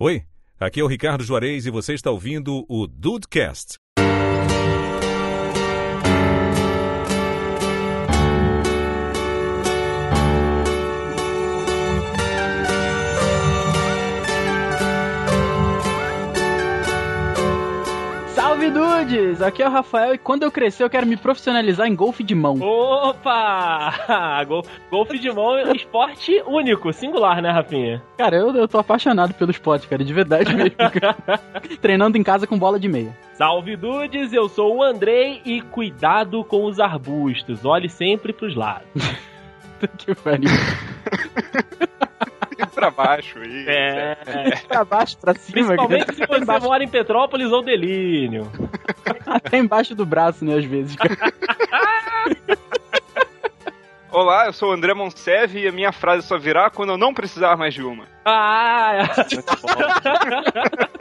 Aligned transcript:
Oi, 0.00 0.22
aqui 0.60 0.78
é 0.78 0.84
o 0.84 0.86
Ricardo 0.86 1.24
Juarez 1.24 1.66
e 1.66 1.72
você 1.72 1.92
está 1.92 2.08
ouvindo 2.08 2.64
o 2.68 2.86
Dudecast. 2.86 3.78
Salve 18.68 18.70
dudes! 18.70 19.40
Aqui 19.40 19.62
é 19.62 19.68
o 19.68 19.70
Rafael 19.70 20.14
e 20.14 20.18
quando 20.18 20.42
eu 20.42 20.50
crescer 20.52 20.82
eu 20.84 20.90
quero 20.90 21.06
me 21.06 21.16
profissionalizar 21.16 21.86
em 21.86 21.94
golfe 21.94 22.22
de 22.22 22.34
mão. 22.34 22.58
Opa! 22.60 24.44
Gol- 24.46 24.64
Golfe 24.90 25.18
de 25.18 25.30
mão 25.32 25.56
é 25.56 25.64
um 25.66 25.72
esporte 25.74 26.42
único, 26.46 26.92
singular, 26.92 27.40
né, 27.40 27.50
Rafinha? 27.50 28.02
Cara, 28.18 28.36
eu, 28.36 28.54
eu 28.54 28.68
tô 28.68 28.78
apaixonado 28.78 29.32
pelo 29.34 29.50
esporte, 29.50 29.88
cara, 29.88 30.04
de 30.04 30.12
verdade 30.12 30.54
mesmo. 30.54 30.76
Treinando 31.80 32.18
em 32.18 32.22
casa 32.22 32.46
com 32.46 32.58
bola 32.58 32.78
de 32.78 32.88
meia. 32.88 33.16
Salve 33.34 33.74
dudes, 33.74 34.32
eu 34.34 34.48
sou 34.50 34.76
o 34.76 34.82
Andrei 34.82 35.40
e 35.46 35.62
cuidado 35.62 36.44
com 36.44 36.64
os 36.66 36.78
arbustos, 36.78 37.64
olhe 37.64 37.88
sempre 37.88 38.32
pros 38.34 38.54
lados. 38.54 38.86
que 39.96 40.14
pariu. 40.14 40.50
pra 42.74 42.90
baixo 42.90 43.38
aí. 43.38 43.64
É, 43.68 44.16
Pra 44.68 44.84
baixo, 44.84 45.16
pra 45.18 45.34
cima, 45.34 45.52
principalmente 45.52 46.06
cara. 46.06 46.16
se 46.16 46.26
você 46.26 46.42
embaixo, 46.42 46.66
mora 46.66 46.82
em 46.84 46.88
Petrópolis 46.88 47.50
ou 47.52 47.62
Delírio. 47.62 48.50
até 49.26 49.58
embaixo 49.58 49.94
do 49.94 50.04
braço, 50.06 50.44
né, 50.44 50.54
às 50.56 50.64
vezes. 50.64 50.96
cara. 50.96 51.16
Olá, 54.10 54.46
eu 54.46 54.52
sou 54.54 54.70
o 54.70 54.72
André 54.72 54.94
Monsev 54.94 55.54
e 55.58 55.68
a 55.68 55.72
minha 55.72 55.92
frase 55.92 56.26
só 56.26 56.38
virá 56.38 56.70
quando 56.70 56.90
eu 56.90 56.96
não 56.98 57.12
precisar 57.12 57.56
mais 57.58 57.74
de 57.74 57.82
uma. 57.82 58.04
Ah, 58.24 59.06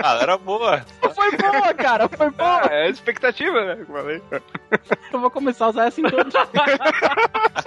Ah, 0.03 0.19
era 0.21 0.37
boa. 0.37 0.85
Foi 1.15 1.31
boa, 1.37 1.73
cara, 1.73 2.09
foi 2.09 2.29
boa. 2.29 2.61
Ah, 2.63 2.67
é 2.69 2.83
a 2.83 2.89
expectativa, 2.89 3.63
né? 3.63 3.77
eu 3.79 3.85
falei. 3.85 4.21
Eu 5.11 5.19
vou 5.21 5.31
começar 5.31 5.65
a 5.65 5.69
usar 5.69 5.85
essa 5.87 6.01
em 6.01 6.03
todos. 6.03 6.33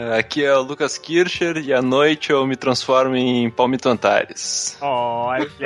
É, 0.00 0.18
Aqui 0.18 0.44
é 0.44 0.54
o 0.54 0.62
Lucas 0.62 0.96
Kircher 0.96 1.56
e 1.58 1.72
à 1.74 1.82
noite 1.82 2.30
eu 2.30 2.46
me 2.46 2.54
transformo 2.54 3.16
em 3.16 3.50
Palmito 3.50 3.88
Antares. 3.88 4.78
olha 4.80 5.48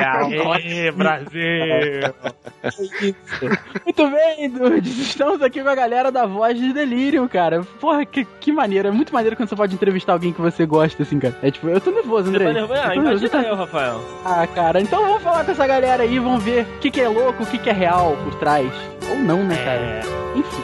aí, 0.55 0.91
Brasil. 0.91 2.15
Muito 3.85 4.11
bem, 4.11 4.49
dudes. 4.49 4.99
Estamos 4.99 5.43
aqui 5.43 5.63
com 5.63 5.69
a 5.69 5.75
galera 5.75 6.11
da 6.11 6.25
Voz 6.25 6.59
de 6.59 6.73
Delírio, 6.73 7.29
cara. 7.29 7.63
Porra, 7.79 8.07
que, 8.07 8.25
que 8.41 8.51
maneiro. 8.51 8.89
É 8.89 8.91
muito 8.91 9.13
maneiro 9.13 9.37
quando 9.37 9.51
você 9.51 9.57
pode 9.57 9.75
entrevistar 9.75 10.15
alguém 10.15 10.33
que 10.33 10.41
você 10.41 10.65
gosta, 10.65 11.03
assim, 11.03 11.19
cara. 11.19 11.37
É 11.43 11.51
tipo, 11.51 11.69
eu 11.69 11.79
tô 11.81 11.91
nervoso, 11.91 12.31
Você 12.31 12.37
André. 12.37 12.47
tá 12.47 12.53
nervoso? 12.55 12.81
Ah, 12.81 12.85
Eu 12.89 12.95
tô 12.95 13.01
nervoso, 13.03 13.25
imagina 13.27 13.43
tá- 13.43 13.49
eu, 13.51 13.55
Rafael. 13.57 14.01
Ah, 14.25 14.47
cara, 14.47 14.81
então 14.81 15.03
vamos 15.03 15.23
falar 15.23 15.45
com 15.45 15.51
essa 15.53 15.67
galera 15.67 16.05
aí, 16.05 16.19
vamos 16.19 16.43
ver 16.43 16.63
o 16.65 16.79
que, 16.79 16.91
que 16.91 17.01
é 17.03 17.09
louco, 17.09 17.43
o 17.43 17.47
que, 17.47 17.59
que 17.59 17.69
é 17.69 17.73
real 17.75 18.17
por 18.25 18.35
trás. 18.37 18.73
Ou 19.11 19.19
não, 19.19 19.45
né, 19.45 19.57
cara? 19.57 19.81
É. 19.81 20.01
Enfim. 20.39 20.63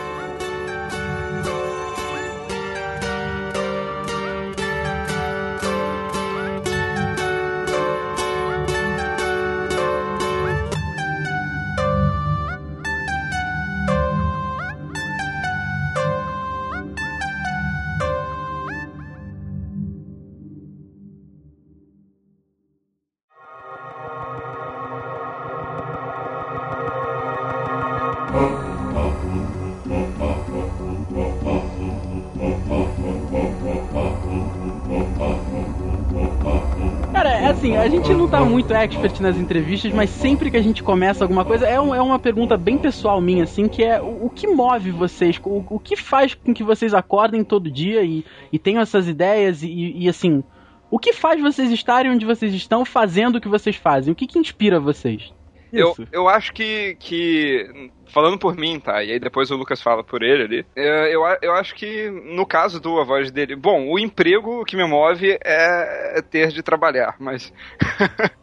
A 37.89 37.91
gente 37.91 38.13
não 38.13 38.29
tá 38.29 38.45
muito 38.45 38.73
expert 38.75 39.19
nas 39.21 39.37
entrevistas, 39.39 39.91
mas 39.95 40.11
sempre 40.11 40.51
que 40.51 40.59
a 40.59 40.63
gente 40.63 40.83
começa 40.83 41.25
alguma 41.25 41.43
coisa, 41.43 41.67
é, 41.67 41.81
um- 41.81 41.95
é 41.95 42.03
uma 42.03 42.19
pergunta 42.19 42.55
bem 42.57 42.77
pessoal 42.77 43.19
minha, 43.19 43.45
assim, 43.45 43.67
que 43.67 43.83
é 43.83 43.99
o, 44.01 44.27
o 44.27 44.31
que 44.31 44.47
move 44.47 44.91
vocês? 44.91 45.41
O, 45.43 45.65
o 45.71 45.81
que 45.81 45.97
faz 45.97 46.35
com 46.35 46.53
que 46.53 46.63
vocês 46.63 46.93
acordem 46.93 47.43
todo 47.43 47.71
dia 47.71 48.03
e, 48.03 48.25
e 48.53 48.59
tenham 48.59 48.83
essas 48.83 49.09
ideias 49.09 49.63
e, 49.63 49.95
e, 49.97 50.07
assim, 50.09 50.45
o 50.91 50.99
que 50.99 51.15
faz 51.15 51.41
vocês 51.41 51.71
estarem 51.73 52.13
onde 52.13 52.27
vocês 52.27 52.53
estão 52.53 52.85
fazendo 52.85 53.37
o 53.37 53.41
que 53.41 53.49
vocês 53.49 53.77
fazem? 53.77 54.13
O 54.13 54.15
que 54.15 54.27
que 54.27 54.39
inspira 54.39 54.79
vocês? 54.79 55.33
Eu, 55.73 55.95
eu 56.13 56.29
acho 56.29 56.53
que, 56.53 56.97
que. 56.99 57.91
Falando 58.13 58.39
por 58.39 58.57
mim, 58.57 58.81
tá? 58.81 59.03
E 59.03 59.13
aí 59.13 59.21
depois 59.21 59.51
o 59.51 59.57
Lucas 59.57 59.83
fala 59.83 60.03
por 60.03 60.23
ele 60.23 60.43
ali. 60.43 60.67
é, 60.75 61.15
Eu, 61.15 61.23
eu 61.43 61.53
acho 61.55 61.75
que 61.75 62.11
no 62.11 62.47
caso 62.47 62.81
do 62.81 62.99
A 62.99 63.05
Voz 63.05 63.31
dele. 63.31 63.55
Bom, 63.55 63.89
o 63.91 63.99
emprego 63.99 64.65
que 64.65 64.77
me 64.77 64.87
move 64.87 65.39
é, 65.45 66.19
é 66.19 66.23
ter 66.23 66.49
de 66.49 66.63
trabalhar, 66.63 67.17
mas. 67.19 67.53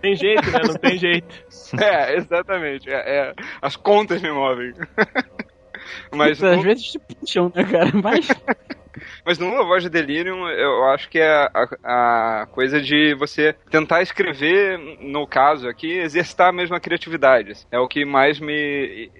Tem 0.00 0.14
jeito, 0.14 0.50
né? 0.50 0.60
Não 0.66 0.74
tem 0.74 0.96
jeito. 0.98 1.26
É, 1.80 2.14
exatamente. 2.16 2.88
É, 2.88 2.94
é, 2.94 3.34
as 3.60 3.74
contas 3.76 4.22
me 4.22 4.30
movem. 4.30 4.72
mas, 6.14 6.36
Isso, 6.36 6.46
às 6.46 6.62
vezes 6.62 6.84
te 6.92 6.98
puxam, 6.98 7.52
né, 7.54 7.64
cara? 7.64 7.90
Mas. 8.02 8.28
Mas 9.24 9.38
no 9.38 9.50
Voz 9.66 9.82
de 9.82 9.88
Delirium, 9.88 10.48
eu 10.48 10.84
acho 10.86 11.08
que 11.08 11.18
é 11.18 11.48
a, 11.54 12.42
a 12.42 12.46
coisa 12.46 12.80
de 12.80 13.14
você 13.14 13.54
tentar 13.70 14.02
escrever, 14.02 14.78
no 15.00 15.26
caso 15.26 15.68
aqui, 15.68 15.92
exercitar 15.98 16.48
a 16.48 16.52
criatividade. 16.80 17.66
É 17.70 17.78
o 17.78 17.88
que 17.88 18.04
mais 18.04 18.40
me. 18.40 19.10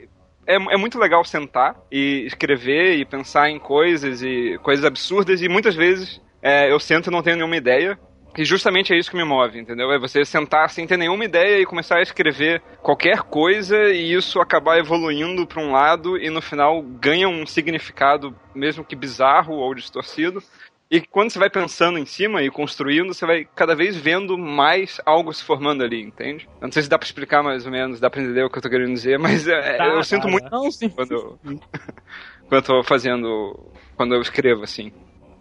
É, 0.47 0.55
é 0.55 0.77
muito 0.77 0.99
legal 0.99 1.25
sentar 1.25 1.77
e 1.93 2.25
escrever 2.27 2.97
e 2.97 3.05
pensar 3.05 3.51
em 3.51 3.59
coisas 3.59 4.23
e 4.23 4.59
coisas 4.63 4.85
absurdas 4.85 5.43
e 5.43 5.49
muitas 5.49 5.75
vezes 5.75 6.21
é, 6.43 6.71
eu 6.73 6.81
sento 6.81 7.09
e 7.09 7.13
não 7.13 7.23
tenho 7.23 7.37
nenhuma 7.37 7.57
ideia. 7.57 7.99
E 8.37 8.45
justamente 8.45 8.93
é 8.93 8.99
isso 8.99 9.11
que 9.11 9.17
me 9.17 9.25
move, 9.25 9.59
entendeu? 9.59 9.91
É 9.91 9.99
você 9.99 10.25
sentar 10.25 10.71
sem 10.71 10.87
ter 10.87 10.97
nenhuma 10.97 11.25
ideia 11.25 11.61
e 11.61 11.67
começar 11.67 11.97
a 11.99 12.03
escrever 12.03 12.63
qualquer 12.83 13.23
coisa 13.23 13.77
e 13.91 14.13
isso 14.13 14.41
acabar 14.41 14.79
evoluindo 14.79 15.47
para 15.47 15.61
um 15.63 15.73
lado 15.73 16.17
e 16.17 16.31
no 16.31 16.41
final 16.41 16.81
ganha 16.83 17.29
um 17.29 17.45
significado, 17.47 18.35
mesmo 18.55 18.85
que 18.85 18.95
bizarro 18.95 19.55
ou 19.55 19.75
distorcido. 19.75 20.43
E 20.91 21.03
quando 21.03 21.31
você 21.31 21.39
vai 21.39 21.51
pensando 21.51 21.99
em 21.99 22.07
cima 22.07 22.43
e 22.43 22.51
construindo, 22.51 23.13
você 23.13 23.27
vai 23.27 23.45
cada 23.45 23.75
vez 23.75 23.95
vendo 23.95 24.39
mais 24.39 25.01
algo 25.05 25.33
se 25.35 25.45
formando 25.45 25.85
ali, 25.85 26.01
entende? 26.01 26.49
Eu 26.61 26.67
não 26.67 26.73
sei 26.73 26.83
se 26.83 26.89
dá 26.89 26.97
pra 26.99 27.05
explicar 27.05 27.43
mais 27.43 27.67
ou 27.67 27.73
menos, 27.73 28.01
dá 28.01 28.09
pra 28.09 28.23
entender 28.23 28.43
o 28.43 28.49
que 28.49 28.57
eu 28.57 28.63
tô 28.63 28.71
querendo 28.71 28.95
dizer, 28.95 29.19
mas 29.21 29.47
é, 29.47 29.77
Tá, 29.77 29.87
eu 29.87 29.97
tá, 29.97 30.03
sinto 30.05 30.23
tá. 30.23 30.29
muito 30.29 30.49
Não, 30.51 30.71
sim. 30.71 30.89
quando 30.89 31.13
eu, 31.13 31.39
quando 32.49 32.53
eu 32.53 32.63
tô 32.63 32.83
fazendo. 32.85 33.71
Quando 33.97 34.15
eu 34.15 34.23
escrevo, 34.23 34.63
assim. 34.63 34.93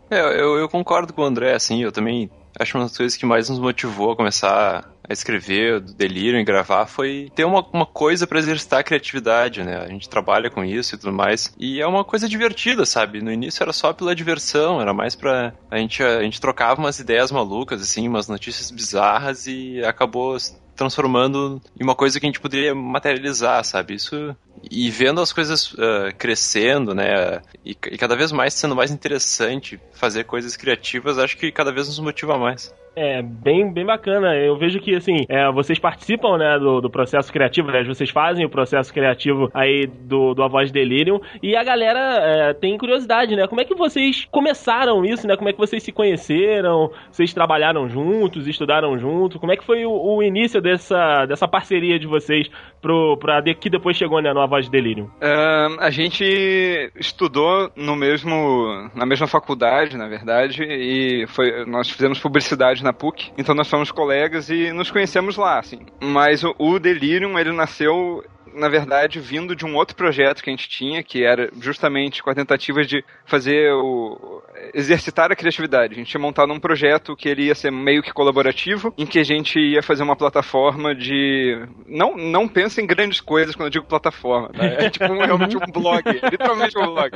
É, 0.09 0.19
eu, 0.19 0.57
eu 0.57 0.69
concordo 0.69 1.13
com 1.13 1.21
o 1.21 1.25
André, 1.25 1.53
assim, 1.53 1.83
eu 1.83 1.91
também 1.91 2.29
acho 2.59 2.77
uma 2.77 2.85
das 2.85 2.97
coisas 2.97 3.17
que 3.17 3.25
mais 3.25 3.49
nos 3.49 3.59
motivou 3.59 4.11
a 4.11 4.15
começar 4.15 4.89
a 5.07 5.13
escrever, 5.13 5.79
do 5.79 5.93
delírio 5.93 6.39
e 6.39 6.43
gravar, 6.43 6.85
foi 6.85 7.31
ter 7.33 7.45
uma, 7.45 7.65
uma 7.71 7.85
coisa 7.85 8.27
pra 8.27 8.39
exercitar 8.39 8.79
a 8.79 8.83
criatividade, 8.83 9.63
né? 9.63 9.77
A 9.77 9.87
gente 9.87 10.09
trabalha 10.09 10.49
com 10.49 10.63
isso 10.63 10.95
e 10.95 10.97
tudo 10.97 11.13
mais. 11.13 11.53
E 11.57 11.79
é 11.79 11.87
uma 11.87 12.03
coisa 12.03 12.27
divertida, 12.27 12.85
sabe? 12.85 13.21
No 13.21 13.31
início 13.31 13.63
era 13.63 13.71
só 13.71 13.93
pela 13.93 14.15
diversão, 14.15 14.81
era 14.81 14.93
mais 14.93 15.15
pra. 15.15 15.53
A 15.71 15.77
gente, 15.77 16.03
a 16.03 16.21
gente 16.23 16.41
trocava 16.41 16.81
umas 16.81 16.99
ideias 16.99 17.31
malucas, 17.31 17.81
assim, 17.81 18.07
umas 18.07 18.27
notícias 18.27 18.69
bizarras 18.69 19.47
e 19.47 19.81
acabou 19.85 20.35
transformando 20.77 21.61
em 21.77 21.83
uma 21.83 21.95
coisa 21.95 22.19
que 22.19 22.25
a 22.25 22.29
gente 22.29 22.39
poderia 22.39 22.73
materializar, 22.73 23.63
sabe? 23.65 23.95
Isso. 23.95 24.35
E 24.71 24.89
vendo 24.89 25.19
as 25.19 25.33
coisas 25.33 25.75
ah, 25.77 26.11
crescendo, 26.17 26.93
né? 26.93 27.41
E, 27.65 27.71
e 27.71 27.97
cada 27.97 28.15
vez 28.15 28.31
mais 28.31 28.53
sendo 28.53 28.75
mais 28.75 28.91
interessante 28.91 29.79
fazer 29.93 30.23
coisas 30.23 30.55
criativas, 30.55 31.17
acho 31.17 31.35
que 31.35 31.51
cada 31.51 31.71
vez 31.71 31.87
nos 31.87 31.99
motiva 31.99 32.37
mais. 32.37 32.73
É, 32.99 33.21
bem, 33.21 33.71
bem 33.71 33.85
bacana. 33.85 34.35
Eu 34.35 34.57
vejo 34.57 34.79
que, 34.79 34.95
assim, 34.95 35.17
é, 35.29 35.51
vocês 35.51 35.77
participam, 35.77 36.35
né, 36.35 36.57
do, 36.57 36.81
do 36.81 36.89
processo 36.89 37.31
criativo, 37.31 37.69
né? 37.69 37.83
Vocês 37.83 38.09
fazem 38.09 38.43
o 38.43 38.49
processo 38.49 38.91
criativo 38.91 39.51
aí 39.53 39.85
do, 39.85 40.33
do 40.33 40.41
A 40.41 40.47
Voz 40.47 40.71
Delirium. 40.71 41.19
E 41.43 41.55
a 41.55 41.63
galera 41.63 41.99
é, 41.99 42.53
tem 42.55 42.75
curiosidade, 42.75 43.35
né? 43.35 43.45
Como 43.45 43.61
é 43.61 43.65
que 43.65 43.75
vocês 43.75 44.25
começaram 44.31 45.05
isso, 45.05 45.27
né? 45.27 45.37
Como 45.37 45.47
é 45.47 45.53
que 45.53 45.59
vocês 45.59 45.83
se 45.83 45.91
conheceram? 45.91 46.89
Vocês 47.11 47.31
trabalharam 47.35 47.87
juntos, 47.87 48.47
estudaram 48.47 48.97
juntos? 48.97 49.39
Como 49.39 49.51
é 49.51 49.55
que 49.55 49.63
foi 49.63 49.85
o, 49.85 49.91
o 49.91 50.23
início 50.23 50.59
dessa, 50.59 51.27
dessa 51.27 51.47
parceria 51.47 51.99
de 51.99 52.07
vocês 52.07 52.49
pro, 52.81 53.15
pra 53.17 53.41
de, 53.41 53.53
que 53.53 53.69
depois 53.69 53.95
chegou, 53.95 54.23
né, 54.23 54.33
no 54.33 54.41
A 54.41 54.47
Voz 54.47 54.69
Delirium? 54.69 55.07
Ahn, 55.21 55.77
a 55.79 55.91
gente 55.91 56.91
estudou 56.95 57.69
no 57.75 57.95
mesmo, 57.95 58.89
na 58.95 59.05
mesma 59.05 59.27
faculdade, 59.27 59.95
na 59.95 60.07
verdade, 60.07 60.63
e 60.63 61.27
foi, 61.27 61.63
nós 61.65 61.91
fizemos 61.91 62.19
publicidade 62.19 62.86
na 62.87 62.93
PUC, 62.93 63.31
então 63.37 63.53
nós 63.53 63.67
somos 63.67 63.91
colegas 63.91 64.49
e 64.49 64.71
nos 64.71 64.89
conhecemos 64.89 65.37
lá, 65.37 65.59
assim. 65.59 65.85
Mas 66.01 66.43
o, 66.43 66.55
o 66.57 66.79
Delirium, 66.79 67.37
ele 67.37 67.51
nasceu 67.51 68.23
na 68.53 68.69
verdade, 68.69 69.19
vindo 69.19 69.55
de 69.55 69.65
um 69.65 69.75
outro 69.75 69.95
projeto 69.95 70.41
que 70.41 70.49
a 70.49 70.53
gente 70.53 70.67
tinha, 70.67 71.03
que 71.03 71.23
era 71.23 71.49
justamente 71.61 72.23
com 72.23 72.31
a 72.31 72.35
tentativa 72.35 72.83
de 72.83 73.03
fazer 73.23 73.71
o, 73.73 74.41
exercitar 74.73 75.31
a 75.31 75.35
criatividade. 75.35 75.93
A 75.93 75.97
gente 75.97 76.13
ia 76.13 76.19
montar 76.19 76.45
um 76.49 76.59
projeto 76.59 77.15
que 77.15 77.29
ele 77.29 77.45
ia 77.45 77.55
ser 77.55 77.71
meio 77.71 78.01
que 78.01 78.13
colaborativo, 78.13 78.93
em 78.97 79.05
que 79.05 79.19
a 79.19 79.23
gente 79.23 79.59
ia 79.59 79.81
fazer 79.81 80.03
uma 80.03 80.15
plataforma 80.15 80.95
de. 80.95 81.65
Não, 81.87 82.15
não 82.15 82.47
pensa 82.47 82.81
em 82.81 82.87
grandes 82.87 83.21
coisas 83.21 83.55
quando 83.55 83.67
eu 83.67 83.71
digo 83.71 83.85
plataforma, 83.85 84.49
tá? 84.49 84.65
É 84.65 84.89
tipo 84.89 85.05
um, 85.05 85.19
realmente 85.19 85.57
um 85.57 85.71
blog. 85.71 86.03
literalmente 86.31 86.77
um 86.77 86.85
blog. 86.85 87.11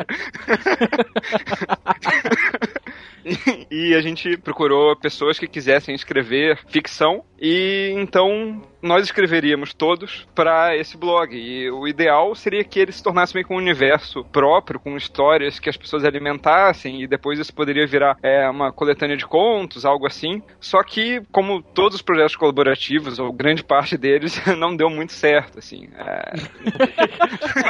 e 3.70 3.94
a 3.96 4.02
gente 4.02 4.38
procurou 4.38 4.96
pessoas 4.96 5.38
que 5.38 5.48
quisessem 5.48 5.94
escrever 5.96 6.60
ficção 6.68 7.24
e 7.40 7.94
então 7.96 8.62
nós 8.82 9.06
escreveríamos 9.06 9.74
todos 9.74 10.28
para 10.34 10.76
esse 10.76 10.98
blog. 10.98 11.36
E 11.36 11.70
o 11.70 11.88
ideal 11.88 12.34
seria 12.36 12.64
que 12.64 12.80
ele 12.80 12.92
se 12.92 13.04
tornasse 13.04 13.34
meio 13.34 13.46
com 13.46 13.56
um 13.56 13.60
universo 13.60 14.24
próprio, 14.26 14.80
com 14.80 14.98
histórias 14.98 15.60
que 15.60 15.70
as 15.70 15.78
pessoas 15.78 16.04
alimentassem, 16.04 17.02
e 17.02 17.08
depois 17.08 17.40
isso 17.40 17.54
poderia 17.54 17.86
virar 17.86 18.18
é, 18.24 18.50
uma 18.50 18.72
coletânea 18.72 19.16
de 19.16 19.26
contos, 19.26 19.86
algo 19.86 20.08
assim. 20.08 20.42
Só 20.60 20.84
que, 20.84 21.22
como 21.32 21.62
todos 21.62 21.96
os 21.96 22.02
projetos 22.02 22.36
colaborativos, 22.36 23.20
ou 23.20 23.32
grande 23.32 23.64
parte 23.64 23.98
deles, 23.98 24.42
não 24.58 24.76
deu 24.76 24.90
muito 24.90 25.14
certo, 25.14 25.60
assim. 25.60 25.88
É... 25.96 26.34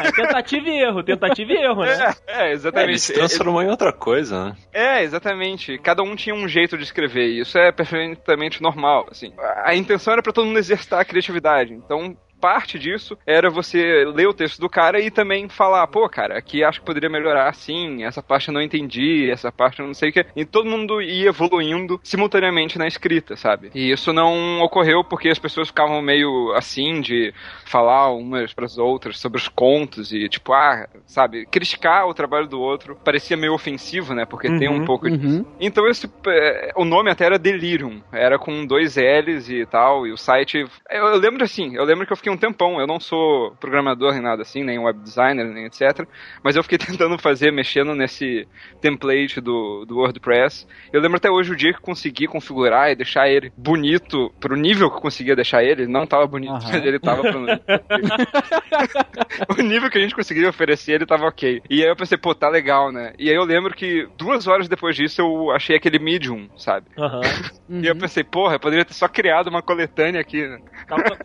é 0.08 0.12
tentativa 0.16 0.70
e 0.70 0.82
erro, 0.82 1.04
tentativa 1.04 1.52
e 1.52 1.58
erro, 1.58 1.84
né? 1.84 2.14
É, 2.28 2.50
é 2.50 2.52
exatamente. 2.54 2.88
É, 2.88 2.92
ele 2.92 3.00
se 3.00 3.14
transformou 3.14 3.62
em 3.62 3.68
outra 3.68 3.92
coisa, 3.92 4.46
né? 4.46 4.56
É, 4.74 5.04
exatamente. 5.04 5.78
Cada 5.78 6.02
um 6.04 6.16
tinha 6.16 6.36
um 6.36 6.48
jeito 6.48 6.78
de 6.78 6.84
escrever, 6.84 7.28
e 7.28 7.42
isso 7.42 7.58
é 7.58 7.72
perfeitamente 7.72 8.62
normal, 8.62 9.08
assim. 9.12 9.34
A 9.64 9.76
intenção 9.76 10.14
era 10.14 10.22
para 10.22 10.34
todo 10.34 10.46
mundo 10.46 10.60
exercitar 10.60 11.01
a 11.02 11.06
criatividade. 11.06 11.74
Então, 11.74 12.18
parte 12.42 12.80
disso 12.80 13.16
era 13.26 13.50
você 13.50 14.04
ler 14.06 14.28
o 14.28 14.34
texto 14.34 14.60
do 14.60 14.68
cara 14.68 15.00
e 15.00 15.12
também 15.12 15.48
falar, 15.48 15.86
pô, 15.88 16.10
cara, 16.10 16.38
aqui 16.38 16.64
acho 16.64 16.80
que 16.80 16.86
poderia 16.86 17.10
melhorar 17.10 17.48
assim, 17.48 18.04
essa 18.04 18.24
parte 18.24 18.48
eu 18.48 18.54
não 18.54 18.62
entendi, 18.62 19.30
essa 19.30 19.52
parte 19.52 19.80
eu 19.80 19.86
não 19.86 19.94
sei 19.94 20.10
o 20.10 20.14
que. 20.14 20.26
E 20.36 20.44
todo 20.44 20.70
mundo 20.70 21.02
ia 21.02 21.30
evoluindo 21.30 22.00
simultaneamente 22.04 22.80
na 22.80 22.88
escrita, 22.88 23.36
sabe? 23.36 23.70
E 23.76 23.92
isso 23.92 24.12
não 24.12 24.62
ocorreu 24.62 25.04
porque 25.04 25.30
as 25.30 25.40
pessoas 25.40 25.68
ficavam 25.68 26.02
meio 26.02 26.52
assim 26.56 27.00
de 27.00 27.34
falar 27.66 28.12
umas 28.12 28.54
para 28.54 28.66
as 28.66 28.78
outras 28.78 29.20
sobre 29.20 29.38
os 29.38 29.48
contos 29.48 30.12
e 30.12 30.28
tipo, 30.28 30.54
ah, 30.54 30.88
sabe, 31.06 31.46
criticar 31.46 32.08
o 32.08 32.14
trabalho 32.14 32.48
do 32.48 32.60
outro 32.60 32.98
parecia 33.04 33.38
meio 33.38 33.54
ofensivo, 33.54 34.14
né? 34.16 34.26
Porque 34.26 34.48
uhum, 34.48 34.60
tem 34.60 34.70
um 34.70 34.80
uhum, 34.80 34.86
pouco 34.86 35.08
uhum. 35.08 35.18
disso. 35.18 35.46
Então 35.60 35.88
esse 35.88 36.10
é, 36.28 36.72
o 36.76 36.84
nome 36.84 37.12
até 37.12 37.26
era 37.26 37.38
Delirium, 37.38 38.02
era 38.12 38.40
com 38.40 38.66
dois 38.66 38.96
L's 38.96 39.50
e 39.50 39.66
tal, 39.66 40.08
e 40.08 40.12
o 40.12 40.18
site 40.18 40.66
eu, 40.90 41.08
eu 41.08 41.18
lembro 41.18 41.44
assim, 41.44 41.76
eu 41.76 41.84
lembro 41.84 42.06
que 42.06 42.14
eu 42.14 42.18
fiquei 42.18 42.31
um 42.32 42.38
tempão. 42.38 42.80
Eu 42.80 42.88
não 42.88 43.00
sou 43.00 43.52
programador 43.60 44.14
nem 44.14 44.22
nada 44.22 44.42
assim, 44.42 44.64
nem 44.64 44.80
web 44.80 45.00
designer, 45.00 45.46
nem 45.46 45.66
etc. 45.66 46.08
Mas 46.44 46.56
eu 46.56 46.64
fiquei 46.64 46.78
tentando 46.80 47.18
fazer, 47.18 47.52
mexendo 47.52 47.96
nesse 47.96 48.48
template 48.80 49.42
do, 49.42 49.86
do 49.86 49.98
WordPress. 49.98 50.68
Eu 50.92 51.02
lembro 51.02 51.18
até 51.18 51.30
hoje 51.30 51.52
o 51.52 51.56
dia 51.56 51.74
que 51.74 51.82
consegui 51.82 52.28
configurar 52.28 52.92
e 52.92 52.96
deixar 52.96 53.30
ele 53.30 53.52
bonito 53.58 54.32
pro 54.40 54.56
nível 54.56 54.90
que 54.90 54.98
eu 54.98 55.02
conseguia 55.02 55.36
deixar 55.36 55.64
ele. 55.64 55.88
Não 55.88 56.06
tava 56.06 56.26
bonito, 56.28 56.54
uhum. 56.54 56.60
mas 56.64 56.86
ele 56.86 57.00
tava 57.00 57.22
pro... 57.22 57.42
o 59.58 59.62
nível 59.62 59.90
que 59.90 59.98
a 59.98 60.02
gente 60.02 60.16
conseguia 60.16 60.50
oferecer, 60.50 60.94
ele 60.94 61.06
tava 61.06 61.26
ok. 61.26 61.62
E 61.70 61.84
aí 61.84 61.90
eu 61.90 61.96
pensei, 61.96 62.18
pô, 62.18 62.34
tá 62.34 62.50
legal, 62.50 62.92
né? 62.92 63.14
E 63.18 63.30
aí 63.30 63.36
eu 63.36 63.44
lembro 63.44 63.74
que 63.74 64.08
duas 64.18 64.48
horas 64.48 64.68
depois 64.68 64.96
disso 64.96 65.22
eu 65.22 65.52
achei 65.52 65.76
aquele 65.76 66.00
Medium, 66.00 66.50
sabe? 66.58 66.88
Uhum. 66.98 67.22
e 67.84 67.88
eu 67.88 67.96
pensei, 67.96 68.24
porra, 68.24 68.56
eu 68.56 68.60
poderia 68.60 68.86
ter 68.86 68.94
só 68.94 69.08
criado 69.08 69.48
uma 69.48 69.62
coletânea 69.62 70.22
aqui, 70.22 70.48
né? 70.48 70.60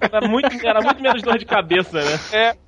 Era 0.01 0.29
muito, 0.29 0.67
era 0.67 0.81
muito 0.81 0.96
muito 0.97 1.03
menos 1.03 1.23
dor 1.23 1.39
de 1.39 1.45
cabeça, 1.45 2.03
né? 2.03 2.19
É. 2.33 2.57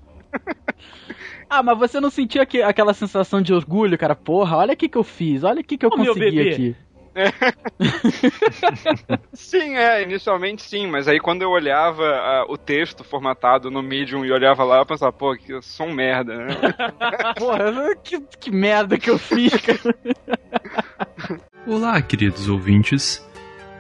Ah, 1.51 1.63
mas 1.63 1.79
você 1.79 1.99
não 1.99 2.11
sentia 2.11 2.45
que, 2.45 2.61
aquela 2.61 2.93
sensação 2.93 3.41
de 3.41 3.55
orgulho, 3.55 3.97
cara? 3.97 4.15
Porra, 4.15 4.59
olha 4.59 4.75
o 4.75 4.77
que, 4.77 4.87
que 4.87 4.99
eu 4.99 5.03
fiz, 5.03 5.43
olha 5.43 5.63
o 5.63 5.65
que, 5.65 5.79
que 5.79 5.87
eu 5.87 5.91
consegui 5.91 6.51
aqui. 6.51 6.77
É. 7.15 7.33
sim, 9.33 9.75
é, 9.75 10.03
inicialmente 10.03 10.63
sim, 10.63 10.87
mas 10.87 11.09
aí 11.09 11.19
quando 11.19 11.41
eu 11.41 11.49
olhava 11.49 12.03
uh, 12.03 12.53
o 12.53 12.59
texto 12.59 13.03
formatado 13.03 13.71
no 13.71 13.83
Medium 13.83 14.27
e 14.27 14.31
olhava 14.31 14.63
lá, 14.63 14.77
eu 14.77 14.85
pensava, 14.85 15.11
pô, 15.11 15.35
que 15.35 15.55
eu 15.55 15.63
sou 15.63 15.87
um 15.87 15.95
merda, 15.95 16.37
né? 16.37 16.55
Porra, 17.39 17.97
que, 18.05 18.21
que 18.39 18.51
merda 18.51 18.99
que 18.99 19.09
eu 19.09 19.19
fiz, 19.19 19.55
cara. 19.57 19.97
Olá, 21.67 22.03
queridos 22.03 22.47
ouvintes, 22.47 23.27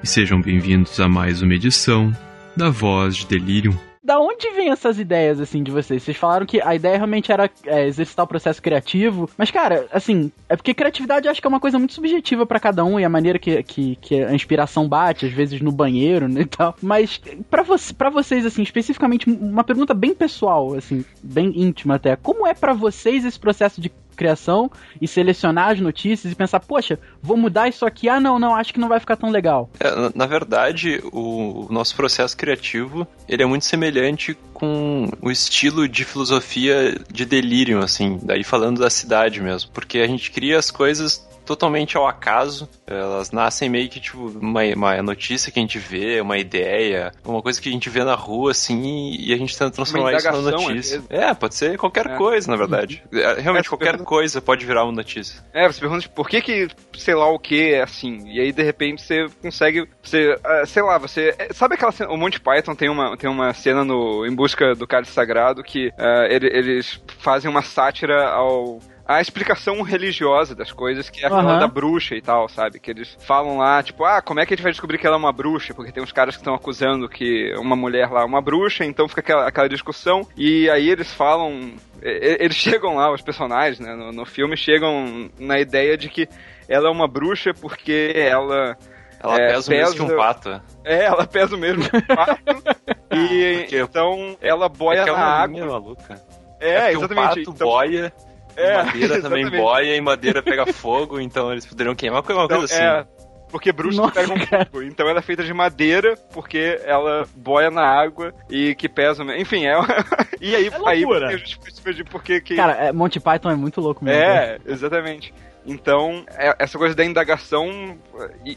e 0.02 0.06
sejam 0.06 0.40
bem-vindos 0.40 0.98
a 0.98 1.06
mais 1.06 1.42
uma 1.42 1.54
edição 1.54 2.10
da 2.56 2.70
Voz 2.70 3.14
de 3.14 3.26
Delirium 3.26 3.87
da 4.08 4.18
onde 4.18 4.48
vem 4.52 4.70
essas 4.70 4.98
ideias, 4.98 5.38
assim, 5.38 5.62
de 5.62 5.70
vocês? 5.70 6.02
Vocês 6.02 6.16
falaram 6.16 6.46
que 6.46 6.62
a 6.62 6.74
ideia 6.74 6.96
realmente 6.96 7.30
era 7.30 7.50
é, 7.66 7.86
exercitar 7.86 8.24
o 8.24 8.28
processo 8.28 8.62
criativo, 8.62 9.28
mas, 9.36 9.50
cara, 9.50 9.86
assim, 9.92 10.32
é 10.48 10.56
porque 10.56 10.72
criatividade 10.72 11.26
eu 11.26 11.30
acho 11.30 11.42
que 11.42 11.46
é 11.46 11.50
uma 11.50 11.60
coisa 11.60 11.78
muito 11.78 11.92
subjetiva 11.92 12.46
para 12.46 12.58
cada 12.58 12.82
um 12.86 12.98
e 12.98 13.04
a 13.04 13.08
maneira 13.10 13.38
que, 13.38 13.62
que, 13.62 13.96
que, 13.96 14.24
a 14.24 14.32
inspiração 14.32 14.88
bate, 14.88 15.26
às 15.26 15.32
vezes 15.32 15.60
no 15.60 15.70
banheiro 15.70 16.26
né, 16.26 16.40
e 16.40 16.46
tal. 16.46 16.74
Mas, 16.80 17.20
para 17.50 17.62
vo 17.62 17.76
vocês, 18.10 18.46
assim, 18.46 18.62
especificamente, 18.62 19.28
uma 19.28 19.62
pergunta 19.62 19.92
bem 19.92 20.14
pessoal, 20.14 20.74
assim, 20.74 21.04
bem 21.22 21.52
íntima 21.54 21.96
até. 21.96 22.16
Como 22.16 22.46
é 22.46 22.54
para 22.54 22.72
vocês 22.72 23.26
esse 23.26 23.38
processo 23.38 23.78
de 23.78 23.92
criação 24.18 24.70
e 25.00 25.06
selecionar 25.06 25.70
as 25.70 25.80
notícias 25.80 26.32
e 26.32 26.36
pensar, 26.36 26.60
poxa, 26.60 26.98
vou 27.22 27.36
mudar 27.36 27.68
isso 27.68 27.86
aqui, 27.86 28.08
ah 28.08 28.18
não, 28.18 28.38
não, 28.38 28.54
acho 28.54 28.74
que 28.74 28.80
não 28.80 28.88
vai 28.88 28.98
ficar 28.98 29.16
tão 29.16 29.30
legal. 29.30 29.70
É, 29.78 29.90
na, 30.14 30.26
verdade, 30.26 31.00
o, 31.12 31.66
o, 31.66 31.72
nosso 31.72 31.94
processo 31.94 32.36
criativo, 32.36 33.06
ele 33.28 33.42
é 33.42 33.46
muito 33.46 33.64
semelhante 33.64 34.36
com 34.58 35.08
o 35.22 35.30
estilo 35.30 35.88
de 35.88 36.04
filosofia 36.04 36.98
de 37.10 37.24
delírio, 37.24 37.78
assim, 37.78 38.18
daí 38.22 38.42
falando 38.42 38.80
da 38.80 38.90
cidade 38.90 39.40
mesmo, 39.40 39.70
porque 39.72 39.98
a 39.98 40.06
gente 40.06 40.30
cria 40.30 40.58
as 40.58 40.70
coisas 40.70 41.28
totalmente 41.48 41.96
ao 41.96 42.06
acaso. 42.06 42.68
Elas 42.86 43.30
nascem 43.30 43.70
meio 43.70 43.88
que, 43.88 43.98
tipo, 43.98 44.28
uma, 44.38 44.62
uma 44.74 45.02
notícia 45.02 45.50
que 45.50 45.58
a 45.58 45.62
gente 45.62 45.78
vê, 45.78 46.20
uma 46.20 46.36
ideia, 46.36 47.10
uma 47.24 47.40
coisa 47.40 47.60
que 47.60 47.70
a 47.70 47.72
gente 47.72 47.88
vê 47.88 48.04
na 48.04 48.14
rua, 48.14 48.50
assim, 48.50 49.16
e 49.18 49.32
a 49.32 49.36
gente 49.36 49.56
tenta 49.56 49.70
transformar 49.70 50.12
isso 50.12 50.30
numa 50.30 50.50
notícia. 50.50 51.02
É, 51.08 51.32
pode 51.32 51.54
ser 51.54 51.78
qualquer 51.78 52.06
é. 52.06 52.16
coisa, 52.16 52.50
na 52.50 52.56
verdade. 52.56 53.02
É, 53.10 53.40
realmente, 53.40 53.66
é, 53.66 53.68
qualquer 53.70 53.92
pergunta... 53.92 54.04
coisa 54.04 54.42
pode 54.42 54.66
virar 54.66 54.84
uma 54.84 54.92
notícia. 54.92 55.42
É, 55.54 55.66
você 55.66 55.80
pergunta 55.80 56.02
tipo, 56.02 56.14
por 56.14 56.28
que 56.28 56.42
que, 56.42 56.68
sei 56.98 57.14
lá 57.14 57.30
o 57.30 57.38
que 57.38 57.72
é 57.72 57.82
assim, 57.82 58.28
e 58.28 58.40
aí 58.40 58.52
de 58.52 58.62
repente 58.62 59.00
você 59.00 59.26
consegue, 59.40 59.88
você, 60.02 60.34
uh, 60.34 60.66
sei 60.66 60.82
lá, 60.82 60.98
você, 60.98 61.34
é, 61.38 61.52
sabe 61.54 61.74
aquela 61.74 61.92
cena, 61.92 62.10
o 62.10 62.16
Monty 62.18 62.40
Python 62.40 62.74
tem 62.74 62.90
uma, 62.90 63.16
tem 63.16 63.30
uma 63.30 63.54
cena 63.54 63.84
no 63.84 64.26
Em 64.26 64.34
Busca 64.48 64.74
do 64.74 64.86
Cálice 64.86 65.12
Sagrado 65.12 65.62
que 65.62 65.88
uh, 65.88 66.24
ele, 66.30 66.46
eles 66.46 66.98
fazem 67.18 67.50
uma 67.50 67.60
sátira 67.60 68.30
ao 68.30 68.80
a 69.06 69.22
explicação 69.22 69.80
religiosa 69.80 70.54
das 70.54 70.70
coisas, 70.70 71.08
que 71.08 71.22
é 71.22 71.26
aquela 71.26 71.54
uhum. 71.54 71.58
da 71.58 71.66
bruxa 71.66 72.14
e 72.14 72.20
tal, 72.20 72.46
sabe? 72.46 72.78
Que 72.78 72.90
eles 72.90 73.16
falam 73.20 73.56
lá, 73.56 73.82
tipo, 73.82 74.04
ah, 74.04 74.20
como 74.20 74.38
é 74.38 74.44
que 74.44 74.52
a 74.52 74.56
gente 74.56 74.62
vai 74.62 74.70
descobrir 74.70 74.98
que 74.98 75.06
ela 75.06 75.16
é 75.16 75.18
uma 75.18 75.32
bruxa? 75.32 75.72
Porque 75.72 75.90
tem 75.90 76.02
uns 76.02 76.12
caras 76.12 76.36
que 76.36 76.42
estão 76.42 76.54
acusando 76.54 77.08
que 77.08 77.54
uma 77.56 77.74
mulher 77.74 78.10
lá 78.10 78.20
é 78.20 78.24
uma 78.26 78.42
bruxa, 78.42 78.84
então 78.84 79.08
fica 79.08 79.22
aquela, 79.22 79.48
aquela 79.48 79.66
discussão. 79.66 80.28
E 80.36 80.68
aí 80.68 80.90
eles 80.90 81.10
falam. 81.10 81.72
Eles 82.02 82.56
chegam 82.60 82.96
lá, 82.96 83.10
os 83.10 83.22
personagens, 83.22 83.80
né, 83.80 83.94
no, 83.94 84.12
no 84.12 84.26
filme, 84.26 84.58
chegam 84.58 85.30
na 85.38 85.58
ideia 85.58 85.96
de 85.96 86.10
que 86.10 86.28
ela 86.68 86.88
é 86.88 86.92
uma 86.92 87.08
bruxa 87.08 87.54
porque 87.54 88.12
ela. 88.14 88.76
Ela 89.20 89.36
é, 89.36 89.52
pesa 89.52 89.66
o 89.66 89.74
mesmo 89.74 89.94
que 89.94 90.02
um 90.02 90.16
pato. 90.16 90.62
É, 90.84 91.04
ela 91.04 91.26
pesa 91.26 91.56
o 91.56 91.58
mesmo 91.58 91.88
que 91.88 91.96
um 91.96 92.00
pato. 92.02 92.40
e 93.12 93.66
então 93.72 94.36
ela 94.40 94.68
boia 94.68 95.00
é 95.00 95.06
na 95.06 95.18
água. 95.18 95.66
Maluca. 95.66 96.22
É, 96.60 96.70
é 96.70 96.92
exatamente. 96.92 97.12
Um 97.12 97.14
pato 97.14 97.40
então, 97.40 97.66
boia 97.66 98.12
é, 98.58 98.82
madeira 98.82 99.22
também 99.22 99.48
boia 99.48 99.96
e 99.96 100.00
madeira 100.00 100.42
pega 100.42 100.66
fogo, 100.66 101.20
então 101.20 101.52
eles 101.52 101.64
poderiam 101.64 101.94
queimar 101.94 102.18
uma 102.18 102.22
coisa 102.24 102.44
então, 102.44 102.62
assim. 102.62 102.82
É, 102.82 103.06
porque 103.48 103.72
bruxa 103.72 104.02
Nossa, 104.02 104.14
pega 104.14 104.34
um 104.34 104.66
fogo. 104.66 104.82
Então 104.82 105.08
ela 105.08 105.20
é 105.20 105.22
feita 105.22 105.44
de 105.44 105.54
madeira, 105.54 106.16
porque 106.32 106.80
ela 106.84 107.24
boia 107.36 107.70
na 107.70 107.82
água 107.82 108.34
e 108.50 108.74
que 108.74 108.88
pesa. 108.88 109.22
Enfim, 109.36 109.66
é. 109.66 109.74
e 110.40 110.54
aí, 110.54 110.66
é 110.66 110.70
aí 110.84 111.02
porque, 111.04 111.92
de 111.92 112.04
porque 112.04 112.40
que. 112.40 112.56
Cara, 112.56 112.72
é, 112.72 112.92
Monty 112.92 113.20
Python 113.20 113.50
é 113.50 113.56
muito 113.56 113.80
louco 113.80 114.04
mesmo. 114.04 114.20
É, 114.20 114.58
exatamente. 114.66 115.32
Então, 115.68 116.24
é, 116.30 116.56
essa 116.58 116.78
coisa 116.78 116.94
da 116.94 117.04
indagação, 117.04 117.98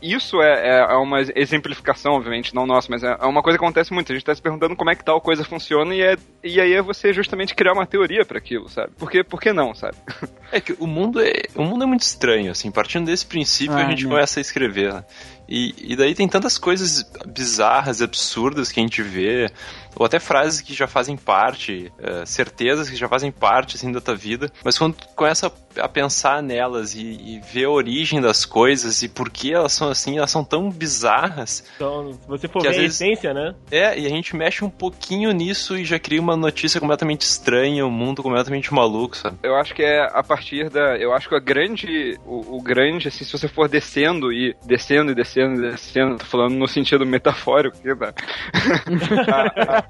isso 0.01 0.41
é, 0.41 0.79
é, 0.79 0.95
uma 0.95 1.19
exemplificação, 1.35 2.13
obviamente, 2.13 2.55
não 2.55 2.65
nossa, 2.65 2.87
mas 2.89 3.03
é, 3.03 3.17
é 3.19 3.25
uma 3.25 3.43
coisa 3.43 3.59
que 3.59 3.63
acontece 3.63 3.93
muito. 3.93 4.11
A 4.11 4.15
gente 4.15 4.23
está 4.23 4.33
se 4.33 4.41
perguntando 4.41 4.77
como 4.77 4.89
é 4.89 4.95
que 4.95 5.03
tal 5.03 5.19
coisa 5.19 5.43
funciona 5.43 5.93
e, 5.93 6.01
é, 6.01 6.15
e 6.41 6.61
aí 6.61 6.71
é 6.71 6.81
você 6.81 7.11
justamente 7.11 7.53
criar 7.53 7.73
uma 7.73 7.85
teoria 7.85 8.23
para 8.23 8.37
aquilo, 8.37 8.69
sabe? 8.69 8.93
Porque, 8.97 9.25
por 9.25 9.41
que 9.41 9.51
não, 9.51 9.75
sabe? 9.75 9.97
É 10.53 10.59
que 10.59 10.75
o 10.79 10.85
mundo 10.85 11.21
é, 11.21 11.31
o 11.55 11.63
mundo 11.63 11.85
é 11.85 11.87
muito 11.87 12.01
estranho, 12.01 12.51
assim. 12.51 12.69
Partindo 12.69 13.05
desse 13.05 13.25
princípio, 13.25 13.73
ah, 13.77 13.85
a 13.85 13.89
gente 13.89 14.03
né? 14.03 14.09
começa 14.09 14.37
a 14.37 14.41
escrever. 14.41 14.93
Né? 14.93 15.05
E, 15.47 15.93
e 15.93 15.95
daí 15.95 16.13
tem 16.13 16.27
tantas 16.27 16.57
coisas 16.57 17.09
bizarras, 17.25 18.01
absurdas 18.01 18.69
que 18.69 18.79
a 18.81 18.83
gente 18.83 19.01
vê. 19.01 19.49
Ou 19.95 20.05
até 20.05 20.19
frases 20.19 20.61
que 20.61 20.73
já 20.73 20.87
fazem 20.87 21.17
parte, 21.17 21.91
uh, 21.99 22.25
certezas 22.25 22.89
que 22.89 22.95
já 22.95 23.07
fazem 23.07 23.31
parte 23.31 23.75
assim 23.75 23.91
da 23.91 24.01
tua 24.01 24.15
vida, 24.15 24.51
mas 24.63 24.77
quando 24.77 24.95
tu 24.95 25.07
começa 25.15 25.51
a 25.79 25.87
pensar 25.87 26.41
nelas 26.43 26.95
e, 26.95 26.99
e 27.01 27.41
ver 27.53 27.65
a 27.65 27.69
origem 27.69 28.19
das 28.19 28.45
coisas 28.45 29.03
e 29.03 29.09
por 29.09 29.29
que 29.29 29.53
elas 29.53 29.73
são 29.73 29.89
assim, 29.89 30.17
elas 30.17 30.31
são 30.31 30.43
tão 30.43 30.69
bizarras. 30.69 31.63
Então, 31.75 32.13
se 32.13 32.27
você 32.27 32.47
for 32.47 32.61
ver 32.61 32.69
a 32.69 32.71
vezes, 32.71 32.99
essência, 32.99 33.33
né? 33.33 33.55
É, 33.69 33.97
e 33.97 34.05
a 34.05 34.09
gente 34.09 34.35
mexe 34.35 34.63
um 34.63 34.69
pouquinho 34.69 35.31
nisso 35.31 35.77
e 35.77 35.85
já 35.85 35.99
cria 35.99 36.19
uma 36.19 36.35
notícia 36.35 36.79
completamente 36.79 37.21
estranha, 37.21 37.85
um 37.85 37.91
mundo 37.91 38.23
completamente 38.23 38.73
maluco, 38.73 39.15
sabe? 39.15 39.37
Eu 39.43 39.55
acho 39.55 39.73
que 39.73 39.83
é 39.83 40.01
a 40.11 40.23
partir 40.23 40.69
da. 40.69 40.97
Eu 40.97 41.13
acho 41.13 41.29
que 41.29 41.35
a 41.35 41.39
grande. 41.39 42.17
O, 42.25 42.57
o 42.57 42.61
grande, 42.61 43.07
assim, 43.07 43.23
se 43.23 43.31
você 43.31 43.47
for 43.47 43.67
descendo 43.67 44.31
e 44.31 44.55
descendo 44.65 45.11
e 45.11 45.15
descendo 45.15 45.65
e 45.65 45.71
descendo, 45.71 46.17
tô 46.17 46.25
falando 46.25 46.55
no 46.55 46.67
sentido 46.67 47.05
metafórico 47.05 47.77
aqui, 47.77 47.95
tá? 49.25 49.80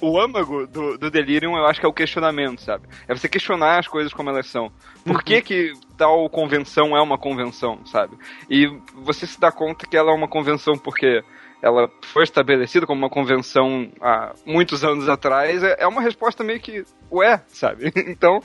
O 0.00 0.20
âmago 0.20 0.66
do, 0.66 0.98
do 0.98 1.10
Delirium, 1.10 1.56
eu 1.56 1.66
acho 1.66 1.80
que 1.80 1.86
é 1.86 1.88
o 1.88 1.92
questionamento, 1.92 2.60
sabe? 2.60 2.86
É 3.08 3.14
você 3.14 3.28
questionar 3.28 3.78
as 3.78 3.88
coisas 3.88 4.12
como 4.12 4.30
elas 4.30 4.46
são. 4.46 4.70
Por 5.04 5.22
que 5.22 5.40
que 5.42 5.72
tal 5.96 6.28
convenção 6.28 6.96
é 6.96 7.00
uma 7.00 7.18
convenção, 7.18 7.84
sabe? 7.86 8.16
E 8.50 8.66
você 8.94 9.26
se 9.26 9.40
dá 9.40 9.50
conta 9.50 9.86
que 9.86 9.96
ela 9.96 10.12
é 10.12 10.14
uma 10.14 10.28
convenção 10.28 10.74
porque 10.74 11.22
ela 11.62 11.90
foi 12.02 12.22
estabelecida 12.22 12.86
como 12.86 13.00
uma 13.00 13.10
convenção 13.10 13.90
há 14.00 14.34
muitos 14.44 14.84
anos 14.84 15.08
atrás, 15.08 15.62
é, 15.62 15.76
é 15.80 15.86
uma 15.86 16.02
resposta 16.02 16.44
meio 16.44 16.60
que, 16.60 16.84
ué, 17.10 17.42
sabe? 17.48 17.92
Então, 18.06 18.40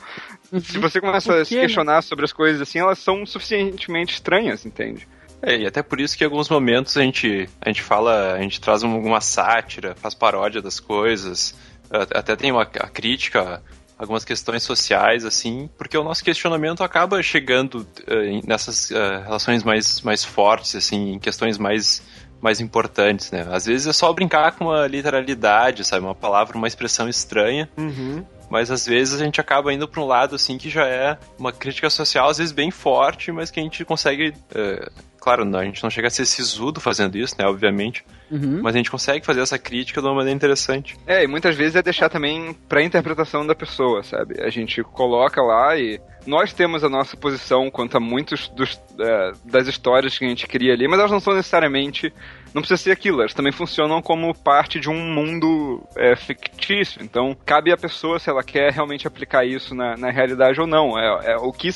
se 0.60 0.76
uhum. 0.76 0.82
você 0.82 1.00
começa 1.00 1.36
a 1.36 1.46
se 1.46 1.56
né? 1.56 1.62
questionar 1.62 2.02
sobre 2.02 2.26
as 2.26 2.34
coisas 2.34 2.62
assim, 2.62 2.80
elas 2.80 3.00
são 3.00 3.26
suficientemente 3.26 4.14
estranhas, 4.14 4.66
entende? 4.66 5.08
É, 5.42 5.58
e 5.58 5.66
até 5.66 5.82
por 5.82 6.00
isso 6.00 6.18
que 6.18 6.24
em 6.24 6.28
alguns 6.28 6.50
momentos 6.50 6.96
a 6.98 7.02
gente, 7.02 7.50
a 7.60 7.70
gente 7.70 7.82
fala, 7.82 8.34
a 8.34 8.42
gente 8.42 8.62
traz 8.62 8.84
alguma 8.84 9.22
sátira, 9.22 9.96
faz 9.96 10.14
paródia 10.14 10.62
das 10.62 10.80
coisas, 10.80 11.56
até 11.90 12.36
tem 12.36 12.52
uma 12.52 12.66
crítica 12.66 13.62
algumas 14.02 14.26
questões 14.26 14.64
sociais, 14.64 15.24
assim, 15.24 15.70
porque 15.78 15.96
o 15.96 16.04
nosso 16.04 16.24
questionamento 16.24 16.84
acaba 16.84 17.22
chegando 17.22 17.82
uh, 17.82 18.48
nessas 18.48 18.90
uh, 18.90 19.22
relações 19.24 19.64
mais, 19.64 20.02
mais 20.02 20.24
fortes, 20.24 20.76
assim, 20.76 21.12
em 21.12 21.20
questões 21.20 21.60
mais, 21.60 22.02
mais 22.42 22.60
importantes, 22.60 23.30
né? 23.30 23.46
Às 23.52 23.68
vezes 23.68 23.86
é 23.86 23.94
só 23.94 24.12
brincar 24.12 24.54
com 24.54 24.66
uma 24.66 24.88
literalidade, 24.88 25.86
sabe? 25.86 26.04
Uma 26.04 26.16
palavra, 26.16 26.58
uma 26.58 26.68
expressão 26.68 27.08
estranha. 27.08 27.70
Uhum 27.78 28.26
mas 28.50 28.70
às 28.70 28.86
vezes 28.86 29.22
a 29.22 29.24
gente 29.24 29.40
acaba 29.40 29.72
indo 29.72 29.88
para 29.88 30.02
um 30.02 30.06
lado 30.06 30.36
assim 30.36 30.58
que 30.58 30.70
já 30.70 30.86
é 30.86 31.18
uma 31.40 31.54
crítica 31.54 31.90
social 31.90 32.28
às 32.28 32.38
vezes 32.38 32.52
bem 32.52 32.70
forte, 32.70 33.32
mas 33.32 33.50
que 33.50 33.62
a 33.62 33.64
gente 33.64 33.86
consegue 33.86 34.34
uh, 34.52 34.92
Claro, 35.22 35.44
a 35.56 35.64
gente 35.64 35.84
não 35.84 35.90
chega 35.92 36.08
a 36.08 36.12
ser 36.12 36.26
sisudo 36.26 36.82
fazendo 36.82 37.16
isso, 37.16 37.36
né? 37.38 37.46
Obviamente. 37.46 38.04
Uhum. 38.32 38.60
Mas 38.64 38.74
a 38.74 38.80
gente 38.80 38.90
consegue 38.90 39.24
fazer 39.24 39.42
essa 39.42 39.60
crítica 39.60 40.02
de 40.02 40.08
uma 40.08 40.16
maneira 40.16 40.36
interessante. 40.36 40.98
É, 41.06 41.24
e 41.24 41.28
muitas 41.28 41.56
vezes 41.56 41.76
é 41.76 41.84
deixar 41.84 42.10
também 42.10 42.56
pra 42.68 42.82
interpretação 42.82 43.46
da 43.46 43.54
pessoa, 43.54 44.02
sabe? 44.02 44.42
A 44.42 44.50
gente 44.50 44.82
coloca 44.82 45.40
lá 45.40 45.78
e. 45.78 46.02
Nós 46.26 46.54
temos 46.54 46.84
a 46.84 46.90
nossa 46.90 47.18
posição 47.18 47.70
quanto 47.72 47.98
a 47.98 48.00
muitos 48.00 48.48
dos, 48.50 48.80
é, 49.00 49.32
das 49.46 49.68
histórias 49.68 50.18
que 50.18 50.26
a 50.26 50.28
gente 50.28 50.48
cria 50.48 50.74
ali, 50.74 50.88
mas 50.88 51.00
elas 51.00 51.12
não 51.12 51.20
são 51.20 51.34
necessariamente. 51.34 52.14
Não 52.54 52.62
precisa 52.62 52.82
ser 52.82 52.92
aquilo, 52.92 53.22
elas 53.22 53.34
também 53.34 53.52
funcionam 53.52 54.02
como 54.02 54.34
parte 54.34 54.80
de 54.80 54.90
um 54.90 55.14
mundo 55.14 55.84
é, 55.96 56.16
fictício. 56.16 57.02
Então, 57.04 57.36
cabe 57.46 57.72
à 57.72 57.78
pessoa 57.78 58.20
se 58.20 58.30
ela 58.30 58.44
quer 58.44 58.72
realmente 58.72 59.08
aplicar 59.08 59.46
isso 59.46 59.74
na, 59.74 59.96
na 59.98 60.12
realidade 60.12 60.60
ou 60.60 60.68
não. 60.68 60.98
É, 60.98 61.34
é 61.34 61.38
o 61.38 61.52
que 61.52 61.70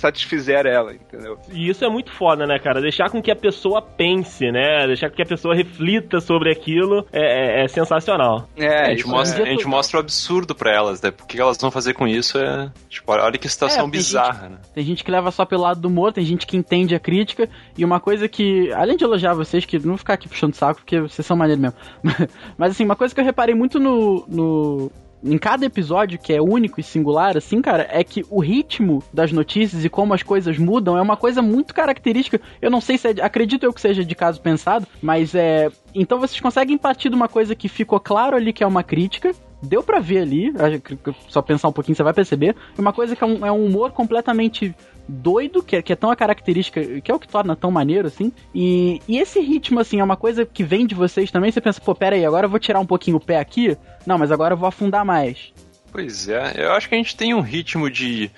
satisfizer 0.00 0.66
ela, 0.66 0.94
entendeu? 0.94 1.38
E 1.52 1.68
isso 1.68 1.84
é 1.84 1.88
muito 1.88 2.10
foda, 2.12 2.46
né, 2.46 2.58
cara? 2.58 2.80
Deixar 2.80 3.10
com 3.10 3.22
que 3.22 3.30
a 3.30 3.36
pessoa 3.36 3.80
pense, 3.82 4.50
né? 4.50 4.86
Deixar 4.86 5.10
com 5.10 5.16
que 5.16 5.22
a 5.22 5.26
pessoa 5.26 5.54
reflita 5.54 6.20
sobre 6.20 6.50
aquilo 6.50 7.06
é, 7.12 7.60
é, 7.60 7.64
é 7.64 7.68
sensacional. 7.68 8.48
É, 8.56 8.86
a 8.86 8.90
gente, 8.90 9.06
mostra, 9.06 9.44
é... 9.44 9.48
a 9.48 9.50
gente 9.50 9.66
mostra 9.66 9.98
o 9.98 10.00
absurdo 10.00 10.54
pra 10.54 10.74
elas, 10.74 11.00
né? 11.00 11.10
Porque 11.10 11.40
elas 11.40 11.58
vão 11.58 11.70
fazer 11.70 11.94
com 11.94 12.08
isso 12.08 12.38
é. 12.38 12.70
Tipo, 12.88 13.12
olha 13.12 13.38
que 13.38 13.48
situação 13.48 13.86
é, 13.86 13.90
bizarra, 13.90 14.48
gente, 14.48 14.52
né? 14.52 14.58
Tem 14.74 14.84
gente 14.84 15.04
que 15.04 15.10
leva 15.10 15.30
só 15.30 15.44
pelo 15.44 15.62
lado 15.62 15.80
do 15.80 15.88
humor, 15.88 16.12
tem 16.12 16.24
gente 16.24 16.46
que 16.46 16.56
entende 16.56 16.94
a 16.94 17.00
crítica, 17.00 17.48
e 17.76 17.84
uma 17.84 18.00
coisa 18.00 18.28
que, 18.28 18.72
além 18.72 18.96
de 18.96 19.04
elogiar 19.04 19.34
vocês, 19.34 19.64
que 19.64 19.78
não 19.78 19.90
vou 19.90 19.98
ficar 19.98 20.14
aqui 20.14 20.28
puxando 20.28 20.54
saco, 20.54 20.80
porque 20.80 21.00
vocês 21.00 21.26
são 21.26 21.36
maneiros 21.36 21.62
mesmo. 21.62 21.78
Mas 22.56 22.72
assim, 22.72 22.84
uma 22.84 22.96
coisa 22.96 23.14
que 23.14 23.20
eu 23.20 23.24
reparei 23.24 23.54
muito 23.54 23.78
no, 23.78 24.24
no 24.28 24.92
em 25.22 25.38
cada 25.38 25.66
episódio, 25.66 26.18
que 26.18 26.32
é 26.32 26.40
único 26.40 26.80
e 26.80 26.82
singular, 26.82 27.36
assim, 27.36 27.60
cara, 27.60 27.86
é 27.90 28.02
que 28.02 28.24
o 28.30 28.40
ritmo 28.40 29.02
das 29.12 29.32
notícias 29.32 29.84
e 29.84 29.88
como 29.88 30.14
as 30.14 30.22
coisas 30.22 30.58
mudam 30.58 30.96
é 30.96 31.02
uma 31.02 31.16
coisa 31.16 31.42
muito 31.42 31.74
característica. 31.74 32.40
Eu 32.60 32.70
não 32.70 32.80
sei 32.80 32.96
se 32.96 33.08
é, 33.08 33.14
acredito 33.22 33.64
eu 33.64 33.72
que 33.72 33.80
seja 33.80 34.04
de 34.04 34.14
caso 34.14 34.40
pensado, 34.40 34.86
mas 35.02 35.34
é. 35.34 35.70
Então 35.94 36.18
vocês 36.18 36.40
conseguem 36.40 36.78
partir 36.78 37.08
de 37.08 37.14
uma 37.14 37.28
coisa 37.28 37.54
que 37.54 37.68
ficou 37.68 38.00
claro 38.00 38.36
ali 38.36 38.52
que 38.52 38.64
é 38.64 38.66
uma 38.66 38.82
crítica, 38.82 39.32
deu 39.62 39.82
para 39.82 40.00
ver 40.00 40.20
ali, 40.20 40.52
só 41.28 41.42
pensar 41.42 41.68
um 41.68 41.72
pouquinho 41.72 41.96
você 41.96 42.02
vai 42.02 42.14
perceber, 42.14 42.56
uma 42.78 42.92
coisa 42.92 43.14
que 43.14 43.22
é 43.22 43.26
um, 43.26 43.46
é 43.46 43.52
um 43.52 43.66
humor 43.66 43.92
completamente 43.92 44.74
doido, 45.10 45.62
que 45.62 45.76
é, 45.76 45.82
que 45.82 45.92
é 45.92 45.96
tão 45.96 46.10
a 46.10 46.16
característica, 46.16 46.82
que 47.00 47.10
é 47.10 47.14
o 47.14 47.18
que 47.18 47.28
torna 47.28 47.56
tão 47.56 47.70
maneiro, 47.70 48.06
assim. 48.06 48.32
E, 48.54 49.00
e 49.08 49.18
esse 49.18 49.40
ritmo, 49.40 49.80
assim, 49.80 50.00
é 50.00 50.04
uma 50.04 50.16
coisa 50.16 50.46
que 50.46 50.62
vem 50.62 50.86
de 50.86 50.94
vocês 50.94 51.30
também. 51.30 51.50
Você 51.50 51.60
pensa, 51.60 51.80
pô, 51.80 51.94
pera 51.94 52.16
aí, 52.16 52.24
agora 52.24 52.46
eu 52.46 52.50
vou 52.50 52.58
tirar 52.58 52.80
um 52.80 52.86
pouquinho 52.86 53.16
o 53.16 53.20
pé 53.20 53.38
aqui. 53.38 53.76
Não, 54.06 54.16
mas 54.16 54.30
agora 54.30 54.54
eu 54.54 54.58
vou 54.58 54.68
afundar 54.68 55.04
mais. 55.04 55.52
Pois 55.92 56.28
é, 56.28 56.54
eu 56.56 56.72
acho 56.72 56.88
que 56.88 56.94
a 56.94 56.98
gente 56.98 57.16
tem 57.16 57.34
um 57.34 57.40
ritmo 57.40 57.90
de, 57.90 58.30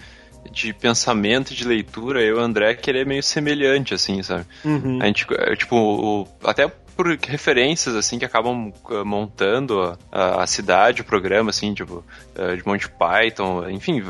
de 0.50 0.72
pensamento 0.72 1.52
e 1.52 1.54
de 1.54 1.66
leitura, 1.66 2.22
eu 2.22 2.36
e 2.36 2.40
o 2.40 2.42
André, 2.42 2.74
que 2.74 2.90
ele 2.90 3.00
é 3.00 3.04
meio 3.04 3.22
semelhante, 3.22 3.94
assim, 3.94 4.22
sabe? 4.22 4.46
Uhum. 4.64 4.98
A 5.00 5.06
gente, 5.06 5.26
é, 5.30 5.54
tipo, 5.54 5.76
o, 5.76 6.28
até 6.42 6.70
por 7.02 7.18
referências, 7.26 7.96
assim, 7.96 8.16
que 8.16 8.24
acabam 8.24 8.72
uh, 8.88 9.04
montando 9.04 9.98
a, 10.10 10.42
a, 10.42 10.46
cidade, 10.46 11.02
o 11.02 11.04
programa, 11.04 11.50
assim, 11.50 11.74
tipo, 11.74 12.04
uh, 12.36 12.56
de 12.56 12.64
Monty 12.64 12.88
Python, 12.88 13.68
enfim, 13.68 14.00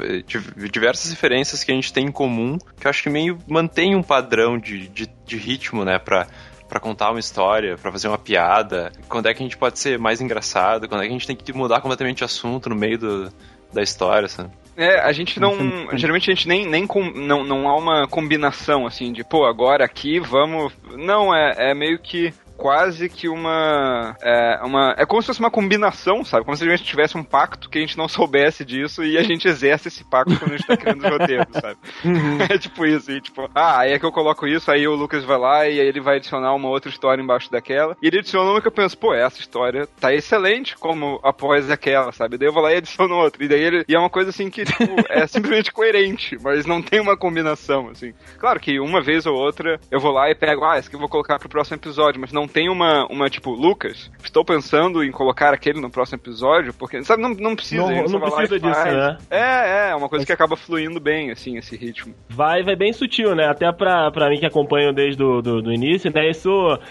diversas 0.71 1.11
referências 1.11 1.65
que 1.65 1.73
a 1.73 1.75
gente 1.75 1.91
tem 1.91 2.07
em 2.07 2.13
comum, 2.13 2.59
que 2.79 2.87
eu 2.87 2.91
acho 2.91 3.03
que 3.03 3.09
meio 3.09 3.39
mantém 3.49 3.97
um 3.97 4.03
padrão 4.03 4.59
de, 4.59 4.89
de, 4.89 5.09
de 5.25 5.37
ritmo, 5.39 5.87
né, 5.87 5.99
pra, 5.99 6.27
para 6.69 6.79
contar 6.79 7.11
uma 7.11 7.21
história, 7.21 7.79
para 7.79 7.91
fazer 7.91 8.09
uma 8.09 8.19
piada, 8.19 8.93
quando 9.09 9.27
é 9.27 9.33
que 9.33 9.43
a 9.43 9.47
gente 9.47 9.57
pode 9.57 9.79
ser 9.79 9.99
mais 9.99 10.21
engraçado, 10.21 10.87
quando 10.87 11.01
é 11.01 11.05
que 11.05 11.11
a 11.11 11.19
gente 11.19 11.27
tem 11.27 11.37
que 11.37 11.53
mudar 11.55 11.81
completamente 11.81 12.19
de 12.19 12.25
assunto 12.25 12.69
no 12.69 12.77
meio 12.77 12.99
do, 12.99 13.33
da 13.73 13.83
história, 13.83 14.29
sabe? 14.29 14.51
É, 14.77 15.01
a 15.01 15.13
gente 15.13 15.39
não. 15.39 15.55
Geralmente 15.95 16.31
a 16.31 16.35
gente 16.35 16.49
nem, 16.49 16.67
nem 16.67 16.87
com, 16.87 17.05
não, 17.11 17.45
não 17.45 17.69
há 17.69 17.77
uma 17.77 18.09
combinação 18.09 18.87
assim 18.87 19.13
de, 19.13 19.23
pô, 19.23 19.45
agora 19.45 19.85
aqui 19.85 20.19
vamos. 20.19 20.73
Não, 20.97 21.35
é, 21.35 21.71
é 21.71 21.75
meio 21.75 21.99
que 21.99 22.33
quase 22.57 23.09
que 23.09 23.29
uma 23.29 24.17
é, 24.23 24.61
uma. 24.63 24.95
é 24.97 25.07
como 25.07 25.21
se 25.23 25.27
fosse 25.27 25.41
uma 25.41 25.51
combinação, 25.51 26.25
sabe? 26.25 26.45
Como 26.45 26.57
se 26.57 26.65
a 26.65 26.77
gente 26.77 26.85
tivesse 26.85 27.17
um 27.17 27.25
pacto 27.25 27.69
que 27.69 27.79
a 27.79 27.81
gente 27.81 27.99
não 27.99 28.09
soubesse 28.09 28.65
disso 28.65 29.03
e 29.03 29.17
a 29.19 29.23
gente 29.23 29.49
exerce 29.49 29.89
esse 29.89 30.05
pacto 30.05 30.39
quando 30.39 30.53
a 30.53 30.57
gente 30.57 30.67
tá 30.67 30.77
criando 30.77 31.05
os 31.05 31.11
roteiros, 31.11 31.47
sabe? 31.53 31.77
Uhum. 32.05 32.39
É 32.43 32.59
tipo 32.59 32.85
isso, 32.87 33.11
e 33.11 33.21
tipo, 33.21 33.49
ah, 33.55 33.81
aí 33.81 33.93
é 33.93 33.99
que 33.99 34.07
eu 34.07 34.13
coloco 34.13 34.47
isso, 34.47 34.71
aí 34.71 34.87
o 34.87 34.95
Lucas 34.95 35.25
vai 35.25 35.39
lá 35.39 35.69
e 35.69 35.81
aí 35.81 35.87
ele 35.87 36.01
vai 36.01 36.17
adicionar 36.17 36.55
uma 36.55 36.69
outra 36.69 36.91
história 36.91 37.23
embaixo 37.23 37.51
daquela. 37.51 37.97
E 38.03 38.07
ele 38.07 38.19
adiciona 38.19 38.51
uma 38.51 38.61
que 38.61 38.69
eu 38.69 38.73
penso, 38.73 38.97
pô, 38.97 39.15
essa 39.15 39.41
história 39.41 39.87
tá 40.01 40.13
excelente 40.13 40.77
como 40.77 41.21
após 41.23 41.71
aquela, 41.71 42.13
sabe? 42.13 42.39
Daí 42.39 42.49
eu 42.49 42.53
vou 42.53 42.63
lá 42.63 42.73
e 42.73 42.77
adiciono 42.77 43.15
outra. 43.15 43.45
E 43.45 43.49
daí 43.49 43.63
ele. 43.63 43.85
E 43.89 43.95
é 43.95 43.99
uma 43.99 44.11
coisa 44.11 44.31
assim 44.31 44.51
que, 44.51 44.65
tipo, 44.65 44.85
é 45.09 45.27
simplesmente 45.29 45.73
coerente, 45.73 46.37
mas 46.43 46.67
não 46.67 46.83
tem 46.83 47.01
uma 47.01 47.17
combinação, 47.17 47.89
assim. 47.89 48.13
Claro 48.39 48.61
que 48.61 48.79
uma 48.81 49.01
vez 49.01 49.27
ou 49.27 49.35
outra 49.35 49.81
eu 49.91 50.01
vou 50.01 50.13
lá 50.13 50.31
e 50.31 50.35
pego, 50.35 50.65
ah, 50.65 50.79
esse 50.79 50.89
que 50.89 50.97
eu 50.97 51.01
vou 51.01 51.09
colocar 51.09 51.39
pro 51.39 51.49
próximo 51.49 51.77
episódio, 51.77 52.21
mas 52.21 52.33
não 52.33 52.42
tem 52.47 52.69
uma, 52.69 53.07
uma 53.07 53.29
tipo, 53.29 53.51
Lucas, 53.51 54.11
estou 54.23 54.45
pensando 54.45 55.03
em 55.05 55.11
colocar 55.11 55.53
aquele 55.53 55.81
no 55.81 55.91
próximo 55.91 56.19
episódio, 56.19 56.73
porque, 56.75 57.03
sabe, 57.05 57.23
não, 57.23 57.31
não 57.31 57.57
precisa. 57.57 57.83
Não, 57.83 58.05
não 58.05 58.21
precisa 58.21 58.59
disso, 58.59 58.85
né? 58.85 59.19
É, 59.31 59.91
é, 59.91 59.95
uma 59.95 60.09
coisa 60.09 60.25
que 60.25 60.33
acaba 60.33 60.57
fluindo 60.57 61.01
bem, 61.01 61.31
assim, 61.31 61.57
esse 61.57 61.77
ritmo. 61.77 62.15
Vai, 62.29 62.63
vai 62.63 62.77
bem 62.77 62.93
sutil, 62.93 63.35
né? 63.35 63.47
Até 63.47 63.71
pra, 63.73 64.11
pra 64.11 64.29
mim 64.29 64.39
que 64.39 64.47
acompanho 64.47 64.93
desde 64.93 65.23
o 65.23 65.43
do, 65.43 65.63
do 65.63 65.73
início, 65.73 66.11
né? 66.13 66.31
Isso 66.31 66.51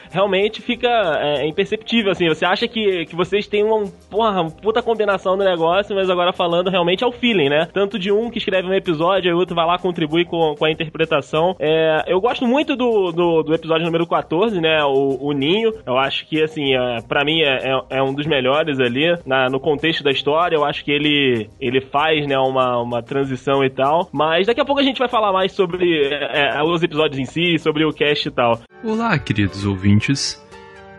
realmente 0.10 0.62
fica 0.62 0.90
é, 1.22 1.48
imperceptível, 1.48 2.12
assim. 2.12 2.28
Você 2.28 2.46
acha 2.46 2.68
que, 2.68 3.06
que 3.06 3.16
vocês 3.16 3.48
têm 3.48 3.64
uma, 3.64 3.86
porra, 4.10 4.42
uma 4.42 4.52
puta 4.52 4.82
combinação 4.82 5.38
do 5.38 5.44
negócio, 5.44 5.96
mas 5.96 6.10
agora 6.10 6.34
falando 6.34 6.70
realmente 6.70 7.04
é 7.04 7.08
o 7.08 7.12
feeling, 7.12 7.50
né? 7.50 7.68
Tanto 7.74 7.98
de 7.98 8.12
um 8.12 8.30
que 8.30 8.38
escreve 8.38 8.68
um 8.68 8.74
episódio, 8.74 9.30
aí 9.30 9.36
o 9.36 9.40
outro 9.40 9.56
vai 9.56 9.66
lá 9.66 9.78
contribui 9.78 10.26
com, 10.26 10.56
com 10.58 10.66
a 10.66 10.72
interpretação. 10.72 11.56
É, 11.60 12.04
eu 12.08 12.20
gosto 12.20 12.46
muito 12.46 12.76
do, 12.76 13.12
do, 13.12 13.44
do 13.44 13.54
episódio 13.54 13.86
número 13.86 14.08
14, 14.08 14.60
né? 14.60 14.84
O, 14.84 15.18
o 15.22 15.34
Ninho. 15.42 15.74
Eu 15.86 15.98
acho 15.98 16.28
que, 16.28 16.42
assim, 16.44 16.76
é, 16.76 17.02
para 17.02 17.26
mim 17.26 17.42
é, 17.42 17.72
é, 17.72 17.98
é, 17.98 18.04
um 18.04 18.14
dos 18.14 18.28
melhores 18.28 18.80
ali, 18.80 19.18
na, 19.26 19.50
no 19.50 19.60
contexto 19.60 20.04
da 20.04 20.12
história. 20.12 20.56
Eu 20.56 20.64
acho 20.64 20.86
que 20.86 20.92
ele, 20.92 21.50
ele 21.60 21.82
faz, 21.82 22.28
né, 22.28 22.38
uma, 22.38 22.80
uma 22.80 23.02
transição 23.02 23.64
e 23.64 23.70
tal. 23.70 24.08
Mas 24.14 24.46
daqui 24.46 24.62
a 24.62 24.66
pouco 24.66 24.80
a 24.80 24.84
gente 24.84 25.00
vai 25.00 25.10
falar 25.10 25.34
mais 25.34 25.52
sobre 25.52 26.06
é, 26.06 26.58
é 26.58 26.64
os 26.64 26.84
episódios 26.84 27.20
em 27.20 27.26
si, 27.26 27.58
sobre 27.58 27.84
o 27.84 27.92
cast 27.92 28.28
e 28.28 28.32
tal. 28.32 28.60
Olá, 28.84 29.18
queridos 29.18 29.66
ouvintes, 29.66 30.40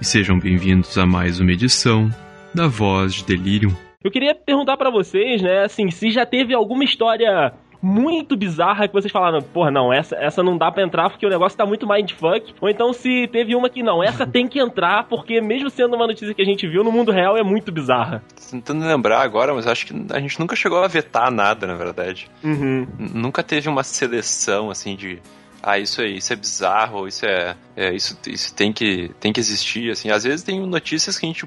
e 0.00 0.04
sejam 0.04 0.38
bem-vindos 0.38 0.99
a 0.99 1.06
mais 1.06 1.38
uma 1.38 1.52
edição 1.52 2.11
da 2.52 2.66
Voz 2.66 3.14
de 3.14 3.25
Delirium. 3.25 3.72
Eu 4.04 4.11
queria 4.11 4.34
perguntar 4.34 4.76
para 4.76 4.90
vocês, 4.90 5.40
né, 5.40 5.62
assim, 5.64 5.88
se 5.90 6.11
já 6.11 6.26
teve 6.26 6.52
alguma 6.52 6.82
história 6.82 7.52
muito 7.82 8.36
bizarra 8.36 8.86
que 8.86 8.94
vocês 8.94 9.10
falaram, 9.10 9.42
porra, 9.42 9.70
não, 9.70 9.92
essa, 9.92 10.14
essa 10.16 10.42
não 10.42 10.56
dá 10.56 10.70
pra 10.70 10.84
entrar 10.84 11.10
porque 11.10 11.26
o 11.26 11.28
negócio 11.28 11.58
tá 11.58 11.66
muito 11.66 11.86
mindfuck. 11.86 12.54
Ou 12.60 12.68
então 12.68 12.92
se 12.92 13.28
teve 13.28 13.56
uma 13.56 13.68
que 13.68 13.82
não, 13.82 14.02
essa 14.02 14.26
tem 14.26 14.46
que 14.46 14.60
entrar 14.60 15.08
porque 15.08 15.40
mesmo 15.40 15.68
sendo 15.68 15.96
uma 15.96 16.06
notícia 16.06 16.32
que 16.32 16.42
a 16.42 16.44
gente 16.44 16.66
viu 16.68 16.84
no 16.84 16.92
mundo 16.92 17.10
real 17.10 17.36
é 17.36 17.42
muito 17.42 17.72
bizarra. 17.72 18.22
Tentando 18.50 18.86
lembrar 18.86 19.22
agora, 19.22 19.52
mas 19.52 19.66
acho 19.66 19.86
que 19.86 20.06
a 20.12 20.20
gente 20.20 20.38
nunca 20.38 20.54
chegou 20.54 20.78
a 20.78 20.86
vetar 20.86 21.32
nada, 21.32 21.66
na 21.66 21.74
verdade. 21.74 22.30
Uhum. 22.44 22.86
Nunca 22.98 23.42
teve 23.42 23.68
uma 23.68 23.82
seleção 23.82 24.70
assim 24.70 24.94
de 24.94 25.20
ah, 25.62 25.78
isso 25.78 26.02
é, 26.02 26.08
isso 26.08 26.32
é 26.32 26.36
bizarro, 26.36 27.06
isso 27.06 27.24
é, 27.24 27.56
é, 27.76 27.94
isso, 27.94 28.18
isso 28.26 28.52
tem 28.52 28.72
que, 28.72 29.10
tem 29.20 29.32
que 29.32 29.38
existir, 29.38 29.92
assim. 29.92 30.10
Às 30.10 30.24
vezes 30.24 30.42
tem 30.42 30.60
notícias 30.66 31.16
que 31.16 31.24
a 31.24 31.28
gente 31.28 31.46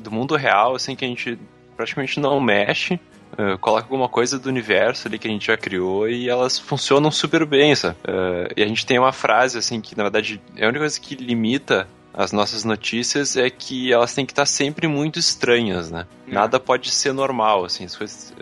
do 0.00 0.10
mundo 0.10 0.34
real, 0.34 0.74
assim, 0.74 0.96
que 0.96 1.04
a 1.04 1.08
gente 1.08 1.38
praticamente 1.76 2.18
não 2.18 2.40
mexe, 2.40 2.98
uh, 3.38 3.58
coloca 3.58 3.84
alguma 3.84 4.08
coisa 4.08 4.38
do 4.38 4.48
universo 4.48 5.08
ali 5.08 5.18
que 5.18 5.28
a 5.28 5.30
gente 5.30 5.46
já 5.46 5.56
criou 5.56 6.08
e 6.08 6.28
elas 6.28 6.58
funcionam 6.58 7.10
super 7.10 7.44
bem, 7.44 7.74
sabe? 7.74 7.96
Uh, 8.06 8.52
e 8.56 8.62
a 8.62 8.66
gente 8.66 8.86
tem 8.86 8.98
uma 8.98 9.12
frase, 9.12 9.58
assim, 9.58 9.80
que 9.80 9.96
na 9.96 10.04
verdade 10.04 10.40
é 10.56 10.64
a 10.64 10.68
única 10.68 10.80
coisa 10.80 11.00
que 11.00 11.14
limita 11.14 11.88
as 12.12 12.30
nossas 12.32 12.64
notícias 12.64 13.36
é 13.36 13.50
que 13.50 13.92
elas 13.92 14.14
têm 14.14 14.24
que 14.24 14.32
estar 14.32 14.46
sempre 14.46 14.86
muito 14.86 15.18
estranhas, 15.18 15.90
né? 15.90 16.06
É. 16.28 16.32
Nada 16.32 16.60
pode 16.60 16.90
ser 16.90 17.12
normal, 17.12 17.64
assim, 17.64 17.84
as 17.84 17.96
coisas 17.96 18.32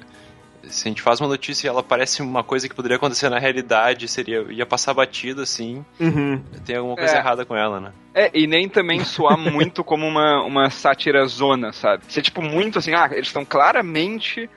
se 0.72 0.88
a 0.88 0.90
gente 0.90 1.02
faz 1.02 1.20
uma 1.20 1.28
notícia 1.28 1.66
e 1.66 1.68
ela 1.68 1.82
parece 1.82 2.22
uma 2.22 2.42
coisa 2.42 2.68
que 2.68 2.74
poderia 2.74 2.96
acontecer 2.96 3.28
na 3.28 3.38
realidade, 3.38 4.08
seria 4.08 4.42
ia 4.50 4.66
passar 4.66 4.94
batido 4.94 5.42
assim. 5.42 5.84
Uhum. 6.00 6.42
Tem 6.64 6.76
alguma 6.76 6.96
coisa 6.96 7.14
é. 7.14 7.18
errada 7.18 7.44
com 7.44 7.56
ela, 7.56 7.80
né? 7.80 7.92
É, 8.14 8.30
e 8.32 8.46
nem 8.46 8.68
também 8.68 9.04
soar 9.04 9.38
muito 9.38 9.82
como 9.84 10.06
uma, 10.06 10.42
uma 10.44 10.70
sátira 10.70 11.24
zona, 11.26 11.72
sabe? 11.72 12.04
Ser 12.08 12.22
tipo 12.22 12.42
muito 12.42 12.78
assim, 12.78 12.94
ah, 12.94 13.08
eles 13.12 13.28
estão 13.28 13.44
claramente 13.44 14.48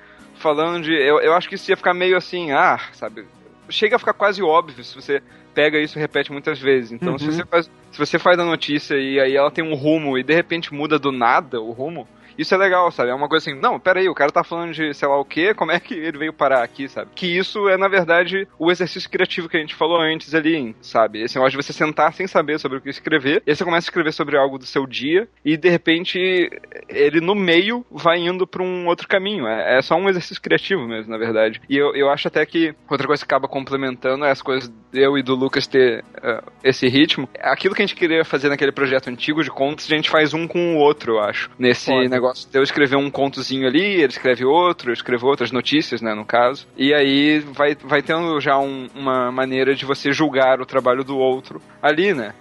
falando 0.46 0.84
de. 0.84 0.94
Eu, 0.94 1.20
eu 1.20 1.34
acho 1.34 1.50
que 1.50 1.56
isso 1.56 1.72
ia 1.72 1.75
ficar 1.75 1.96
meio 1.96 2.16
assim, 2.16 2.52
ah, 2.52 2.80
sabe? 2.94 3.25
Chega 3.68 3.96
a 3.96 4.00
ficar 4.00 4.14
quase 4.14 4.44
óbvio 4.44 4.84
se 4.84 4.94
você 4.94 5.24
pega 5.56 5.80
isso 5.80 5.98
e 5.98 6.02
repete 6.02 6.32
muitas 6.32 6.60
vezes. 6.60 6.92
Então, 6.92 7.14
uhum. 7.14 7.18
se, 7.18 7.25
você 7.25 7.46
faz, 7.46 7.72
se 7.92 7.98
você 7.98 8.20
faz 8.20 8.38
a 8.38 8.46
notícia 8.46 8.96
e 8.96 9.20
aí 9.20 9.36
ela 9.36 9.50
tem 9.50 9.64
um 9.64 9.74
rumo 9.74 10.20
e 10.20 10.24
de 10.24 10.36
repente 10.36 10.72
muda 10.72 11.00
do 11.00 11.12
nada 11.12 11.60
o 11.60 11.72
rumo, 11.72 12.08
isso 12.38 12.54
é 12.54 12.58
legal, 12.58 12.92
sabe? 12.92 13.10
É 13.10 13.13
uma 13.13 13.27
coisa 13.30 13.50
assim, 13.50 13.60
não, 13.60 13.80
pera 13.80 14.00
aí, 14.00 14.10
o 14.10 14.13
cara 14.13 14.32
tá 14.32 14.44
falando 14.44 14.74
de 14.74 14.94
sei 14.94 15.08
lá 15.08 15.20
o 15.20 15.25
que, 15.25 15.54
como 15.54 15.72
é 15.72 15.80
que 15.80 15.94
ele 15.94 16.18
veio 16.18 16.34
parar 16.34 16.63
aqui, 16.63 16.88
sabe? 16.88 17.12
Que 17.15 17.38
isso 17.38 17.68
é, 17.70 17.77
na 17.77 17.88
verdade, 17.88 18.48
o 18.60 18.72
exercício 18.72 19.10
criativo 19.10 19.50
que 19.50 19.58
a 19.58 19.60
gente 19.60 19.75
falou 19.75 20.00
antes 20.00 20.34
ali, 20.34 20.75
sabe? 20.82 21.22
Esse 21.22 21.36
negócio 21.36 21.58
de 21.58 21.65
você 21.65 21.74
sentar 21.74 22.13
sem 22.13 22.27
saber 22.27 22.60
sobre 22.60 22.77
o 22.77 22.82
que 22.82 22.89
escrever, 22.89 23.42
e 23.46 23.51
aí 23.51 23.56
você 23.56 23.63
começa 23.63 23.88
a 23.88 23.89
escrever 23.89 24.12
sobre 24.12 24.38
algo 24.38 24.58
do 24.58 24.65
seu 24.65 24.86
dia, 24.86 25.27
e 25.44 25.58
de 25.58 25.70
repente 25.70 26.20
ele 26.89 27.22
no 27.22 27.36
meio 27.36 27.86
vai 27.92 28.20
indo 28.20 28.46
pra 28.46 28.63
um 28.63 28.88
outro 28.88 29.08
caminho. 29.08 29.48
É, 29.48 29.77
é 29.77 29.82
só 29.82 29.96
um 29.96 30.10
exercício 30.10 30.42
criativo 30.42 30.88
mesmo, 30.88 31.12
na 31.12 31.18
verdade. 31.18 31.62
E 31.70 31.77
eu, 31.77 31.96
eu 31.96 32.10
acho 32.10 32.27
até 32.27 32.46
que 32.46 32.74
outra 32.89 33.08
coisa 33.08 33.24
que 33.24 33.34
acaba 33.34 33.48
complementando 33.48 34.25
é 34.25 34.32
as 34.32 34.42
coisas 34.42 34.72
eu 34.94 35.18
e 35.18 35.24
do 35.24 35.36
Lucas 35.36 35.68
ter 35.68 36.04
uh, 36.18 36.51
esse 36.63 36.88
ritmo. 36.88 37.27
Aquilo 37.39 37.75
que 37.75 37.82
a 37.82 37.86
gente 37.86 37.96
queria 37.96 38.24
fazer 38.24 38.50
naquele 38.50 38.72
projeto 38.72 39.10
antigo 39.10 39.44
de 39.44 39.50
contos, 39.50 39.86
a 39.92 39.96
gente 39.96 40.10
faz 40.10 40.34
um 40.34 40.48
com 40.48 40.75
o 40.75 40.77
outro, 40.77 41.13
eu 41.13 41.20
acho. 41.20 41.50
Nesse 41.60 41.92
Pode. 41.92 42.10
negócio 42.10 42.25
negócio 42.25 42.50
de 42.50 42.58
eu 42.58 42.63
escrever 42.63 42.96
um 42.96 43.12
contozinho 43.12 43.67
ali, 43.67 44.01
ele 44.01 44.08
escreve 44.08 44.44
outro, 44.44 44.89
eu 44.89 44.94
escrevo 44.94 45.27
outras 45.27 45.51
notícias, 45.51 46.01
né, 46.01 46.13
no 46.13 46.25
caso. 46.25 46.67
E 46.75 46.94
aí 46.94 47.39
vai, 47.39 47.75
vai 47.75 48.01
tendo 48.01 48.39
já 48.39 48.58
um, 48.58 48.88
uma 48.96 49.32
maneira 49.32 49.75
de 49.75 49.86
você 49.86 50.12
julgar 50.12 50.60
o 50.60 50.65
trabalho 50.65 51.03
do 51.03 51.17
outro 51.17 51.62
ali, 51.82 52.13
né? 52.13 52.34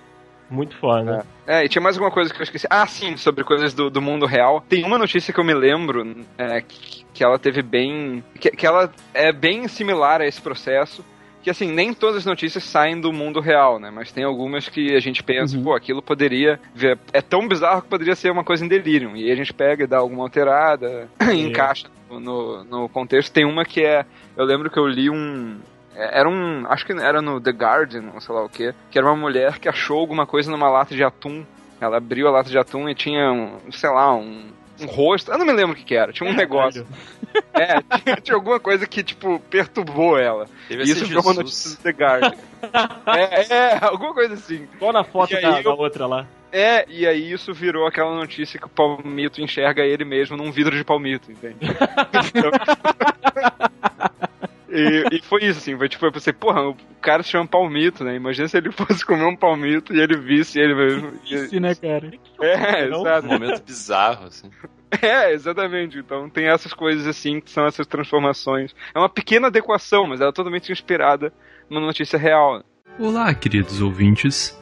Muito 0.51 0.77
foda. 0.77 1.25
É. 1.47 1.61
é, 1.61 1.65
e 1.65 1.69
tinha 1.69 1.83
mais 1.83 1.97
alguma 1.97 2.13
coisa 2.13 2.33
que 2.33 2.39
eu 2.39 2.45
esqueci. 2.45 2.67
Ah, 2.71 2.87
sim, 2.87 3.17
sobre 3.17 3.45
coisas 3.45 3.73
do, 3.75 3.91
do 3.91 4.01
mundo 4.01 4.27
real. 4.27 4.63
Tem 4.69 4.85
uma 4.85 4.99
notícia 4.99 5.33
que 5.33 5.41
eu 5.41 5.45
me 5.45 5.55
lembro 5.55 6.17
é, 6.37 6.61
que, 6.61 7.05
que 7.13 7.25
ela 7.25 7.39
teve 7.39 7.63
bem. 7.63 8.23
Que, 8.39 8.51
que 8.51 8.67
ela 8.67 8.93
é 9.13 9.33
bem 9.33 9.67
similar 9.67 10.21
a 10.21 10.27
esse 10.27 10.41
processo 10.41 11.05
que 11.45 11.51
assim, 11.51 11.71
nem 11.71 11.93
todas 11.93 12.17
as 12.17 12.25
notícias 12.25 12.65
saem 12.65 12.99
do 12.99 13.13
mundo 13.13 13.39
real, 13.39 13.79
né? 13.79 13.91
Mas 13.95 14.11
tem 14.11 14.25
algumas 14.25 14.67
que 14.67 14.97
a 14.97 14.99
gente 14.99 15.23
pensa, 15.23 15.55
uhum. 15.57 15.63
pô, 15.63 15.75
aquilo 15.75 16.01
poderia 16.01 16.59
ver, 16.75 16.99
é 17.13 17.21
tão 17.21 17.47
bizarro 17.47 17.83
que 17.83 17.89
poderia 17.89 18.17
ser 18.17 18.33
uma 18.33 18.43
coisa 18.43 18.65
em 18.65 18.69
delírio. 18.69 19.15
E 19.15 19.25
aí 19.25 19.31
a 19.31 19.37
gente 19.37 19.53
pega 19.53 19.85
e 19.85 19.87
dá 19.87 19.99
alguma 19.99 20.23
alterada, 20.23 21.07
é. 21.21 21.35
encaixa 21.35 21.87
no, 22.11 22.65
no 22.65 22.89
contexto. 22.89 23.31
Tem 23.31 23.45
uma 23.45 23.63
que 23.63 23.85
é, 23.85 24.07
eu 24.35 24.45
lembro 24.47 24.71
que 24.71 24.79
eu 24.79 24.87
li 24.87 25.11
um, 25.11 25.61
é, 25.95 26.21
era 26.21 26.29
um. 26.29 26.65
Acho 26.67 26.87
que 26.87 26.93
era 26.93 27.21
no 27.21 27.39
The 27.39 27.51
Guardian, 27.51 28.05
ou 28.15 28.21
sei 28.23 28.35
lá 28.35 28.43
o 28.43 28.49
que. 28.49 28.75
Que 28.91 28.99
era 28.99 29.07
uma 29.07 29.17
mulher 29.17 29.59
que 29.59 29.69
achou 29.69 29.99
alguma 29.99 30.27
coisa 30.27 30.51
numa 30.51 30.71
lata 30.71 30.95
de 30.95 31.05
atum. 31.05 31.45
Ela 31.79 31.99
abriu 31.99 32.27
a 32.27 32.31
lata 32.31 32.49
de 32.49 32.59
atum 32.59 32.89
e 32.89 32.95
tinha, 32.95 33.31
um, 33.31 33.71
sei 33.71 33.91
lá, 33.91 34.15
um, 34.15 34.47
um 34.81 34.87
rosto. 34.87 35.31
Eu 35.31 35.39
não 35.39 35.47
me 35.47 35.53
lembro 35.53 35.73
o 35.73 35.77
que, 35.77 35.85
que 35.85 35.95
era. 35.95 36.13
Tinha 36.13 36.29
um 36.29 36.33
é, 36.33 36.37
negócio. 36.37 36.87
É, 37.53 37.81
tinha, 37.99 38.17
tinha, 38.17 38.35
alguma 38.37 38.61
coisa 38.61 38.87
que, 38.87 39.03
tipo, 39.03 39.41
perturbou 39.51 40.19
ela. 40.19 40.47
Deve 40.69 40.85
isso 40.85 41.21
uma 41.21 41.35
notícia 41.35 41.77
The 41.83 41.91
Guardian. 41.91 42.35
é, 43.07 43.55
é, 43.55 43.79
alguma 43.85 44.15
coisa 44.15 44.35
assim. 44.35 44.67
Qual 44.79 44.93
na 44.93 45.05
foto 45.05 45.33
da, 45.33 45.59
eu... 45.59 45.63
da 45.63 45.75
outra 45.75 46.07
lá. 46.07 46.27
É, 46.57 46.87
e 46.89 47.05
aí 47.05 47.33
isso 47.33 47.53
virou 47.53 47.85
aquela 47.85 48.15
notícia 48.15 48.61
que 48.61 48.67
o 48.67 48.69
palmito 48.69 49.43
enxerga 49.43 49.83
ele 49.83 50.05
mesmo 50.05 50.37
num 50.37 50.53
vidro 50.53 50.77
de 50.77 50.85
palmito, 50.85 51.33
entende? 51.33 51.57
então... 52.33 52.51
E, 54.75 55.17
e, 55.17 55.23
foi 55.23 55.45
isso, 55.45 55.61
assim, 55.61 55.79
foi 55.79 55.89
tipo, 55.89 56.05
eu 56.05 56.11
pensei, 56.11 56.33
porra, 56.33 56.69
o 56.69 56.77
cara 57.01 57.23
se 57.23 57.31
chama 57.31 57.47
palmito, 57.47 58.03
né? 58.03 58.17
Imagina 58.17 58.49
se 58.49 58.57
ele 58.57 58.73
fosse 58.75 59.07
comer 59.07 59.25
um 59.25 59.37
palmito 59.37 59.95
e 59.95 60.01
ele 60.01 60.17
visse 60.17 60.59
ele 60.59 60.75
mesmo. 60.75 61.13
Isso, 61.25 61.61
né, 61.61 61.77
cara? 61.77 62.11
É, 62.41 62.89
exato. 62.89 63.27
Um 63.29 63.31
momento 63.31 63.63
bizarro, 63.63 64.27
assim. 64.27 64.51
É, 65.03 65.33
exatamente. 65.33 65.99
Então 65.99 66.31
tem 66.31 66.47
essas 66.47 66.73
coisas 66.73 67.05
assim, 67.09 67.41
que 67.41 67.51
são 67.51 67.67
essas 67.67 67.85
transformações. 67.85 68.73
É 68.95 68.99
uma 68.99 69.09
pequena 69.09 69.49
adequação, 69.49 70.07
mas 70.07 70.21
ela 70.21 70.31
é 70.31 70.33
totalmente 70.33 70.71
inspirada 70.71 71.33
numa 71.69 71.85
notícia 71.85 72.17
real. 72.17 72.63
Olá, 72.97 73.35
queridos 73.35 73.81
ouvintes, 73.83 74.57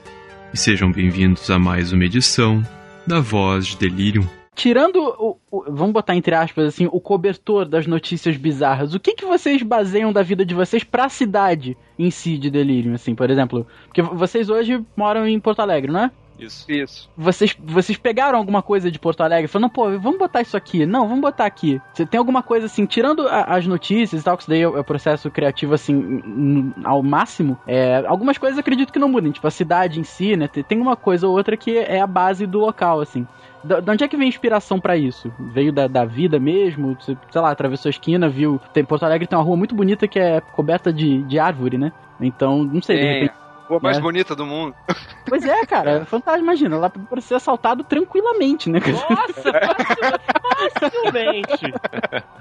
e 0.55 0.57
sejam 0.57 0.90
bem-vindos 0.90 1.51
a 1.51 1.59
mais 1.59 1.92
uma 1.92 2.07
edição 2.07 2.62
da 3.07 3.20
Voz 3.20 3.66
de 3.66 3.77
Delirium. 3.77 4.27
Tirando 4.55 4.97
o, 4.97 5.38
o, 5.51 5.65
Vamos 5.69 5.93
botar 5.93 6.15
entre 6.15 6.35
aspas 6.35 6.67
assim, 6.67 6.87
o 6.91 7.01
cobertor 7.01 7.65
das 7.67 7.87
notícias 7.87 8.37
bizarras, 8.37 8.95
o 8.95 9.01
que, 9.01 9.15
que 9.15 9.25
vocês 9.25 9.62
baseiam 9.62 10.12
da 10.12 10.23
vida 10.23 10.45
de 10.45 10.55
vocês 10.55 10.85
pra 10.85 11.09
cidade 11.09 11.77
em 11.99 12.11
si 12.11 12.37
de 12.37 12.51
delírio, 12.51 12.95
assim, 12.95 13.15
por 13.15 13.31
exemplo? 13.31 13.67
Porque 13.87 14.03
vocês 14.03 14.51
hoje 14.51 14.85
moram 14.97 15.27
em 15.27 15.41
Porto 15.41 15.61
Alegre, 15.61 15.91
não 15.91 16.01
é? 16.01 16.11
Isso. 16.38 16.71
Isso. 16.71 17.11
Vocês, 17.17 17.57
vocês 17.62 17.97
pegaram 17.97 18.38
alguma 18.38 18.62
coisa 18.62 18.91
de 18.91 18.99
Porto 18.99 19.23
Alegre 19.23 19.47
falando, 19.49 19.71
pô, 19.71 19.85
vamos 19.99 20.19
botar 20.19 20.43
isso 20.43 20.57
aqui. 20.57 20.85
Não, 20.85 21.07
vamos 21.07 21.21
botar 21.21 21.47
aqui. 21.47 21.81
Você 21.95 22.05
tem 22.05 22.19
alguma 22.19 22.43
coisa 22.43 22.67
assim, 22.67 22.85
tirando 22.85 23.29
a, 23.29 23.45
as 23.45 23.67
notícias 23.67 24.21
e 24.21 24.25
tal, 24.25 24.37
que 24.37 24.43
isso 24.43 24.51
daí 24.51 24.61
é, 24.61 24.65
é 24.65 24.69
o 24.69 24.85
processo 24.85 25.31
criativo 25.31 25.75
assim, 25.75 26.73
ao 26.85 27.03
máximo. 27.03 27.59
É, 27.67 28.05
algumas 28.07 28.38
coisas 28.38 28.59
acredito 28.59 28.93
que 28.93 28.99
não 28.99 29.09
mudem, 29.09 29.33
tipo 29.33 29.47
a 29.47 29.51
cidade 29.51 30.01
em 30.01 30.05
si, 30.05 30.37
né? 30.37 30.49
Tem 30.49 30.81
uma 30.81 30.97
coisa 30.97 31.29
ou 31.29 31.37
outra 31.37 31.57
que 31.57 31.79
é 31.79 32.01
a 32.01 32.07
base 32.07 32.47
do 32.47 32.59
local, 32.59 33.01
assim. 33.01 33.27
De 33.64 33.90
onde 33.90 34.05
é 34.05 34.09
que 34.09 34.16
vem 34.16 34.27
a 34.27 34.29
inspiração 34.29 34.81
para 34.81 34.96
isso? 34.96 35.33
Veio 35.38 35.72
da, 35.72 35.87
da 35.87 36.05
vida 36.05 36.38
mesmo? 36.38 36.96
Você, 37.01 37.16
sei 37.31 37.40
lá, 37.40 37.51
atravessou 37.51 37.88
a 37.88 37.90
esquina, 37.90 38.29
viu. 38.29 38.61
Tem, 38.72 38.85
Porto 38.85 39.05
Alegre 39.05 39.27
tem 39.27 39.38
uma 39.38 39.44
rua 39.44 39.57
muito 39.57 39.75
bonita 39.75 40.09
que 40.09 40.18
é 40.18 40.40
coberta 40.40 40.92
de, 40.92 41.22
de 41.22 41.38
árvore, 41.38 41.79
né? 41.79 41.92
Então, 42.20 42.64
não 42.64 42.83
sei, 42.83 42.98
de 42.98 43.05
repente 43.05 43.42
rua 43.72 43.81
mais 43.83 43.98
é. 43.98 44.01
bonita 44.01 44.37
do 44.37 44.44
mundo. 44.44 44.75
Pois 45.25 45.46
é, 45.46 45.64
cara, 45.64 45.90
é 45.92 46.05
fantástico, 46.05 46.44
imagina, 46.44 46.77
lá 46.77 46.90
pra 46.90 47.20
ser 47.22 47.37
assaltado 47.37 47.83
tranquilamente, 47.85 48.68
né? 48.68 48.81
Nossa, 48.81 49.51
facilmente. 50.79 51.72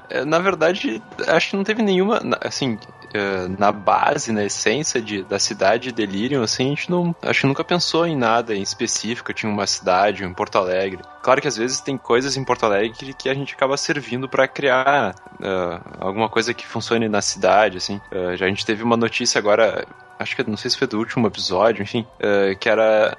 É, 0.10 0.26
na 0.26 0.40
verdade, 0.40 1.02
acho 1.30 1.52
que 1.52 1.56
não 1.56 1.64
teve 1.64 1.82
nenhuma, 1.82 2.20
assim, 2.44 2.78
é, 3.14 3.48
na 3.48 3.72
base, 3.72 4.32
na 4.32 4.44
essência 4.44 5.02
de, 5.02 5.24
da 5.24 5.40
cidade 5.40 5.84
de 5.84 5.92
Delirium, 5.92 6.44
assim, 6.44 6.68
a 6.68 6.70
gente 6.70 6.90
não, 6.90 7.16
acho 7.22 7.42
que 7.42 7.48
nunca 7.48 7.64
pensou 7.64 8.06
em 8.06 8.16
nada 8.16 8.56
em 8.56 8.62
específico, 8.62 9.34
tinha 9.34 9.52
uma 9.52 9.68
cidade 9.68 10.24
em 10.24 10.34
Porto 10.34 10.58
Alegre. 10.58 11.02
Claro 11.22 11.42
que 11.42 11.48
às 11.48 11.58
vezes 11.58 11.80
tem 11.80 11.98
coisas 11.98 12.38
em 12.38 12.44
Porto 12.44 12.66
Alegre 12.66 13.14
que 13.14 13.30
a 13.30 13.34
gente 13.34 13.54
acaba 13.54 13.78
servindo 13.78 14.28
para 14.28 14.48
criar 14.48 15.16
uh, 15.40 15.82
alguma 16.00 16.30
coisa 16.30 16.54
que 16.54 16.66
funcione 16.66 17.08
na 17.08 17.22
cidade, 17.22 17.78
assim. 17.78 18.02
Uh, 18.12 18.36
já 18.36 18.46
a 18.46 18.50
gente 18.50 18.66
teve 18.66 18.84
uma 18.84 18.98
notícia 18.98 19.40
agora, 19.40 19.86
acho 20.18 20.36
que 20.36 20.50
não 20.50 20.58
sei 20.58 20.72
se 20.72 20.78
foi 20.78 20.88
do 20.88 20.98
último 20.98 21.28
episódio, 21.28 21.84
enfim, 21.84 22.06
uh, 22.18 22.58
que 22.58 22.70
era 22.70 23.18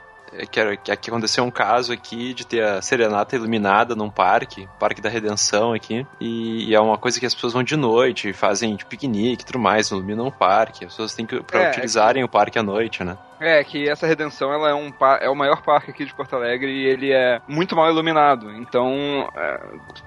que, 0.51 0.59
era, 0.59 0.77
que 0.77 1.11
aconteceu 1.11 1.45
um 1.45 1.51
caso 1.51 1.93
aqui 1.93 2.35
de 2.35 2.47
ter 2.47 2.63
a 2.63 2.81
serenata 2.81 3.37
iluminada 3.37 3.95
num 3.95 4.11
parque, 4.11 4.69
Parque 4.79 5.01
da 5.01 5.09
Redenção 5.09 5.73
aqui, 5.73 6.07
e, 6.21 6.71
e 6.71 6.75
é 6.75 6.81
uma 6.81 6.99
coisa 6.99 7.21
que 7.21 7.27
as 7.27 7.35
pessoas 7.35 7.53
vão 7.53 7.63
de 7.63 7.77
noite, 7.77 8.33
fazem 8.33 8.77
de 8.77 8.85
piquenique 8.85 9.43
e 9.43 9.47
tudo 9.47 9.59
mais, 9.59 9.91
iluminam 9.91 10.27
o 10.27 10.33
parque, 10.33 10.85
as 10.85 10.93
pessoas 10.93 11.15
têm 11.15 11.27
que, 11.27 11.43
pra 11.43 11.65
é, 11.65 11.71
utilizarem 11.71 12.23
é 12.23 12.27
que... 12.27 12.29
o 12.29 12.33
parque 12.33 12.59
à 12.59 12.63
noite, 12.63 13.05
né? 13.05 13.17
É, 13.41 13.63
que 13.65 13.89
essa 13.89 14.07
Redenção 14.07 14.53
ela 14.53 14.71
é, 14.71 14.75
um, 14.75 14.93
é 15.21 15.29
o 15.29 15.35
maior 15.35 15.63
parque 15.63 15.91
aqui 15.91 16.05
de 16.05 16.15
Porto 16.15 16.37
Alegre 16.37 16.71
e 16.71 16.87
ele 16.87 17.13
é 17.13 17.41
muito 17.49 17.75
mal 17.75 17.91
iluminado, 17.91 18.53
então... 18.53 19.29
É, 19.35 19.61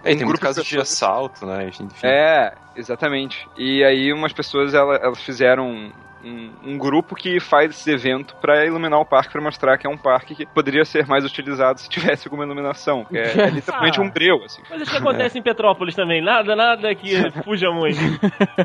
é 0.05 0.13
um 0.13 0.17
tem 0.17 0.25
muito 0.25 0.39
caso 0.39 0.63
de, 0.63 0.69
pessoas... 0.69 0.87
de 0.87 0.93
assalto, 0.93 1.45
né? 1.45 1.67
Enfim. 1.67 1.87
É, 2.07 2.53
exatamente. 2.75 3.47
E 3.57 3.83
aí 3.83 4.13
umas 4.13 4.31
pessoas 4.31 4.73
elas, 4.73 5.01
elas 5.01 5.21
fizeram 5.21 5.91
um, 6.25 6.51
um 6.63 6.77
grupo 6.77 7.15
que 7.15 7.39
faz 7.39 7.71
esse 7.71 7.91
evento 7.91 8.35
para 8.41 8.65
iluminar 8.65 8.99
o 8.99 9.05
parque, 9.05 9.31
para 9.31 9.41
mostrar 9.41 9.77
que 9.77 9.85
é 9.85 9.89
um 9.89 9.97
parque 9.97 10.35
que 10.35 10.45
poderia 10.45 10.83
ser 10.83 11.05
mais 11.05 11.23
utilizado 11.23 11.79
se 11.79 11.87
tivesse 11.89 12.27
alguma 12.27 12.43
iluminação. 12.43 13.05
É, 13.13 13.41
é 13.41 13.49
literalmente 13.51 13.99
Ah. 13.99 14.03
um 14.03 14.09
breu, 14.09 14.43
assim. 14.43 14.61
Coisas 14.63 14.89
que 14.89 14.97
acontecem 14.97 15.39
em 15.39 15.43
Petrópolis 15.43 15.95
também. 15.95 16.21
Nada, 16.23 16.55
nada 16.55 16.93
que 16.95 17.15
fuja 17.43 17.69
muito. 17.71 17.99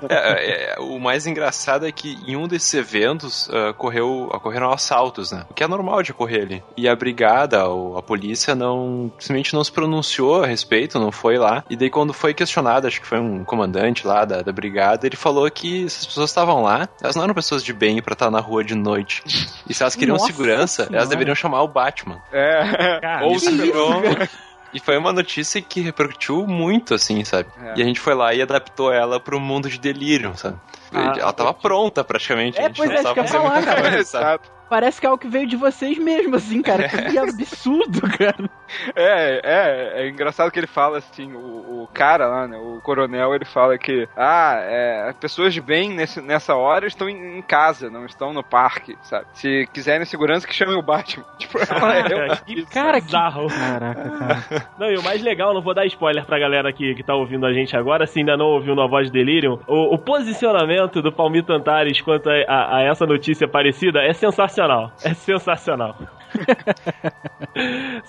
É, 0.09 0.75
é, 0.75 0.81
o 0.81 0.99
mais 0.99 1.27
engraçado 1.27 1.87
é 1.87 1.93
que 1.93 2.19
em 2.27 2.37
um 2.37 2.49
desses 2.49 2.73
eventos 2.75 3.49
ah, 3.53 3.71
ocorreu, 3.71 4.29
ocorreram 4.33 4.71
assaltos, 4.73 5.33
né? 5.33 5.45
O 5.51 5.55
que 5.55 5.63
é 5.63 5.69
normal 5.69 6.03
de 6.03 6.13
ocorrer 6.13 6.43
ali. 6.43 6.63
E 6.77 6.89
a 6.89 6.97
brigada, 6.97 7.67
ou 7.67 7.99
a 7.99 8.03
polícia, 8.03 8.55
não 8.55 9.11
simplesmente 9.19 9.55
não 9.55 9.63
se 9.65 9.73
pronunciou 9.73 10.43
a 10.43 10.47
respeito, 10.47 10.99
não 10.99 11.13
foi 11.13 11.37
lá. 11.37 11.65
E 11.69 11.77
daí, 11.77 11.91
quando 11.91 12.13
foi 12.13 12.33
questionado, 12.33 12.87
acho 12.87 13.01
que 13.01 13.07
foi 13.07 13.19
um 13.19 13.45
comandante 13.45 14.07
lá 14.07 14.25
da, 14.25 14.43
da 14.43 14.53
brigada, 14.53 15.07
ele 15.07 15.17
falou 15.17 15.51
que 15.51 15.89
se 15.89 16.01
as 16.01 16.07
pessoas 16.07 16.31
estavam 16.31 16.63
lá, 16.63 16.89
elas 17.03 17.17
não 17.17 17.25
eram 17.25 17.35
pessoas 17.35 17.50
de 17.59 17.73
bem 17.73 18.01
pra 18.01 18.13
estar 18.13 18.31
na 18.31 18.41
rua 18.41 18.63
de 18.63 18.75
noite. 18.75 19.23
E 19.69 19.75
se 19.75 19.83
elas 19.83 19.95
queriam 19.95 20.17
Nossa 20.17 20.27
segurança, 20.27 20.85
Senhora. 20.85 20.97
elas 20.97 21.09
deveriam 21.09 21.35
chamar 21.35 21.63
o 21.63 21.69
Batman. 21.69 22.21
É. 22.33 22.99
Cara, 23.01 23.27
Ou 23.27 23.39
se 23.39 23.51
virou. 23.51 24.03
E 24.73 24.79
foi 24.79 24.97
uma 24.97 25.13
notícia 25.13 25.61
que 25.61 25.81
repercutiu 25.81 26.47
muito, 26.47 26.95
assim, 26.95 27.25
sabe? 27.25 27.49
É. 27.61 27.75
E 27.77 27.83
a 27.83 27.85
gente 27.85 27.99
foi 27.99 28.15
lá 28.15 28.33
e 28.33 28.41
adaptou 28.41 28.93
ela 28.93 29.19
pro 29.19 29.41
mundo 29.41 29.69
de 29.69 29.79
delírio, 29.79 30.33
sabe? 30.37 30.57
Ah, 30.93 31.15
ela 31.19 31.33
tava 31.33 31.53
pronta 31.53 32.05
praticamente. 32.05 32.57
É, 32.57 32.67
a 32.67 32.69
gente 32.69 32.77
pois 32.77 32.89
não 33.03 33.11
é, 33.11 33.15
fazer 33.15 33.39
muita 33.41 33.63
cara. 33.63 33.83
coisa, 33.83 34.05
sabe? 34.05 34.45
Parece 34.71 35.01
que 35.01 35.07
é 35.07 35.11
algo 35.11 35.21
que 35.21 35.29
veio 35.29 35.47
de 35.49 35.57
vocês 35.57 35.99
mesmo, 35.99 36.37
assim, 36.37 36.63
cara. 36.63 36.89
Que 36.89 37.19
absurdo, 37.19 38.01
cara. 38.17 38.49
É, 38.95 39.41
é, 39.43 40.03
é 40.05 40.09
engraçado 40.09 40.49
que 40.53 40.57
ele 40.61 40.69
fala 40.69 40.99
assim, 40.99 41.33
o, 41.33 41.39
o 41.83 41.89
cara 41.93 42.29
lá, 42.29 42.47
né, 42.47 42.57
o 42.57 42.81
coronel, 42.81 43.35
ele 43.35 43.45
fala 43.45 43.77
que, 43.77 44.07
ah, 44.17 44.61
é, 44.63 45.13
pessoas 45.21 45.53
de 45.53 45.61
bem 45.61 45.91
nesse, 45.91 46.21
nessa 46.21 46.55
hora 46.55 46.87
estão 46.87 47.09
em, 47.09 47.39
em 47.39 47.43
casa, 47.43 47.91
não 47.91 48.07
estão 48.07 48.33
no 48.33 48.45
parque, 48.45 48.97
sabe? 49.03 49.27
Se 49.33 49.69
quiserem 49.73 50.07
segurança, 50.07 50.47
que 50.47 50.55
chamem 50.55 50.77
o 50.77 50.83
Batman. 50.83 51.25
Tipo, 51.37 51.59
Caraca, 51.67 52.15
é 52.15 52.37
que 52.37 52.65
Cara, 52.67 53.01
que- 53.01 53.07
bizarro. 53.07 53.49
Caraca, 53.49 54.09
cara. 54.09 54.67
Não, 54.79 54.89
e 54.89 54.97
o 54.97 55.03
mais 55.03 55.21
legal, 55.21 55.53
não 55.53 55.63
vou 55.63 55.75
dar 55.75 55.85
spoiler 55.87 56.25
pra 56.25 56.39
galera 56.39 56.73
que, 56.73 56.95
que 56.95 57.03
tá 57.03 57.17
ouvindo 57.17 57.47
a 57.47 57.53
gente 57.53 57.77
agora, 57.77 58.07
se 58.07 58.21
ainda 58.21 58.37
não 58.37 58.47
ouviu 58.47 58.77
no 58.77 58.83
A 58.83 58.87
Voz 58.87 59.07
de 59.09 59.13
Delirium, 59.13 59.59
o, 59.67 59.95
o 59.95 59.99
posicionamento 59.99 61.03
do 61.03 61.11
Palmito 61.11 61.53
Antares 61.53 62.01
quanto 62.01 62.31
a, 62.31 62.35
a- 62.47 62.77
a 62.77 62.83
essa 62.83 63.05
notícia 63.05 63.49
parecida 63.49 64.01
é 64.01 64.13
sensacional. 64.13 64.60
É 65.03 65.15
sensacional. 65.15 65.97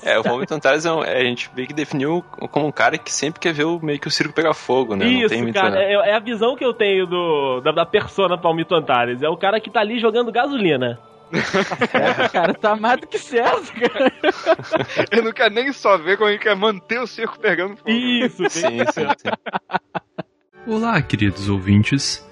É, 0.04 0.20
o 0.20 0.24
Palmito 0.24 0.54
Antares 0.54 0.86
é 0.86 0.92
um- 0.92 1.04
é, 1.04 1.18
a 1.22 1.24
gente 1.24 1.50
meio 1.56 1.68
que 1.68 1.74
definiu 1.74 2.24
como 2.52 2.68
um 2.68 2.72
cara 2.72 2.98
que 2.98 3.12
sempre 3.12 3.40
quer 3.40 3.54
ver 3.54 3.64
o, 3.66 3.80
meio 3.84 4.00
que 4.00 4.08
o 4.08 4.12
circo 4.12 4.34
pegar 4.34 4.54
fogo, 4.54 4.96
né? 4.96 5.06
não 5.06 5.12
Isso, 5.12 5.54
cara, 5.54 5.82
é, 5.82 5.94
é 5.94 6.16
a 6.16 6.20
visão 6.20 6.56
que 6.56 6.64
eu 6.64 6.74
tenho 6.74 7.08
do, 7.08 7.62
da, 7.62 7.72
da 7.72 7.86
persona 7.86 8.38
Palmito 8.38 8.76
Antares. 8.76 9.22
É 9.24 9.30
o 9.30 9.38
cara 9.38 9.60
que 9.60 9.70
tá 9.70 9.80
ali 9.80 10.00
jogando 10.00 10.32
gasolina. 10.32 11.00
É, 11.94 12.28
cara, 12.30 12.54
tá 12.54 12.76
mais 12.76 13.00
do 13.00 13.08
que 13.08 13.18
certo, 13.18 13.72
cara. 13.74 14.12
Ele 15.12 15.22
não 15.22 15.32
quer 15.32 15.50
nem 15.50 15.72
só 15.72 15.98
ver 15.98 16.18
como 16.18 16.30
ele 16.30 16.38
quer 16.40 16.56
manter 16.56 17.00
o 17.00 17.08
circo 17.08 17.40
pegando 17.40 17.78
fogo. 17.78 17.90
Isso, 17.90 18.44
Sim, 18.50 18.80
sim, 18.92 19.08
sim. 19.18 19.30
Olá, 20.68 21.02
queridos 21.02 21.50
ouvintes, 21.50 22.28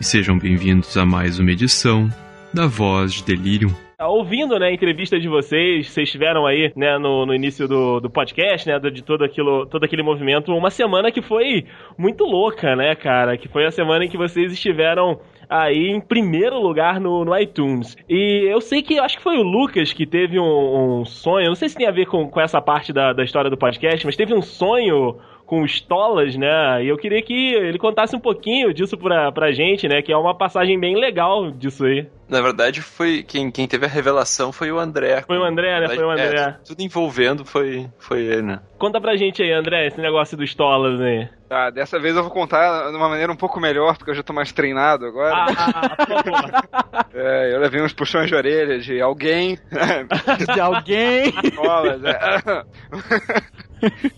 e 0.00 0.04
sejam 0.04 0.38
bem-vindos 0.38 0.96
a 0.96 1.04
mais 1.04 1.38
uma 1.38 1.50
edição 1.52 2.08
da 2.52 2.66
Voz 2.66 3.14
de 3.14 3.24
Delirium. 3.24 3.70
Tá 3.96 4.06
ouvindo, 4.06 4.56
né, 4.58 4.68
a 4.68 4.72
entrevista 4.72 5.18
de 5.18 5.28
vocês, 5.28 5.88
vocês 5.88 6.06
estiveram 6.06 6.46
aí, 6.46 6.72
né, 6.76 6.98
no, 6.98 7.26
no 7.26 7.34
início 7.34 7.66
do, 7.66 7.98
do 7.98 8.08
podcast, 8.08 8.68
né, 8.68 8.78
de 8.78 9.02
todo 9.02 9.24
aquilo, 9.24 9.66
todo 9.66 9.82
aquele 9.82 10.04
movimento, 10.04 10.54
uma 10.54 10.70
semana 10.70 11.10
que 11.10 11.20
foi 11.20 11.66
muito 11.98 12.22
louca, 12.24 12.76
né, 12.76 12.94
cara, 12.94 13.36
que 13.36 13.48
foi 13.48 13.66
a 13.66 13.72
semana 13.72 14.04
em 14.04 14.08
que 14.08 14.16
vocês 14.16 14.52
estiveram 14.52 15.18
aí 15.48 15.88
em 15.88 16.00
primeiro 16.00 16.60
lugar 16.60 17.00
no, 17.00 17.24
no 17.24 17.36
iTunes. 17.36 17.96
E 18.08 18.46
eu 18.48 18.60
sei 18.60 18.82
que, 18.82 18.94
eu 18.94 19.02
acho 19.02 19.16
que 19.16 19.22
foi 19.22 19.36
o 19.36 19.42
Lucas 19.42 19.92
que 19.92 20.06
teve 20.06 20.38
um, 20.38 21.00
um 21.00 21.04
sonho, 21.04 21.48
não 21.48 21.56
sei 21.56 21.68
se 21.68 21.76
tem 21.76 21.88
a 21.88 21.92
ver 21.92 22.06
com, 22.06 22.28
com 22.28 22.40
essa 22.40 22.60
parte 22.60 22.92
da, 22.92 23.12
da 23.12 23.24
história 23.24 23.50
do 23.50 23.58
podcast, 23.58 24.06
mas 24.06 24.14
teve 24.14 24.32
um 24.32 24.42
sonho 24.42 25.16
com 25.44 25.62
os 25.62 25.80
Tolas, 25.80 26.36
né? 26.36 26.84
E 26.84 26.88
eu 26.88 26.96
queria 26.98 27.22
que 27.22 27.54
ele 27.54 27.78
contasse 27.78 28.14
um 28.14 28.20
pouquinho 28.20 28.72
disso 28.72 28.96
pra, 28.98 29.32
pra 29.32 29.50
gente, 29.50 29.88
né? 29.88 30.02
Que 30.02 30.12
é 30.12 30.16
uma 30.16 30.34
passagem 30.36 30.78
bem 30.78 30.94
legal 30.94 31.50
disso 31.50 31.86
aí. 31.86 32.06
Na 32.28 32.42
verdade, 32.42 32.82
foi 32.82 33.22
quem, 33.22 33.50
quem 33.50 33.66
teve 33.66 33.86
a 33.86 33.88
revelação 33.88 34.52
foi 34.52 34.70
o 34.70 34.78
André. 34.78 35.22
Foi 35.26 35.38
o 35.38 35.44
André, 35.44 35.80
né? 35.80 35.88
Foi 35.88 36.04
o 36.04 36.10
André. 36.10 36.40
É, 36.40 36.50
tudo 36.64 36.82
envolvendo 36.82 37.44
foi, 37.44 37.88
foi 37.98 38.20
ele, 38.20 38.42
né? 38.42 38.60
Conta 38.78 39.00
pra 39.00 39.16
gente 39.16 39.42
aí, 39.42 39.50
André, 39.52 39.86
esse 39.86 39.98
negócio 39.98 40.36
dos 40.36 40.54
Tolas 40.54 41.00
aí. 41.00 41.28
Tá, 41.48 41.70
dessa 41.70 41.98
vez 41.98 42.14
eu 42.14 42.22
vou 42.22 42.30
contar 42.30 42.90
de 42.90 42.96
uma 42.96 43.08
maneira 43.08 43.32
um 43.32 43.36
pouco 43.36 43.58
melhor, 43.58 43.96
porque 43.96 44.10
eu 44.10 44.14
já 44.14 44.22
tô 44.22 44.34
mais 44.34 44.52
treinado 44.52 45.06
agora. 45.06 45.34
Ah, 45.34 45.96
por 46.04 46.24
favor. 46.24 47.08
É, 47.14 47.54
eu 47.54 47.60
levei 47.60 47.82
uns 47.82 47.94
puxões 47.94 48.28
de 48.28 48.34
orelha 48.34 48.78
de 48.78 49.00
alguém. 49.00 49.58
De 50.52 50.60
alguém. 50.60 51.32
Bolas, 51.56 52.02
é. 52.04 52.64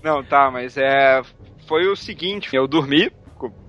Não, 0.03 0.25
tá, 0.25 0.51
mas 0.51 0.77
é. 0.77 1.23
Foi 1.69 1.87
o 1.87 1.95
seguinte, 1.95 2.55
eu 2.57 2.67
dormi, 2.67 3.13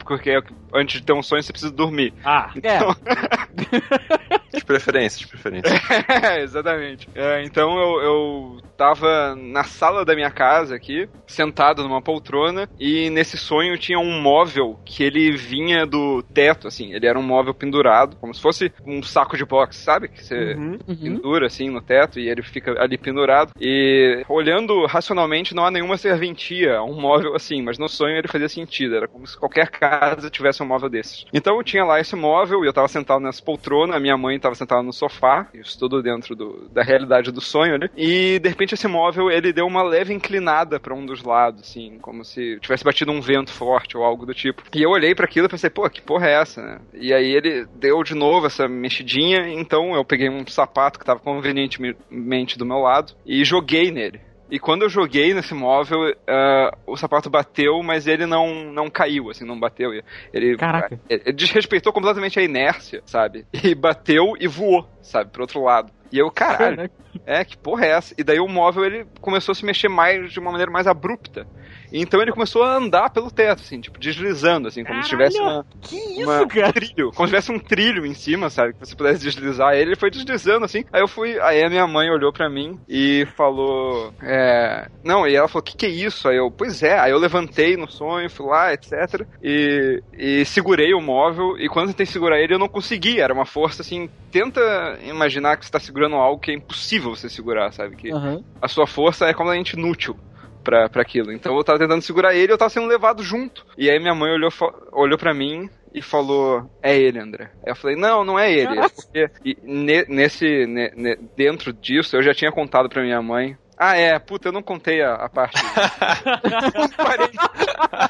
porque 0.03 0.41
antes 0.73 0.99
de 0.99 1.05
ter 1.05 1.13
um 1.13 1.23
sonho 1.23 1.43
você 1.43 1.51
precisa 1.51 1.71
dormir. 1.71 2.13
Ah, 2.23 2.51
É, 2.61 2.79
De 4.53 4.65
preferência, 4.65 5.19
de 5.19 5.27
preferência. 5.27 5.71
É, 6.21 6.41
exatamente. 6.41 7.09
É, 7.15 7.43
então 7.43 7.77
eu, 7.77 8.01
eu 8.01 8.57
tava 8.77 9.35
na 9.35 9.63
sala 9.63 10.03
da 10.03 10.13
minha 10.15 10.29
casa 10.29 10.75
aqui, 10.75 11.07
sentado 11.25 11.83
numa 11.83 12.01
poltrona, 12.01 12.69
e 12.79 13.09
nesse 13.09 13.37
sonho 13.37 13.77
tinha 13.77 13.99
um 13.99 14.21
móvel 14.21 14.79
que 14.85 15.03
ele 15.03 15.35
vinha 15.35 15.85
do 15.85 16.21
teto, 16.33 16.67
assim, 16.67 16.93
ele 16.93 17.07
era 17.07 17.17
um 17.17 17.23
móvel 17.23 17.53
pendurado, 17.53 18.17
como 18.17 18.33
se 18.33 18.41
fosse 18.41 18.71
um 18.85 19.01
saco 19.01 19.37
de 19.37 19.45
boxe, 19.45 19.79
sabe? 19.79 20.09
Que 20.09 20.23
você 20.23 20.53
uhum. 20.53 20.79
Uhum. 20.87 20.95
pendura 20.95 21.47
assim 21.47 21.69
no 21.69 21.81
teto 21.81 22.19
e 22.19 22.29
ele 22.29 22.41
fica 22.41 22.81
ali 22.81 22.97
pendurado. 22.97 23.51
E 23.59 24.23
olhando 24.27 24.85
racionalmente, 24.85 25.55
não 25.55 25.65
há 25.65 25.71
nenhuma 25.71 25.97
serventia 25.97 26.77
a 26.77 26.83
um 26.83 26.99
móvel 26.99 27.35
assim, 27.35 27.61
mas 27.61 27.77
no 27.77 27.87
sonho 27.87 28.17
ele 28.17 28.27
fazia 28.27 28.49
sentido. 28.49 28.95
Era 28.95 29.07
como 29.07 29.25
se 29.25 29.37
qualquer 29.37 29.69
casa 29.99 30.29
tivesse 30.29 30.61
um 30.63 30.65
móvel 30.65 30.89
desses. 30.89 31.25
Então 31.33 31.57
eu 31.57 31.63
tinha 31.63 31.83
lá 31.83 31.99
esse 31.99 32.15
móvel 32.15 32.63
e 32.63 32.67
eu 32.67 32.73
tava 32.73 32.87
sentado 32.87 33.21
nessa 33.21 33.41
poltrona, 33.43 33.95
a 33.95 33.99
minha 33.99 34.17
mãe 34.17 34.39
tava 34.39 34.55
sentada 34.55 34.81
no 34.81 34.93
sofá, 34.93 35.47
isso 35.53 35.77
tudo 35.77 36.01
dentro 36.01 36.35
do- 36.35 36.69
da 36.71 36.83
realidade 36.83 37.31
do 37.31 37.41
sonho, 37.41 37.77
né? 37.77 37.89
E 37.95 38.39
de 38.39 38.49
repente 38.49 38.73
esse 38.73 38.87
móvel 38.87 39.29
ele 39.29 39.53
deu 39.53 39.65
uma 39.65 39.83
leve 39.83 40.13
inclinada 40.13 40.79
pra 40.79 40.93
um 40.95 41.05
dos 41.05 41.23
lados, 41.23 41.61
assim, 41.61 41.97
como 42.01 42.23
se 42.23 42.59
tivesse 42.59 42.83
batido 42.83 43.11
um 43.11 43.21
vento 43.21 43.51
forte 43.51 43.97
ou 43.97 44.03
algo 44.03 44.25
do 44.25 44.33
tipo. 44.33 44.63
E 44.73 44.81
eu 44.81 44.89
olhei 44.91 45.13
pra 45.15 45.25
aquilo 45.25 45.47
e 45.47 45.49
pensei, 45.49 45.69
pô, 45.69 45.89
que 45.89 46.01
porra 46.01 46.27
é 46.27 46.41
essa, 46.41 46.61
né? 46.61 46.79
E 46.93 47.13
aí 47.13 47.31
ele 47.35 47.65
deu 47.75 48.03
de 48.03 48.15
novo 48.15 48.47
essa 48.47 48.67
mexidinha, 48.67 49.49
então 49.49 49.95
eu 49.95 50.03
peguei 50.05 50.29
um 50.29 50.45
sapato 50.47 50.99
que 50.99 51.05
tava 51.05 51.19
convenientemente 51.19 52.57
do 52.57 52.65
meu 52.65 52.79
lado 52.79 53.13
e 53.25 53.43
joguei 53.43 53.91
nele. 53.91 54.19
E 54.51 54.59
quando 54.59 54.81
eu 54.81 54.89
joguei 54.89 55.33
nesse 55.33 55.53
móvel, 55.53 56.13
ah, 56.27 56.77
o 56.85 56.97
sapato 56.97 57.29
bateu, 57.29 57.81
mas 57.81 58.05
ele 58.05 58.25
não, 58.25 58.65
não 58.65 58.89
caiu, 58.89 59.29
assim, 59.29 59.45
não 59.45 59.57
bateu. 59.57 59.93
Ele, 60.33 60.57
Caraca. 60.57 60.99
ele 61.09 61.21
ele 61.25 61.33
desrespeitou 61.33 61.93
completamente 61.93 62.37
a 62.37 62.43
inércia, 62.43 63.01
sabe? 63.05 63.45
E 63.63 63.73
bateu 63.73 64.33
e 64.39 64.47
voou, 64.47 64.85
sabe, 65.01 65.31
pro 65.31 65.43
outro 65.43 65.63
lado. 65.63 65.91
E 66.11 66.19
eu, 66.19 66.29
caralho, 66.29 66.89
é, 67.25 67.45
que 67.45 67.57
porra 67.57 67.85
é 67.85 67.91
essa? 67.91 68.13
E 68.17 68.23
daí 68.23 68.39
o 68.39 68.47
móvel 68.47 68.83
ele 68.83 69.05
começou 69.21 69.53
a 69.53 69.55
se 69.55 69.63
mexer 69.63 69.87
mais 69.87 70.31
de 70.31 70.39
uma 70.39 70.51
maneira 70.51 70.69
mais 70.69 70.87
abrupta. 70.87 71.47
E 71.91 71.99
então 72.01 72.21
ele 72.21 72.31
começou 72.31 72.63
a 72.63 72.75
andar 72.75 73.09
pelo 73.09 73.29
teto, 73.31 73.61
assim, 73.61 73.81
tipo, 73.81 73.99
deslizando, 73.99 74.67
assim, 74.67 74.83
como 74.85 75.01
se 75.03 75.09
tivesse 75.09 75.37
Caralho! 75.37 75.57
uma, 75.57 75.65
Que 75.81 75.95
isso, 75.95 76.23
uma- 76.23 76.43
um 76.43 76.47
cara? 76.47 76.73
trilho, 76.73 77.11
como 77.11 77.27
se 77.27 77.31
tivesse 77.31 77.51
um 77.51 77.59
trilho 77.59 78.05
em 78.05 78.13
cima, 78.13 78.49
sabe? 78.49 78.73
Que 78.73 78.79
você 78.79 78.95
pudesse 78.95 79.21
deslizar 79.21 79.73
ele, 79.73 79.89
ele 79.91 79.95
foi 79.95 80.09
deslizando 80.09 80.65
assim. 80.65 80.83
Aí 80.91 81.01
eu 81.01 81.07
fui, 81.07 81.39
aí 81.41 81.63
a 81.63 81.69
minha 81.69 81.85
mãe 81.87 82.09
olhou 82.09 82.31
pra 82.31 82.49
mim 82.49 82.79
e 82.87 83.25
falou, 83.35 84.13
é, 84.21 84.87
não, 85.03 85.27
e 85.27 85.35
ela 85.35 85.47
falou, 85.47 85.63
que 85.63 85.75
que 85.75 85.85
é 85.85 85.89
isso? 85.89 86.27
Aí 86.29 86.37
eu, 86.37 86.51
pois 86.51 86.81
é, 86.83 86.97
aí 86.99 87.11
eu 87.11 87.17
levantei 87.19 87.75
no 87.75 87.89
sonho, 87.89 88.29
fui 88.29 88.45
lá, 88.47 88.73
etc. 88.73 89.27
E, 89.41 90.01
e 90.13 90.45
segurei 90.45 90.93
o 90.93 91.01
móvel 91.01 91.57
e 91.59 91.67
quando 91.67 91.87
eu 91.89 91.93
tentei 91.93 92.05
segurar 92.05 92.39
ele 92.39 92.53
eu 92.53 92.59
não 92.59 92.69
consegui, 92.69 93.19
era 93.19 93.33
uma 93.33 93.45
força 93.45 93.81
assim, 93.81 94.09
tenta 94.29 94.61
imaginar 95.03 95.57
que 95.57 95.65
você 95.65 95.71
tá 95.71 95.79
segurando 95.79 96.15
algo 96.15 96.39
que 96.39 96.51
é 96.51 96.53
impossível 96.55 97.15
você 97.15 97.29
segurar, 97.29 97.71
sabe? 97.71 97.95
Que 97.95 98.09
Aham. 98.13 98.43
a 98.61 98.67
sua 98.67 98.87
força 98.87 99.25
é 99.25 99.33
completamente 99.33 99.73
inútil 99.73 100.17
pra, 100.63 100.89
pra 100.89 101.01
aquilo. 101.01 101.31
Então 101.31 101.55
eu 101.55 101.63
tava 101.63 101.79
tentando 101.79 102.01
segurar 102.01 102.33
ele 102.33 102.51
e 102.51 102.53
eu 102.53 102.57
tava 102.57 102.69
sendo 102.69 102.87
levado 102.87 103.23
junto. 103.23 103.65
E 103.77 103.89
aí 103.89 103.99
minha 103.99 104.15
mãe 104.15 104.31
olhou, 104.31 104.51
olhou 104.91 105.17
pra 105.17 105.33
mim 105.33 105.69
e 105.93 106.01
falou: 106.01 106.69
É 106.81 106.97
ele, 106.97 107.19
André. 107.19 107.51
Aí 107.65 107.71
eu 107.71 107.75
falei: 107.75 107.95
Não, 107.95 108.23
não 108.23 108.39
é 108.39 108.51
ele. 108.51 108.79
É 108.79 108.89
porque 108.89 109.29
e 109.43 109.57
ne- 109.63 110.05
nesse, 110.07 110.65
ne- 110.65 110.91
ne- 110.95 111.17
dentro 111.35 111.73
disso, 111.73 112.15
eu 112.15 112.23
já 112.23 112.33
tinha 112.33 112.51
contado 112.51 112.89
pra 112.89 113.03
minha 113.03 113.21
mãe. 113.21 113.57
Ah, 113.83 113.97
é, 113.97 114.19
puta, 114.19 114.49
eu 114.49 114.51
não 114.51 114.61
contei 114.61 115.01
a, 115.01 115.15
a 115.15 115.27
parte. 115.27 115.57
um, 116.77 116.87
parênteses, 116.89 117.49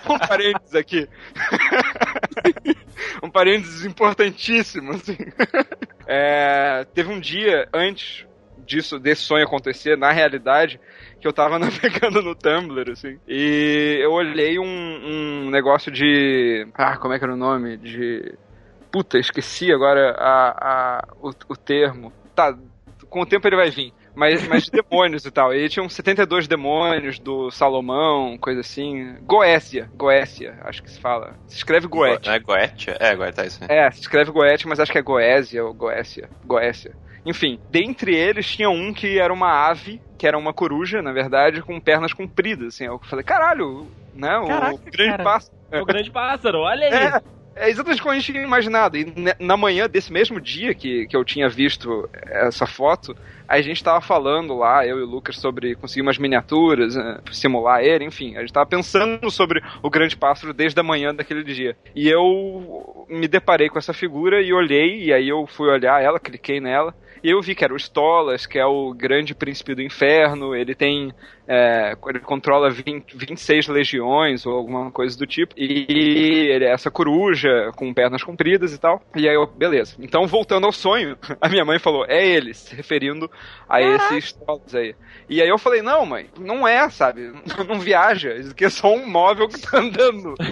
um 0.10 0.20
parênteses 0.20 0.76
aqui. 0.76 1.10
um 3.24 3.30
parênteses 3.30 3.86
importantíssimo, 3.86 4.92
assim. 4.92 5.18
É, 6.14 6.86
teve 6.94 7.10
um 7.10 7.22
dia 7.22 7.70
antes 7.74 8.26
disso, 8.72 8.98
desse 8.98 9.24
sonho 9.24 9.46
acontecer, 9.46 9.98
na 9.98 10.12
realidade, 10.12 10.80
que 11.20 11.28
eu 11.28 11.34
tava 11.34 11.60
navegando 11.60 12.22
no 12.22 12.34
Tumblr, 12.34 12.92
assim, 12.92 13.20
e 13.28 14.00
eu 14.02 14.12
olhei 14.12 14.58
um, 14.58 14.66
um 14.66 15.50
negócio 15.50 15.92
de. 15.92 16.68
Ah, 16.74 16.98
como 16.98 17.14
é 17.14 17.20
que 17.20 17.26
era 17.26 17.34
o 17.34 17.38
nome? 17.38 17.78
De. 17.78 18.34
Puta, 18.92 19.18
esqueci 19.18 19.72
agora 19.72 20.16
a, 20.18 20.50
a, 20.60 21.08
o, 21.22 21.30
o 21.50 21.56
termo. 21.56 22.12
Tá, 22.36 22.58
com 23.10 23.22
o 23.22 23.26
tempo 23.26 23.48
ele 23.48 23.56
vai 23.56 23.70
vir. 23.70 23.94
Mas, 24.14 24.46
mas 24.48 24.66
de 24.66 24.72
demônios 24.82 25.26
e 25.26 25.32
tal. 25.32 25.54
E 25.54 25.70
tinham 25.70 25.88
72 25.88 26.48
demônios 26.48 27.20
do 27.20 27.50
Salomão, 27.52 28.38
coisa 28.38 28.62
assim. 28.62 29.16
Goécia, 29.22 29.90
Goécia, 29.96 30.58
acho 30.64 30.84
que 30.84 30.92
se 30.92 31.00
fala. 31.00 31.36
Se 31.48 31.58
escreve 31.58 31.88
Goétia. 31.88 32.30
Não 32.30 32.36
é 32.36 32.40
Goetia? 32.40 32.98
É, 33.00 33.16
Goetia, 33.16 33.44
é 33.44 33.48
isso 33.48 33.64
aí. 33.64 33.78
É, 33.78 33.92
se 33.92 34.02
escreve 34.02 34.32
Goétia, 34.32 34.68
mas 34.68 34.80
acho 34.80 34.92
que 34.92 34.98
é 34.98 35.02
Goésia 35.02 35.64
ou 35.64 35.74
Goécia. 35.74 36.30
Goécia. 36.46 36.94
Enfim, 37.26 37.60
dentre 37.70 38.16
eles 38.16 38.48
tinha 38.48 38.70
um 38.70 38.94
que 38.94 39.20
era 39.20 39.34
uma 39.34 39.68
ave, 39.70 40.02
que 40.18 40.28
era 40.28 40.38
uma 40.38 40.54
coruja, 40.54 41.02
na 41.02 41.12
verdade, 41.12 41.62
com 41.62 41.80
pernas 41.80 42.14
compridas, 42.14 42.76
assim. 42.76 42.86
Eu 42.86 43.00
falei, 43.00 43.24
caralho, 43.24 43.88
né? 44.14 44.38
O 44.38 44.48
Caraca, 44.48 44.78
grande 44.92 45.12
cara. 45.12 45.24
pássaro. 45.24 45.58
O 45.72 45.86
grande 45.86 46.12
pássaro, 46.12 46.60
olha 46.60 46.88
aí. 46.88 46.94
É, 46.94 47.22
é 47.56 47.70
exatamente 47.70 48.02
como 48.02 48.12
a 48.12 48.16
gente 48.16 48.32
tinha 48.32 48.44
imaginado. 48.44 48.98
E 48.98 49.06
na 49.40 49.56
manhã 49.56 49.88
desse 49.88 50.12
mesmo 50.12 50.40
dia 50.40 50.74
que, 50.74 51.06
que 51.08 51.16
eu 51.16 51.24
tinha 51.24 51.48
visto 51.48 52.10
essa 52.14 52.66
foto, 52.66 53.16
a 53.48 53.62
gente 53.62 53.84
tava 53.84 54.00
falando 54.00 54.58
lá, 54.58 54.86
eu 54.86 54.98
e 55.00 55.04
o 55.04 55.06
Lucas, 55.06 55.38
sobre 55.38 55.76
conseguir 55.76 56.02
umas 56.02 56.18
miniaturas, 56.18 56.96
eh, 56.96 57.20
simular 57.32 57.84
ele, 57.84 58.06
enfim. 58.06 58.38
A 58.38 58.40
gente 58.40 58.54
tava 58.54 58.66
pensando 58.66 59.30
sobre 59.30 59.62
o 59.84 59.90
grande 59.90 60.16
pássaro 60.16 60.54
desde 60.54 60.80
a 60.80 60.84
manhã 60.84 61.14
daquele 61.14 61.44
dia. 61.44 61.76
E 61.94 62.08
eu 62.08 63.06
me 63.10 63.28
deparei 63.28 63.68
com 63.70 63.78
essa 63.78 63.94
figura 63.94 64.42
e 64.42 64.54
olhei, 64.54 65.04
e 65.04 65.14
aí 65.14 65.28
eu 65.28 65.46
fui 65.48 65.70
olhar 65.70 66.02
ela, 66.02 66.20
cliquei 66.20 66.62
nela, 66.62 66.96
e 67.24 67.30
eu 67.32 67.42
vi 67.42 67.56
que 67.56 67.64
era 67.64 67.74
o 67.74 67.78
Stolas, 67.78 68.46
que 68.46 68.58
é 68.60 68.66
o 68.66 68.94
grande 68.94 69.34
príncipe 69.36 69.76
do 69.76 69.82
inferno, 69.82 70.56
ele 70.56 70.74
tem. 70.76 71.14
é, 71.48 71.94
ele 72.08 72.20
controla 72.20 72.70
20, 72.70 73.16
26 73.16 73.68
legiões 73.68 74.46
ou 74.46 74.54
alguma 74.54 74.92
coisa 74.92 75.18
do 75.18 75.26
tipo. 75.28 75.54
E 75.58 76.48
ele 76.50 76.66
é 76.66 76.72
essa 76.72 76.90
coruja 76.92 77.72
com 77.76 77.94
pernas 77.94 78.24
compridas 78.24 78.74
e 78.74 78.80
tal. 78.80 79.02
E 79.16 79.28
aí 79.28 79.36
eu, 79.36 79.46
beleza. 79.48 79.96
Então, 80.00 80.26
voltando 80.28 80.66
ao 80.66 80.72
sonho, 80.72 81.18
a 81.42 81.50
minha 81.50 81.66
mãe 81.66 81.78
falou: 81.80 82.06
é 82.08 82.26
ele, 82.26 82.54
se 82.54 82.76
referindo 82.76 83.30
a 83.68 83.82
esse 83.82 84.18
Stolas 84.20 84.74
aí. 84.76 84.96
E 85.30 85.42
aí 85.42 85.48
eu 85.50 85.58
falei: 85.58 85.82
não, 85.82 86.06
mãe, 86.06 86.30
não 86.40 86.68
é, 86.68 86.90
sabe? 86.90 87.32
Não 87.68 87.80
viaja. 87.80 88.34
Isso 88.36 88.52
aqui 88.52 88.66
é 88.66 88.70
só 88.70 88.94
um 88.94 89.08
móvel 89.08 89.48
que 89.48 89.60
tá 89.62 89.78
andando. 89.78 90.34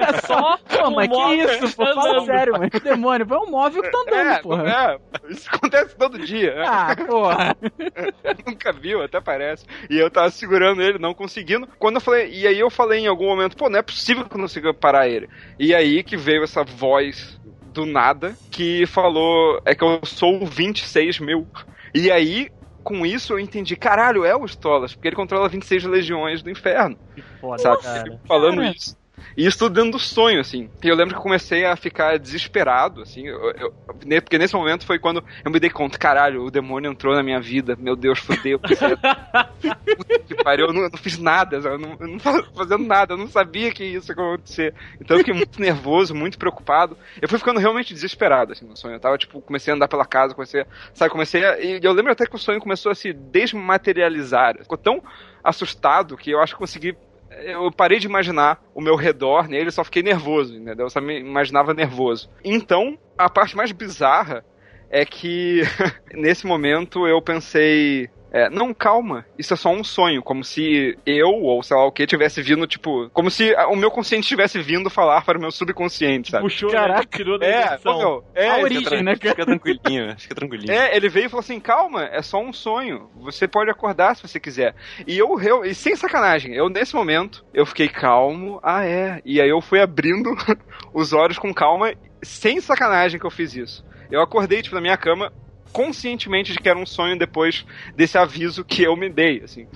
É 0.00 0.20
só. 0.26 0.56
Pô, 0.58 0.90
mas 0.90 1.08
que 1.08 1.14
móvel 1.14 1.50
isso, 1.54 1.76
pô? 1.76 1.84
Fala 1.94 2.20
andando. 2.20 2.26
sério, 2.26 2.52
mano. 2.54 2.70
Demônio, 2.82 3.26
foi 3.26 3.38
um 3.38 3.50
móvel 3.50 3.82
que 3.82 3.90
tá 3.90 3.98
andando, 3.98 4.28
É, 4.28 4.38
porra. 4.38 4.68
é, 4.70 5.32
isso 5.32 5.48
acontece 5.52 5.96
todo 6.00 6.18
dia. 6.18 6.54
né? 6.54 6.64
Ah, 6.66 6.96
porra. 7.06 7.56
Nunca 8.46 8.72
viu, 8.72 9.02
até 9.02 9.20
parece. 9.20 9.66
E 9.90 9.98
eu 9.98 10.10
tava 10.10 10.30
segurando 10.30 10.80
ele, 10.80 10.98
não 10.98 11.12
conseguindo. 11.12 11.68
Quando 11.78 11.96
eu 11.96 12.00
falei, 12.00 12.30
e 12.32 12.46
aí 12.46 12.58
eu 12.58 12.70
falei 12.70 13.00
em 13.00 13.06
algum 13.06 13.26
momento, 13.26 13.54
pô, 13.56 13.68
não 13.68 13.78
é 13.78 13.82
possível 13.82 14.24
que 14.24 14.34
eu 14.34 14.40
consiga 14.40 14.72
parar 14.72 15.06
ele. 15.08 15.28
E 15.58 15.74
aí 15.74 16.02
que 16.02 16.16
veio 16.16 16.42
essa 16.42 16.64
voz 16.64 17.38
do 17.74 17.84
nada 17.84 18.34
que 18.50 18.86
falou, 18.86 19.60
é 19.66 19.74
que 19.74 19.84
eu 19.84 20.00
sou 20.04 20.42
o 20.42 20.46
26 20.46 21.20
mil. 21.20 21.46
E 21.94 22.10
aí, 22.10 22.48
com 22.82 23.04
isso, 23.04 23.34
eu 23.34 23.38
entendi, 23.38 23.76
caralho, 23.76 24.24
é 24.24 24.34
o 24.34 24.46
Stolas, 24.46 24.94
porque 24.94 25.08
ele 25.08 25.16
controla 25.16 25.48
26 25.48 25.84
legiões 25.84 26.42
do 26.42 26.50
inferno. 26.50 26.96
Que 27.14 27.22
foda, 27.40 27.62
Sabe? 27.62 27.82
cara. 27.82 28.20
Falando 28.26 28.56
Cara. 28.62 28.70
isso. 28.74 28.96
E 29.36 29.46
isso 29.46 29.58
tudo 29.58 29.74
dentro 29.74 29.92
do 29.92 29.98
sonho, 29.98 30.40
assim. 30.40 30.70
E 30.82 30.88
eu 30.88 30.94
lembro 30.96 31.14
que 31.14 31.18
eu 31.18 31.22
comecei 31.22 31.64
a 31.64 31.76
ficar 31.76 32.18
desesperado, 32.18 33.02
assim. 33.02 33.26
eu- 33.26 33.50
eu- 33.52 33.74
porque 34.22 34.38
nesse 34.38 34.54
momento 34.54 34.84
foi 34.86 34.98
quando 34.98 35.22
eu 35.44 35.50
me 35.50 35.60
dei 35.60 35.70
conta, 35.70 35.98
caralho, 35.98 36.44
o 36.44 36.50
demônio 36.50 36.90
entrou 36.90 37.14
na 37.14 37.22
minha 37.22 37.40
vida. 37.40 37.76
Meu 37.78 37.96
Deus. 37.96 38.20
Puta 38.20 40.18
que 40.26 40.34
pariu, 40.42 40.66
eu 40.66 40.72
não, 40.72 40.82
eu 40.82 40.90
não 40.90 40.98
fiz 40.98 41.18
nada, 41.18 41.56
eu 41.56 41.78
não, 41.78 41.96
eu 42.00 42.08
não 42.08 42.18
tava 42.18 42.42
fazendo 42.54 42.84
nada, 42.84 43.14
eu 43.14 43.18
não 43.18 43.28
sabia 43.28 43.72
que 43.72 43.84
isso 43.84 44.10
ia 44.10 44.14
acontecer. 44.14 44.74
Então 45.00 45.16
eu 45.16 45.18
fiquei 45.18 45.34
muito 45.34 45.60
nervoso, 45.60 46.14
muito 46.14 46.38
preocupado. 46.38 46.96
Eu 47.20 47.28
fui 47.28 47.38
ficando 47.38 47.60
realmente 47.60 47.92
desesperado, 47.94 48.52
assim, 48.52 48.64
no 48.66 48.76
sonho. 48.76 48.94
Eu 48.94 49.00
tava, 49.00 49.18
tipo, 49.18 49.40
comecei 49.42 49.72
a 49.72 49.76
andar 49.76 49.88
pela 49.88 50.04
casa, 50.04 50.34
comecei, 50.34 50.64
sabe, 50.94 51.10
comecei 51.10 51.44
a, 51.44 51.60
E 51.60 51.80
eu 51.82 51.92
lembro 51.92 52.12
até 52.12 52.26
que 52.26 52.34
o 52.34 52.38
sonho 52.38 52.60
começou 52.60 52.90
a 52.92 52.94
se 52.94 53.12
desmaterializar. 53.12 54.56
Ficou 54.58 54.78
tão 54.78 55.02
assustado 55.42 56.16
que 56.16 56.30
eu 56.30 56.40
acho 56.40 56.54
que 56.54 56.58
consegui 56.58 56.96
eu 57.30 57.70
parei 57.70 57.98
de 57.98 58.06
imaginar 58.06 58.60
o 58.74 58.80
meu 58.80 58.96
redor 58.96 59.48
nele, 59.48 59.70
só 59.70 59.84
fiquei 59.84 60.02
nervoso, 60.02 60.56
entendeu? 60.56 60.86
Eu 60.86 60.90
só 60.90 61.00
me 61.00 61.18
imaginava 61.18 61.72
nervoso. 61.72 62.30
Então, 62.44 62.98
a 63.16 63.28
parte 63.28 63.56
mais 63.56 63.72
bizarra 63.72 64.44
é 64.90 65.04
que 65.04 65.62
nesse 66.12 66.46
momento 66.46 67.06
eu 67.06 67.22
pensei. 67.22 68.10
É, 68.32 68.48
não, 68.50 68.72
calma, 68.72 69.24
isso 69.38 69.52
é 69.54 69.56
só 69.56 69.70
um 69.70 69.82
sonho, 69.82 70.22
como 70.22 70.44
se 70.44 70.96
eu, 71.04 71.30
ou 71.30 71.62
sei 71.62 71.76
lá 71.76 71.84
o 71.86 71.92
que, 71.92 72.06
tivesse 72.06 72.40
vindo, 72.42 72.66
tipo. 72.66 73.10
Como 73.10 73.30
se 73.30 73.52
o 73.68 73.76
meu 73.76 73.90
consciente 73.90 74.28
tivesse 74.28 74.60
vindo 74.62 74.88
falar 74.88 75.24
para 75.24 75.36
o 75.36 75.40
meu 75.40 75.50
subconsciente, 75.50 76.30
sabe? 76.30 76.44
Puxou, 76.44 76.70
Caraca. 76.70 77.00
né? 77.00 77.06
tirou 77.10 77.38
da 77.38 77.46
É, 77.46 77.74
edição. 77.74 77.92
ô, 77.94 77.98
meu, 77.98 78.24
é, 78.34 78.48
A 78.48 78.54
fica 78.54 78.64
origem, 78.64 79.02
né, 79.02 79.16
cara? 79.16 79.30
Fica 79.34 79.46
tranquilinho, 79.46 80.14
fica 80.18 80.34
tranquilinho. 80.34 80.72
é, 80.72 80.96
ele 80.96 81.08
veio 81.08 81.26
e 81.26 81.28
falou 81.28 81.40
assim: 81.40 81.58
calma, 81.60 82.04
é 82.04 82.22
só 82.22 82.40
um 82.40 82.52
sonho. 82.52 83.10
Você 83.16 83.48
pode 83.48 83.70
acordar 83.70 84.14
se 84.16 84.22
você 84.26 84.38
quiser. 84.38 84.74
E 85.06 85.18
eu, 85.18 85.40
eu 85.40 85.64
e 85.64 85.74
sem 85.74 85.96
sacanagem, 85.96 86.54
eu 86.54 86.68
nesse 86.68 86.94
momento, 86.94 87.44
eu 87.52 87.66
fiquei 87.66 87.88
calmo, 87.88 88.60
ah 88.62 88.84
é. 88.84 89.20
E 89.24 89.40
aí 89.40 89.48
eu 89.48 89.60
fui 89.60 89.80
abrindo 89.80 90.30
os 90.94 91.12
olhos 91.12 91.38
com 91.38 91.52
calma, 91.52 91.92
sem 92.22 92.60
sacanagem 92.60 93.18
que 93.18 93.26
eu 93.26 93.30
fiz 93.30 93.54
isso. 93.56 93.84
Eu 94.10 94.20
acordei, 94.20 94.60
tipo, 94.62 94.74
na 94.74 94.80
minha 94.80 94.96
cama, 94.96 95.32
conscientemente 95.72 96.52
de 96.52 96.58
que 96.58 96.68
era 96.68 96.78
um 96.78 96.86
sonho 96.86 97.18
depois 97.18 97.64
desse 97.96 98.16
aviso 98.18 98.64
que 98.64 98.82
eu 98.82 98.96
me 98.96 99.08
dei, 99.08 99.42
assim. 99.42 99.66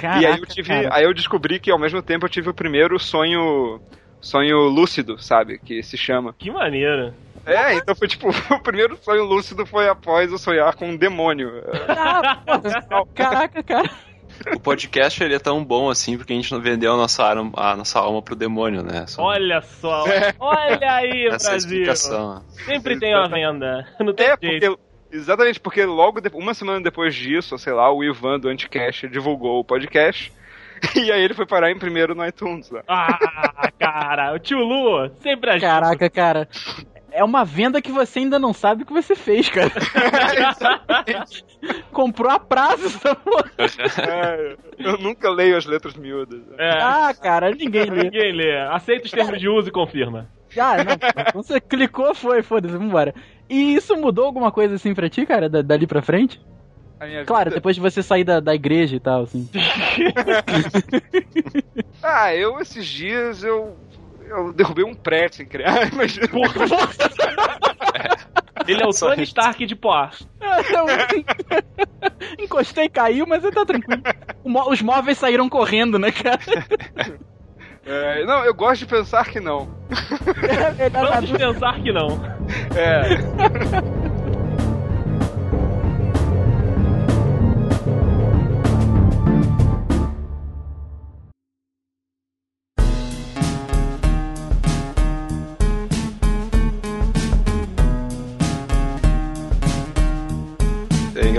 Caraca, 0.00 0.20
e 0.22 0.26
aí 0.26 0.38
eu 0.38 0.46
tive. 0.46 0.68
cara. 0.68 0.88
Aí 0.94 1.04
eu 1.04 1.14
descobri 1.14 1.60
que 1.60 1.70
ao 1.70 1.78
mesmo 1.78 2.02
tempo 2.02 2.24
eu 2.26 2.30
tive 2.30 2.48
o 2.50 2.54
primeiro 2.54 2.98
sonho. 2.98 3.80
Sonho 4.20 4.68
lúcido, 4.68 5.18
sabe? 5.20 5.58
Que 5.58 5.82
se 5.82 5.96
chama. 5.96 6.32
Que 6.38 6.48
maneiro. 6.50 7.12
É, 7.44 7.74
então 7.74 7.92
foi 7.94 8.06
tipo, 8.06 8.28
o 8.54 8.60
primeiro 8.62 8.96
sonho 9.02 9.24
lúcido 9.24 9.66
foi 9.66 9.88
após 9.88 10.30
eu 10.30 10.38
sonhar 10.38 10.74
com 10.76 10.90
um 10.90 10.96
demônio. 10.96 11.50
Ah, 11.88 12.40
Caraca, 13.14 13.62
cara. 13.64 13.90
O 14.54 14.60
podcast 14.60 15.22
ele 15.22 15.34
é 15.34 15.38
tão 15.38 15.62
bom 15.64 15.90
assim 15.90 16.16
porque 16.16 16.32
a 16.32 16.36
gente 16.36 16.50
não 16.52 16.60
vendeu 16.60 16.94
a 16.94 16.96
nossa, 16.96 17.22
alma, 17.24 17.52
a 17.54 17.76
nossa 17.76 17.98
alma 17.98 18.22
pro 18.22 18.34
demônio, 18.36 18.82
né? 18.82 19.06
Só 19.08 19.22
Olha 19.24 19.60
só. 19.60 20.04
Olha 20.38 20.94
aí, 20.94 21.26
essa 21.26 21.50
Brasil. 21.50 21.56
explicação. 21.82 22.44
Sempre 22.64 22.98
tem 22.98 23.14
uma 23.14 23.28
venda. 23.28 23.86
Não 24.00 24.14
tem 24.14 24.26
É, 24.28 24.36
jeito. 24.40 24.66
porque. 24.70 24.91
Exatamente, 25.12 25.60
porque 25.60 25.84
logo, 25.84 26.20
de- 26.20 26.30
uma 26.34 26.54
semana 26.54 26.80
depois 26.80 27.14
disso, 27.14 27.56
sei 27.58 27.72
lá, 27.72 27.92
o 27.92 28.02
Ivan 28.02 28.40
do 28.40 28.48
Anticast 28.48 29.06
divulgou 29.08 29.60
o 29.60 29.64
podcast. 29.64 30.32
E 30.96 31.12
aí 31.12 31.22
ele 31.22 31.32
foi 31.34 31.46
parar 31.46 31.70
em 31.70 31.78
primeiro 31.78 32.12
no 32.12 32.26
iTunes. 32.26 32.68
Né? 32.72 32.82
Ah, 32.88 33.70
cara, 33.78 34.34
o 34.34 34.38
tio 34.40 34.58
Lu 34.58 35.08
sempre 35.20 35.50
ajuda. 35.50 35.64
Caraca, 35.66 36.10
cara. 36.10 36.48
É 37.12 37.22
uma 37.22 37.44
venda 37.44 37.80
que 37.80 37.92
você 37.92 38.18
ainda 38.18 38.36
não 38.36 38.52
sabe 38.52 38.82
o 38.82 38.86
que 38.86 38.92
você 38.92 39.14
fez, 39.14 39.48
cara. 39.48 39.70
Comprou 41.92 42.30
a 42.30 42.38
prazo 42.40 42.86
essa 42.86 43.14
porra. 43.14 43.50
É, 43.58 44.56
eu 44.78 44.98
nunca 44.98 45.30
leio 45.30 45.56
as 45.56 45.66
letras 45.66 45.94
miúdas. 45.94 46.40
É, 46.58 46.70
Ah, 46.82 47.14
cara, 47.14 47.50
ninguém 47.50 47.84
lê. 47.84 48.04
ninguém 48.04 48.32
lê. 48.32 48.58
Aceita 48.62 49.04
os 49.04 49.10
termos 49.12 49.38
de 49.38 49.48
uso 49.48 49.68
e 49.68 49.72
confirma. 49.72 50.26
Ah, 50.58 50.76
não. 50.84 51.42
Você 51.42 51.60
clicou, 51.60 52.14
foi, 52.14 52.42
foda-se, 52.42 52.76
vambora. 52.76 53.14
E 53.52 53.74
isso 53.74 53.94
mudou 53.96 54.24
alguma 54.24 54.50
coisa 54.50 54.76
assim 54.76 54.94
pra 54.94 55.10
ti, 55.10 55.26
cara, 55.26 55.46
da- 55.48 55.60
dali 55.62 55.86
pra 55.86 56.00
frente? 56.00 56.40
Claro, 57.26 57.50
vida- 57.50 57.56
depois 57.56 57.74
de 57.76 57.82
você 57.82 58.02
sair 58.02 58.24
da, 58.24 58.40
da 58.40 58.54
igreja 58.54 58.96
e 58.96 59.00
tal, 59.00 59.24
assim. 59.24 59.46
Ah, 62.02 62.34
eu 62.34 62.58
esses 62.60 62.86
dias 62.86 63.42
eu. 63.44 63.76
Eu 64.28 64.52
derrubei 64.52 64.84
um 64.84 64.94
prédio 64.94 65.36
sem 65.36 65.46
querer. 65.46 65.68
Ah, 65.68 65.84
imagina. 65.92 66.26
Ele 68.66 68.82
é 68.82 68.86
o 68.86 68.90
Tony. 68.92 69.22
Stark 69.24 69.66
de 69.66 69.76
Poá. 69.76 70.10
Então, 70.40 70.86
encostei 72.40 72.84
e 72.86 72.88
caiu, 72.88 73.26
mas 73.26 73.42
tá 73.42 73.64
tranquilo. 73.66 74.02
Os 74.44 74.80
móveis 74.80 75.18
saíram 75.18 75.48
correndo, 75.48 75.98
né, 75.98 76.10
cara? 76.10 76.40
É, 77.84 78.24
não, 78.24 78.44
eu 78.44 78.54
gosto 78.54 78.80
de 78.80 78.86
pensar 78.86 79.24
que 79.26 79.40
não. 79.40 79.68
É, 80.78 80.86
é, 80.86 80.90
Vamos 80.90 81.30
pensar 81.32 81.80
que 81.80 81.92
não. 81.92 82.08
É. 82.76 83.02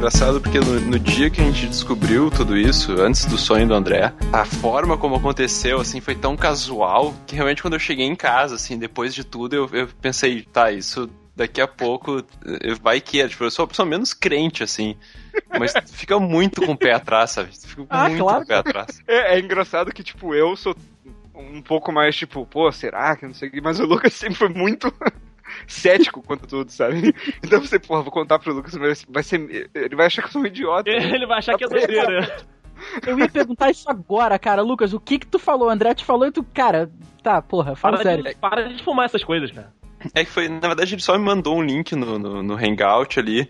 engraçado 0.04 0.42
porque 0.42 0.60
no, 0.60 0.82
no 0.82 1.00
dia 1.00 1.30
que 1.30 1.40
a 1.40 1.46
gente 1.46 1.66
descobriu 1.66 2.30
tudo 2.30 2.58
isso, 2.58 2.92
antes 3.00 3.24
do 3.24 3.38
sonho 3.38 3.66
do 3.66 3.74
André, 3.74 4.12
a 4.34 4.44
forma 4.44 4.98
como 4.98 5.16
aconteceu, 5.16 5.80
assim, 5.80 6.02
foi 6.02 6.14
tão 6.14 6.36
casual 6.36 7.14
que 7.26 7.36
realmente 7.36 7.62
quando 7.62 7.76
eu 7.76 7.80
cheguei 7.80 8.06
em 8.06 8.14
casa, 8.14 8.56
assim, 8.56 8.78
depois 8.78 9.16
de 9.16 9.24
tudo, 9.24 9.56
eu, 9.56 9.70
eu 9.72 9.88
pensei, 10.02 10.42
tá, 10.42 10.74
isso 10.74 11.10
daqui 11.34 11.62
a 11.62 11.68
pouco 11.70 12.18
eh, 12.46 12.74
vai 12.82 13.00
que 13.00 13.22
é. 13.22 13.30
Tipo, 13.30 13.46
eu 13.46 13.52
sou 13.52 13.64
a 13.64 13.68
pessoa 13.70 13.86
menos 13.86 14.14
crente, 14.14 14.62
assim. 14.62 14.98
Mas 15.58 15.72
tu 15.72 15.94
fica 15.94 16.20
muito 16.20 16.62
com 16.66 16.74
o 16.74 16.78
pé 16.78 16.92
atrás, 16.92 17.32
sabe? 17.32 17.52
Tu 17.58 17.66
fica 17.66 17.86
Ah, 17.90 18.10
muito 18.10 18.24
claro. 18.26 18.40
com 18.40 18.44
o 18.44 18.48
pé 18.48 18.56
atrás. 18.56 19.02
É, 19.08 19.36
é 19.36 19.40
engraçado 19.40 19.94
que, 19.94 20.04
tipo, 20.04 20.36
eu 20.36 20.54
sou 20.58 20.76
um 21.34 21.62
pouco 21.62 21.94
mais, 21.94 22.14
tipo, 22.14 22.46
pô, 22.46 22.70
será 22.74 23.16
que 23.16 23.26
não 23.26 23.34
sei 23.34 23.48
o 23.48 23.52
que, 23.54 23.62
mas 23.62 23.80
o 23.80 23.86
Lucas 23.86 24.12
sempre 24.14 24.36
foi 24.36 24.50
muito. 24.50 24.94
Cético 25.68 26.22
quanto 26.22 26.48
tudo, 26.48 26.72
sabe? 26.72 27.14
Então 27.44 27.60
você, 27.60 27.80
porra, 27.80 28.02
vou 28.02 28.12
contar 28.12 28.40
pro 28.40 28.54
Lucas, 28.54 28.74
vai 29.10 29.24
ser. 29.24 29.70
Ele 29.74 29.96
vai 29.96 30.08
achar 30.08 30.22
que 30.22 30.28
eu 30.28 30.32
sou 30.32 30.42
um 30.42 30.46
idiota. 30.46 30.90
Ele 30.90 31.26
vai 31.26 31.40
achar 31.40 31.58
que 31.58 31.66
é 31.66 31.68
doideira. 31.68 32.46
Eu 33.06 33.18
ia 33.18 33.30
perguntar 33.30 33.70
isso 33.70 33.90
agora, 33.90 34.38
cara. 34.38 34.62
Lucas, 34.62 34.94
o 34.94 35.00
que 35.00 35.20
que 35.20 35.28
tu 35.28 35.40
falou? 35.40 35.68
O 35.68 35.72
André 35.72 35.94
te 35.94 36.04
falou 36.04 36.28
e 36.28 36.32
tu, 36.32 36.44
cara, 36.44 36.92
tá, 37.22 37.42
porra, 37.42 37.76
fala 37.76 37.98
Para 37.98 38.04
sério. 38.04 38.24
de, 38.24 38.36
para 38.36 38.68
de 38.68 38.84
fumar 38.84 39.06
essas 39.06 39.24
coisas, 39.24 39.52
cara. 39.52 39.74
É 40.14 40.26
que 40.26 40.32
foi, 40.32 40.50
na 40.50 40.68
verdade, 40.68 40.94
ele 40.94 41.02
só 41.02 41.18
me 41.18 41.24
mandou 41.24 41.58
um 41.58 41.62
link 41.62 41.96
no, 41.96 42.20
no, 42.20 42.44
no 42.44 42.56
Hangout 42.56 43.20
ali. 43.20 43.50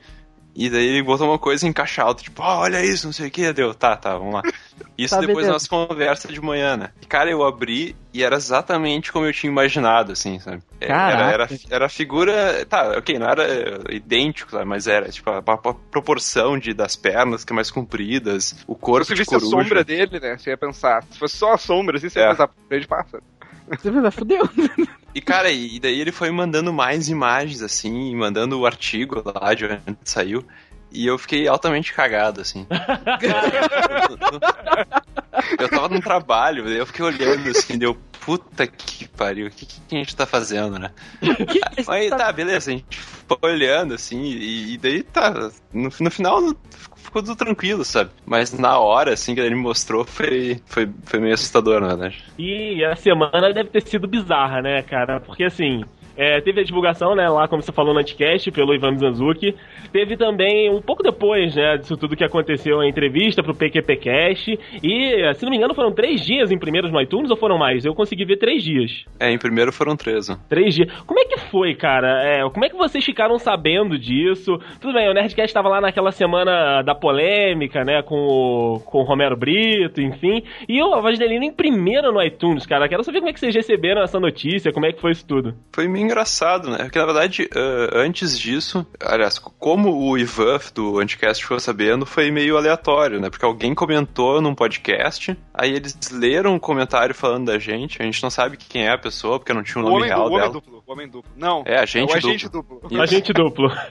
E 0.56 0.70
daí 0.70 0.86
ele 0.86 1.04
botou 1.04 1.28
uma 1.28 1.40
coisa 1.40 1.68
em 1.68 1.74
caixa 1.74 2.04
alta, 2.04 2.24
tipo, 2.24 2.42
ah, 2.44 2.60
olha 2.60 2.84
isso, 2.86 3.06
não 3.08 3.14
sei 3.14 3.28
o 3.28 3.32
que, 3.32 3.52
deu, 3.54 3.74
tá, 3.74 3.96
tá, 3.98 4.18
vamos 4.18 4.36
lá. 4.36 4.44
Isso 4.96 5.16
Tá, 5.16 5.22
depois 5.22 5.48
da 5.48 5.54
nossa 5.54 5.68
conversa 5.68 6.28
de 6.28 6.40
manhã, 6.40 6.78
né? 6.78 6.92
E, 7.02 7.06
cara, 7.08 7.28
eu 7.32 7.44
abri 7.44 7.96
e 8.14 8.22
era 8.24 8.36
exatamente 8.36 9.12
como 9.12 9.26
eu 9.26 9.34
tinha 9.34 9.50
imaginado, 9.50 10.12
assim, 10.12 10.40
sabe? 10.40 10.62
É, 10.80 10.86
Era, 10.92 11.32
era, 11.32 11.50
era 11.72 11.86
a 11.88 11.90
figura, 11.90 12.64
tá, 12.68 12.92
ok, 13.00 13.18
não 13.18 13.28
era 13.28 13.44
é, 13.44 13.96
idêntico, 13.96 14.52
sabe? 14.52 14.66
mas 14.66 14.86
era, 14.86 15.10
tipo, 15.10 15.28
a, 15.32 15.38
a- 15.40 15.54
a 15.54 15.74
proporção 15.74 16.60
de, 16.60 16.76
das 16.76 16.96
pernas 16.96 17.44
que 17.44 17.52
é 17.52 17.56
mais 17.56 17.72
compridas, 17.72 18.56
o 18.68 18.76
corpo 18.76 19.04
Se 19.06 19.10
você 19.10 19.16
de 19.16 19.20
visse 19.22 19.36
a 19.36 19.40
sombra 19.40 19.84
dele, 19.84 20.20
né? 20.20 20.38
Você 20.38 20.52
ia 20.52 20.58
pensar. 20.58 21.04
Se 21.10 21.18
fosse 21.18 21.38
só 21.38 21.54
a 21.54 21.58
sombra, 21.58 21.98
assim, 21.98 22.10
você 22.10 22.20
ia 22.20 22.26
É. 22.26 22.30
pensar, 22.30 22.50
grande 22.70 22.88
pássaro. 22.88 23.24
Você 23.68 23.92
pensa, 23.92 24.12
fudeu. 24.12 24.44
E, 25.14 25.22
cara, 25.22 25.52
e 25.52 25.80
daí 25.80 26.02
ele 26.02 26.12
foi 26.12 26.32
mandando 26.32 26.74
mais 26.74 27.08
imagens, 27.08 27.62
assim, 27.62 28.16
mandando 28.16 28.60
o 28.60 28.66
artigo 28.66 29.22
lá 29.24 29.54
de 29.54 29.66
onde 29.66 29.98
saiu. 30.04 30.44
E 30.92 31.08
eu 31.08 31.18
fiquei 31.18 31.48
altamente 31.48 31.94
cagado, 31.94 32.42
assim. 32.42 32.68
eu 35.60 35.70
tava 35.70 35.90
num 35.90 36.02
trabalho, 36.02 36.68
eu 36.68 36.86
fiquei 36.86 37.04
olhando, 37.04 37.50
assim, 37.50 37.78
deu, 37.78 37.98
puta 38.24 38.68
que 38.68 39.08
pariu, 39.08 39.48
o 39.48 39.50
que, 39.50 39.66
que 39.66 39.82
a 39.92 39.96
gente 39.96 40.16
tá 40.16 40.26
fazendo, 40.26 40.78
né? 40.78 40.92
Aí 41.88 42.10
tá, 42.10 42.32
beleza, 42.32 42.70
a 42.70 42.74
gente 42.76 43.00
foi 43.00 43.38
olhando, 43.42 43.96
assim, 43.96 44.22
e, 44.22 44.74
e 44.74 44.78
daí 44.78 45.04
tá, 45.04 45.52
no, 45.74 45.90
no 46.00 46.12
final 46.12 46.54
ficou 47.04 47.22
tudo 47.22 47.36
tranquilo, 47.36 47.84
sabe? 47.84 48.10
Mas 48.26 48.58
na 48.58 48.80
hora, 48.80 49.14
assim, 49.14 49.36
que 49.36 49.42
ele 49.42 49.56
mostrou, 49.56 50.04
foi, 50.06 50.60
foi, 50.66 50.90
foi 51.04 51.20
meio 51.20 51.34
assustador, 51.34 51.82
na 51.82 51.90
verdade. 51.90 52.24
E 52.38 52.84
a 52.84 52.96
semana 52.96 53.54
deve 53.54 53.70
ter 53.70 53.84
sido 53.84 54.08
bizarra, 54.08 54.62
né, 54.62 54.82
cara? 54.82 55.20
Porque 55.20 55.44
assim. 55.44 55.84
É, 56.16 56.40
teve 56.42 56.62
a 56.62 56.64
divulgação, 56.64 57.16
né, 57.16 57.28
lá 57.28 57.48
como 57.48 57.62
você 57.62 57.72
falou 57.72 57.94
no 57.94 58.00
Anticast, 58.00 58.52
pelo 58.52 58.74
Ivan 58.74 58.92
Mizanzuki. 58.92 59.56
Teve 59.92 60.16
também, 60.18 60.70
um 60.70 60.82
pouco 60.82 61.04
depois, 61.04 61.56
né, 61.56 61.78
disso 61.78 61.98
tudo 61.98 62.16
que 62.16 62.24
aconteceu, 62.24 62.80
a 62.80 62.88
entrevista 62.88 63.44
pro 63.44 63.56
PQPcast. 63.56 64.60
E, 64.84 65.34
se 65.34 65.44
não 65.44 65.52
me 65.52 65.58
engano, 65.58 65.74
foram 65.74 65.92
três 65.92 66.22
dias 66.22 66.52
em 66.52 66.58
primeiros 66.58 66.92
no 66.92 67.02
iTunes 67.02 67.32
ou 67.32 67.38
foram 67.38 67.58
mais? 67.58 67.86
Eu 67.86 67.96
consegui 67.96 68.26
ver 68.26 68.38
três 68.38 68.64
dias. 68.64 69.06
É, 69.20 69.32
em 69.32 69.38
primeiro 69.38 69.72
foram 69.72 69.96
três, 69.96 70.30
ó. 70.30 70.36
Três 70.50 70.76
dias. 70.76 70.92
Como 71.06 71.20
é 71.20 71.26
que 71.26 71.40
foi, 71.40 71.76
cara? 71.76 72.22
É, 72.24 72.50
como 72.50 72.66
é 72.66 72.70
que 72.70 72.76
vocês 72.76 73.04
ficaram 73.04 73.38
sabendo 73.40 73.98
disso? 73.98 74.60
Tudo 74.80 74.94
bem, 74.94 75.10
o 75.10 75.14
Nerdcast 75.14 75.50
estava 75.50 75.70
lá 75.70 75.82
naquela 75.82 76.12
semana 76.12 76.82
da 76.82 76.94
polêmica, 76.94 77.84
né? 77.84 78.02
Com 78.02 78.16
o, 78.16 78.80
com 78.80 79.00
o 79.00 79.04
Romero 79.04 79.36
Brito, 79.36 80.02
enfim. 80.02 80.44
E 80.68 80.82
o 80.82 80.94
A 80.94 81.02
Voz 81.02 81.18
Delina 81.18 81.46
em 81.46 81.54
primeiro 81.54 82.12
no 82.12 82.22
iTunes, 82.22 82.66
cara. 82.66 82.88
Quero 82.88 83.04
saber 83.04 83.20
como 83.20 83.30
é 83.30 83.34
que 83.34 83.40
vocês 83.40 83.56
receberam 83.56 84.02
essa 84.02 84.20
notícia, 84.20 84.72
como 84.72 84.86
é 84.86 84.92
que 84.92 85.02
foi 85.02 85.12
isso 85.12 85.26
tudo. 85.26 85.54
Foi 85.74 85.88
meio 85.88 86.03
engraçado, 86.04 86.70
né? 86.70 86.78
Porque 86.84 87.00
na 87.00 87.06
verdade, 87.06 87.50
ah, 87.56 87.90
antes 87.94 88.38
disso, 88.38 88.86
aliás, 89.00 89.40
como 89.40 90.10
o 90.10 90.18
Ivan 90.18 90.60
do 90.74 91.00
Anticast 91.00 91.42
ficou 91.44 91.60
sabendo, 91.60 92.06
foi 92.06 92.30
meio 92.32 92.58
aleatório, 92.58 93.20
né? 93.20 93.30
Porque 93.30 93.46
alguém 93.46 93.74
comentou 93.74 94.42
num 94.42 94.54
podcast, 94.54 95.38
aí 95.54 95.72
eles 95.74 95.98
leram 96.12 96.54
um 96.56 96.60
comentário 96.60 97.16
falando 97.16 97.46
da 97.48 97.58
gente, 97.58 98.02
a 98.02 98.06
gente 98.06 98.22
não 98.22 98.30
sabe 98.30 98.58
quem 98.58 98.86
é 98.86 98.92
a 98.92 98.98
pessoa, 98.98 99.40
porque 99.40 99.54
não 99.54 99.64
tinha 99.64 99.84
o 99.84 99.88
O 99.88 99.90
nome 99.90 99.98
homem, 100.04 100.10
real 100.10 100.22
o 100.22 100.26
homem 100.28 100.40
dela. 100.40 100.52
duplo. 100.54 100.84
O 100.86 100.92
homem 100.92 101.08
duplo. 101.08 101.32
Não. 101.36 101.64
É, 101.66 101.80
agente 101.80 102.14
o 102.14 102.16
agente 102.18 102.50
duplo. 102.50 102.82
Isso. 102.90 103.02
Agente 103.02 103.34
duplo. 103.34 103.72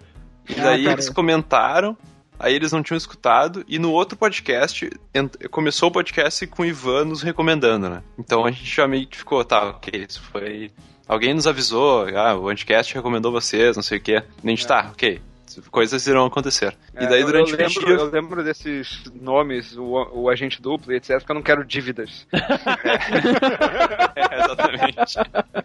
E 0.48 0.54
daí 0.54 0.88
Ah, 0.88 0.92
eles 0.92 1.08
comentaram, 1.08 1.96
aí 2.36 2.52
eles 2.54 2.72
não 2.72 2.82
tinham 2.82 2.96
escutado, 2.96 3.64
e 3.68 3.78
no 3.78 3.92
outro 3.92 4.18
podcast, 4.18 4.90
começou 5.52 5.88
o 5.88 5.92
podcast 5.92 6.44
com 6.48 6.62
o 6.62 6.66
Ivan 6.66 7.04
nos 7.04 7.22
recomendando, 7.22 7.88
né? 7.88 8.02
Então 8.18 8.44
a 8.44 8.50
gente 8.50 8.64
já 8.64 8.88
meio 8.88 9.06
que 9.06 9.16
ficou, 9.18 9.44
tá, 9.44 9.70
ok, 9.70 10.04
isso 10.08 10.20
foi. 10.32 10.72
Alguém 11.06 11.34
nos 11.34 11.46
avisou, 11.46 12.06
ah, 12.16 12.36
o 12.36 12.48
Anticast 12.48 12.94
recomendou 12.94 13.32
vocês, 13.32 13.76
não 13.76 13.82
sei 13.82 13.98
o 13.98 14.00
quê. 14.00 14.22
E 14.42 14.46
a 14.46 14.50
gente, 14.50 14.66
tá, 14.66 14.90
ok, 14.92 15.20
coisas 15.70 16.06
irão 16.06 16.24
acontecer. 16.24 16.76
É, 16.94 17.04
e 17.04 17.08
daí 17.08 17.24
durante 17.24 17.50
eu, 17.50 17.56
o 17.56 17.58
lembro, 17.58 17.86
dia. 17.86 17.94
eu 17.94 18.10
lembro 18.10 18.44
desses 18.44 19.02
nomes, 19.20 19.76
o, 19.76 20.08
o 20.12 20.28
agente 20.28 20.62
duplo 20.62 20.92
e 20.92 20.96
etc, 20.96 21.18
porque 21.18 21.32
eu 21.32 21.34
não 21.34 21.42
quero 21.42 21.64
dívidas. 21.64 22.26
É, 24.14 24.40
exatamente. 24.40 25.18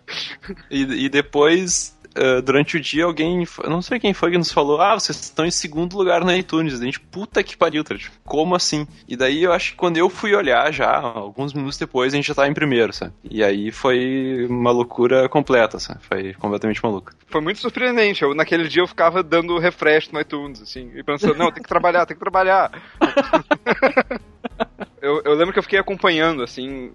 e, 0.72 1.06
e 1.06 1.10
depois, 1.10 1.97
ah, 2.18 2.42
durante 2.42 2.78
o 2.78 2.80
dia, 2.80 3.06
alguém. 3.06 3.46
Não 3.66 3.82
sei 3.82 4.00
quem 4.00 4.14
foi 4.14 4.32
que 4.32 4.38
nos 4.38 4.52
falou: 4.52 4.82
Ah, 4.82 4.96
vocês 4.96 5.20
estão 5.20 5.46
em 5.46 5.52
segundo 5.52 5.96
lugar 5.96 6.24
no 6.24 6.36
iTunes. 6.36 6.80
A 6.80 6.84
gente, 6.84 7.00
puta 7.00 7.44
que 7.44 7.56
pariu, 7.56 7.84
tá? 7.84 7.96
Tipo, 7.96 8.16
como 8.26 8.56
assim? 8.56 8.88
E 9.08 9.16
daí 9.16 9.44
eu 9.44 9.54
acho 9.54 9.72
que 9.72 9.78
quando 9.78 9.98
eu 9.98 10.10
fui 10.10 10.36
olhar 10.36 10.72
já, 10.74 10.98
alguns 10.98 11.54
minutos 11.54 11.78
depois, 11.78 12.14
a 12.14 12.16
gente 12.16 12.28
já 12.28 12.36
tava 12.36 12.48
em 12.48 12.54
primeiro, 12.54 12.92
sabe? 12.92 13.14
E 13.30 13.44
aí 13.44 13.72
foi 13.72 14.48
uma 14.50 14.72
loucura 14.72 15.30
completa, 15.30 15.80
sabe? 15.80 16.00
Foi 16.02 16.34
completamente 16.34 16.84
maluco. 16.84 17.12
Foi 17.28 17.42
muito 17.42 17.60
surpreendente. 17.60 18.24
Eu, 18.24 18.34
naquele 18.34 18.68
dia 18.68 18.82
eu 18.82 18.88
ficava 18.88 19.22
dando 19.22 19.60
refresh 19.60 20.10
no 20.12 20.20
iTunes, 20.20 20.62
assim, 20.62 20.92
e 20.96 21.04
pensando, 21.04 21.36
não, 21.36 21.52
tem 21.52 21.62
que 21.62 21.70
trabalhar, 21.70 22.06
tem 22.06 22.16
que 22.16 22.22
trabalhar. 22.22 22.72
eu, 25.02 25.22
eu 25.24 25.34
lembro 25.34 25.54
que 25.54 25.60
eu 25.60 25.64
fiquei 25.64 25.80
acompanhando, 25.80 26.42
assim, 26.42 26.92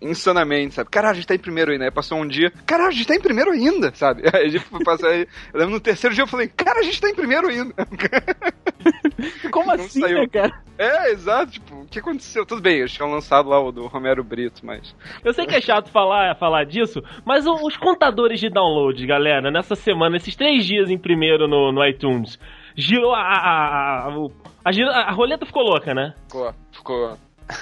insanamente, 0.00 0.74
sabe? 0.74 0.90
Caralho, 0.90 1.12
a 1.12 1.16
gente 1.16 1.26
tá 1.26 1.34
em 1.34 1.38
primeiro 1.38 1.70
ainda. 1.70 1.84
Aí 1.84 1.90
passou 1.90 2.18
um 2.18 2.26
dia, 2.26 2.50
caralho, 2.66 2.88
a 2.88 2.92
gente 2.92 3.06
tá 3.06 3.14
em 3.14 3.20
primeiro 3.20 3.50
ainda, 3.50 3.92
sabe? 3.94 4.22
Aí 4.32 4.46
a 4.46 4.48
gente 4.48 4.64
foi 4.64 4.82
passar 4.82 5.08
aí. 5.08 5.26
Eu 5.52 5.60
lembro 5.60 5.74
no 5.74 5.80
terceiro 5.80 6.14
dia 6.14 6.22
eu 6.22 6.28
falei, 6.28 6.48
cara, 6.48 6.80
a 6.80 6.82
gente 6.82 7.00
tá 7.00 7.08
em 7.08 7.14
primeiro 7.14 7.48
ainda. 7.48 7.74
Como 9.50 9.66
Não 9.66 9.74
assim, 9.74 10.00
saiu. 10.00 10.18
né, 10.18 10.26
cara? 10.28 10.62
É, 10.78 11.10
exato, 11.10 11.52
tipo, 11.52 11.74
o 11.74 11.86
que 11.86 11.98
aconteceu? 11.98 12.46
Tudo 12.46 12.62
bem, 12.62 12.78
eles 12.78 12.92
tinham 12.92 13.10
lançado 13.10 13.48
lá 13.48 13.60
o 13.60 13.72
do 13.72 13.86
Romero 13.86 14.22
Brito, 14.22 14.64
mas. 14.64 14.94
Eu 15.24 15.32
sei 15.32 15.46
que 15.46 15.54
é 15.54 15.60
chato 15.60 15.90
falar, 15.90 16.36
falar 16.36 16.64
disso, 16.64 17.02
mas 17.24 17.46
os 17.46 17.76
contadores 17.76 18.38
de 18.38 18.48
download, 18.48 19.04
galera, 19.06 19.50
nessa 19.50 19.74
semana, 19.74 20.16
esses 20.16 20.36
três 20.36 20.64
dias 20.64 20.88
em 20.88 20.98
primeiro 20.98 21.48
no, 21.48 21.72
no 21.72 21.84
iTunes, 21.84 22.38
girou 22.76 23.14
a. 23.14 23.18
A, 23.18 23.38
a, 23.38 24.08
a, 24.08 24.70
a, 24.70 25.00
a 25.08 25.12
roleta 25.12 25.44
ficou 25.44 25.62
louca, 25.62 25.92
né? 25.92 26.14
Ficou, 26.28 26.54
ficou. 26.72 27.18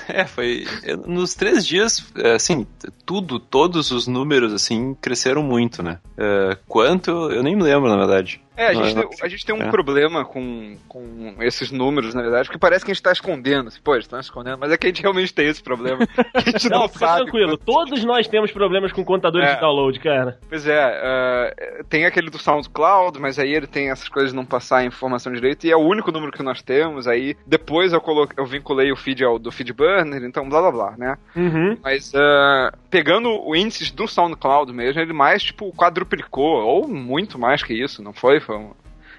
É, 0.09 0.25
foi. 0.25 0.67
Nos 1.07 1.35
três 1.35 1.67
dias, 1.67 2.05
é, 2.17 2.35
assim, 2.35 2.67
tudo, 3.05 3.39
todos 3.39 3.91
os 3.91 4.07
números, 4.07 4.53
assim, 4.53 4.95
cresceram 4.95 5.43
muito, 5.43 5.83
né? 5.83 5.99
É, 6.17 6.57
quanto, 6.67 7.11
eu 7.31 7.43
nem 7.43 7.55
me 7.55 7.63
lembro, 7.63 7.89
na 7.89 7.97
verdade. 7.97 8.41
É, 8.57 8.69
a 8.69 8.75
gente, 8.75 8.95
não- 8.95 9.09
tem, 9.09 9.19
a 9.23 9.29
gente 9.29 9.45
tem 9.47 9.55
um 9.55 9.63
é. 9.63 9.71
problema 9.71 10.25
com, 10.25 10.77
com 10.89 11.35
esses 11.41 11.71
números, 11.71 12.15
na 12.15 12.23
verdade, 12.23 12.49
que 12.49 12.59
parece 12.59 12.85
que 12.85 12.91
a 12.91 12.95
gente 12.95 13.03
tá 13.03 13.13
escondendo. 13.13 13.71
Pô, 13.85 13.95
eles 13.95 14.05
estão 14.07 14.19
escondendo, 14.19 14.59
mas 14.59 14.73
é 14.73 14.77
que 14.77 14.87
a 14.87 14.91
gente 14.91 15.03
realmente 15.03 15.33
tem 15.35 15.49
esse 15.49 15.63
problema. 15.63 15.99
A 16.35 16.41
gente 16.41 16.69
não, 16.69 16.81
Não, 16.81 16.89
fica 16.89 17.07
sabe. 17.07 17.23
tranquilo. 17.23 17.57
Todos 17.59 18.05
nós 18.05 18.27
temos 18.29 18.51
problemas 18.53 18.93
com 18.93 19.05
contadores 19.05 19.49
É. 19.49 19.55
de 19.55 19.61
download, 19.61 19.99
cara. 20.01 20.39
Pois 20.49 20.67
é, 20.67 20.81
ah, 20.83 21.83
tem 21.89 22.05
aquele 22.07 22.31
do 22.31 22.39
SoundCloud, 22.39 23.19
mas 23.21 23.39
aí 23.39 23.53
ele 23.55 23.67
tem 23.67 23.91
essas 23.91 24.09
coisas 24.09 24.31
de 24.31 24.37
não 24.37 24.45
passar 24.45 24.79
a 24.79 24.85
informação 24.85 25.33
direito, 25.33 25.67
e 25.67 25.71
é 25.71 25.77
o 25.77 25.81
único 25.81 26.11
número 26.13 26.33
que 26.33 26.43
nós 26.43 26.63
temos. 26.63 27.07
Aí 27.07 27.37
depois 27.47 27.93
eu, 27.93 28.01
coloquei, 28.01 28.37
eu 28.39 28.47
vinculei 28.47 28.93
o 28.93 28.97
feed 28.97 29.25
ao 29.25 29.39
do 29.39 29.51
FeedBurner, 29.53 30.23
então 30.25 30.49
blá 30.49 30.61
blá 30.63 30.71
blá, 30.71 30.95
né? 30.97 31.17
Uhum. 31.35 31.77
Mas 31.83 32.13
ah, 32.15 32.73
pegando 32.91 33.29
o 33.31 33.55
índice 33.57 33.93
do 33.95 34.07
SoundCloud 34.07 34.73
mesmo, 34.73 35.01
ele 35.01 35.13
mais 35.13 35.43
tipo 35.43 35.73
quadruplicou, 35.73 36.63
ou 36.65 36.89
muito 36.89 37.39
mais 37.39 37.63
que 37.63 37.75
isso, 37.75 38.03
não 38.03 38.13
foi? 38.13 38.41
Foi 38.47 38.57
um, 38.57 38.73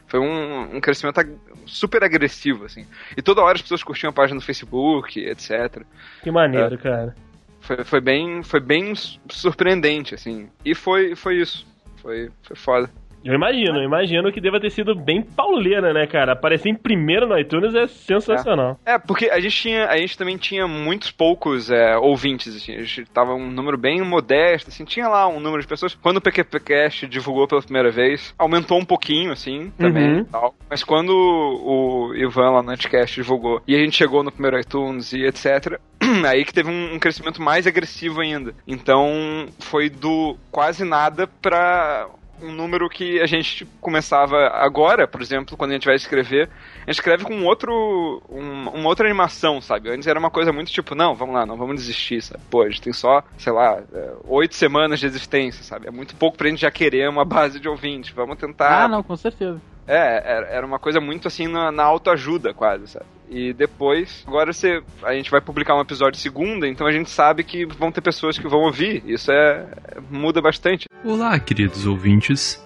foi 0.08 0.20
um, 0.22 0.78
um 0.78 0.80
crescimento 0.82 1.20
ag- 1.20 1.38
super 1.66 2.02
agressivo, 2.04 2.64
assim. 2.66 2.88
E 3.16 3.22
toda 3.22 3.42
hora 3.42 3.56
as 3.56 3.62
pessoas 3.62 3.84
curtiam 3.84 4.10
a 4.10 4.14
página 4.14 4.36
no 4.36 4.42
Facebook, 4.42 5.20
etc. 5.20 5.84
Que 6.24 6.32
maneiro, 6.32 6.78
cara. 6.78 7.14
Foi, 7.60 7.84
foi 7.84 8.00
bem, 8.00 8.42
foi 8.42 8.62
bem 8.62 8.96
su- 8.96 9.20
surpreendente, 9.30 10.16
assim. 10.16 10.50
E 10.64 10.74
foi, 10.74 11.14
foi 11.16 11.42
isso. 11.42 11.68
Foi, 11.98 12.32
foi 12.42 12.56
foda. 12.56 12.90
Eu 13.28 13.34
imagino, 13.36 13.78
eu 13.78 13.84
imagino 13.84 14.32
que 14.32 14.40
deva 14.40 14.58
ter 14.58 14.70
sido 14.70 14.96
bem 14.96 15.22
pauleira, 15.22 15.94
né, 15.94 16.08
cara? 16.08 16.32
Aparecer 16.32 16.70
em 16.70 16.76
primeiro 16.76 17.28
no 17.28 17.38
iTunes 17.38 17.76
é 17.76 17.86
sensacional. 17.86 18.80
É, 18.86 18.98
porque 18.98 19.26
a 19.26 19.38
gente 19.42 19.56
tinha, 19.56 19.86
a 19.88 19.98
gente 19.98 20.18
também 20.18 20.38
tinha 20.38 20.66
muitos 20.66 21.12
poucos 21.12 21.70
é, 21.70 21.98
ouvintes, 21.98 22.56
assim, 22.56 22.74
a 22.76 22.84
gente 22.84 23.04
tava 23.12 23.34
um 23.34 23.52
número 23.52 23.78
bem 23.78 24.02
modesto, 24.02 24.70
assim, 24.70 24.86
tinha 24.86 25.10
lá 25.10 25.28
um 25.28 25.42
número 25.42 25.62
de 25.62 25.68
pessoas. 25.68 25.94
Quando 25.94 26.18
o 26.18 26.22
PQPcast 26.22 27.06
divulgou 27.08 27.46
pela 27.50 27.62
primeira 27.62 27.92
vez, 27.92 28.34
aumentou 28.40 28.80
um 28.80 28.86
pouquinho, 28.86 29.34
assim, 29.34 29.72
também 29.78 30.20
Uhum. 30.20 30.24
tal. 30.24 30.56
Mas 30.70 30.82
quando 30.84 31.10
o 31.10 32.16
Ivan 32.16 32.52
lá 32.52 32.64
no 32.64 32.72
Anticast 32.72 33.14
divulgou, 33.16 33.62
e 33.68 33.76
a 33.76 33.80
gente 33.80 33.98
chegou 33.98 34.24
no 34.24 34.32
primeiro 34.32 34.58
iTunes 34.58 35.12
e 35.12 35.26
etc., 35.26 35.80
aí 36.26 36.46
que 36.46 36.54
teve 36.54 36.70
um, 36.70 36.94
um 36.96 37.00
crescimento 37.00 37.42
mais 37.42 37.68
agressivo 37.68 38.22
ainda. 38.22 38.54
Então, 38.66 39.48
foi 39.60 39.90
do 39.90 40.38
quase 40.50 40.86
nada 40.86 41.28
pra 41.42 42.08
um 42.42 42.52
número 42.52 42.90
que 42.90 43.20
a 43.20 43.26
gente 43.26 43.66
começava 43.82 44.48
agora, 44.54 45.08
por 45.08 45.22
exemplo, 45.22 45.58
quando 45.58 45.72
a 45.72 45.74
gente 45.74 45.86
vai 45.86 45.96
escrever, 45.96 46.50
a 46.76 46.92
gente 46.92 47.00
escreve 47.00 47.24
com 47.24 47.44
outro, 47.44 48.22
um, 48.30 48.70
uma 48.70 48.90
outra 48.90 49.08
animação, 49.08 49.62
sabe? 49.62 49.90
Antes 49.90 50.08
era 50.08 50.20
uma 50.20 50.30
coisa 50.30 50.52
muito 50.52 50.72
tipo, 50.72 50.96
não, 50.96 51.16
vamos 51.16 51.36
lá, 51.36 51.46
não 51.46 51.58
vamos 51.58 51.76
desistir, 51.76 52.22
sabe? 52.22 52.44
Pô, 52.50 52.62
a 52.62 52.70
gente 52.70 52.82
tem 52.82 52.94
só, 52.94 53.24
sei 53.38 53.54
lá, 53.54 53.82
é, 53.94 54.14
oito 54.26 54.56
semanas 54.56 55.00
de 55.00 55.06
existência, 55.06 55.64
sabe? 55.64 55.88
É 55.88 55.92
muito 55.92 56.16
pouco 56.16 56.38
pra 56.38 56.50
gente 56.50 56.62
já 56.62 56.72
querer 56.72 57.10
uma 57.10 57.24
base 57.26 57.60
de 57.60 57.68
ouvintes, 57.68 58.12
vamos 58.12 58.38
tentar... 58.38 58.86
Ah, 58.86 58.88
não, 58.88 59.04
com 59.04 59.16
certeza. 59.16 59.62
É, 59.88 60.48
era 60.50 60.66
uma 60.66 60.78
coisa 60.78 61.00
muito 61.00 61.28
assim 61.28 61.48
na, 61.48 61.72
na 61.72 61.84
autoajuda, 61.84 62.54
quase, 62.54 62.88
sabe? 62.88 63.06
E 63.30 63.54
depois, 63.54 64.24
agora 64.28 64.52
você, 64.52 64.82
a 65.04 65.14
gente 65.14 65.32
vai 65.32 65.42
publicar 65.42 65.76
um 65.76 65.82
episódio 65.82 66.20
segunda, 66.20 66.68
então 66.68 66.88
a 66.88 66.92
gente 66.92 67.10
sabe 67.10 67.44
que 67.44 67.66
vão 67.66 67.92
ter 67.92 68.02
pessoas 68.02 68.38
que 68.38 68.48
vão 68.48 68.62
ouvir. 68.62 69.04
Isso 69.06 69.32
é 69.32 69.66
muda 70.10 70.42
bastante. 70.42 70.88
Olá, 71.04 71.40
queridos 71.40 71.86
ouvintes, 71.86 72.62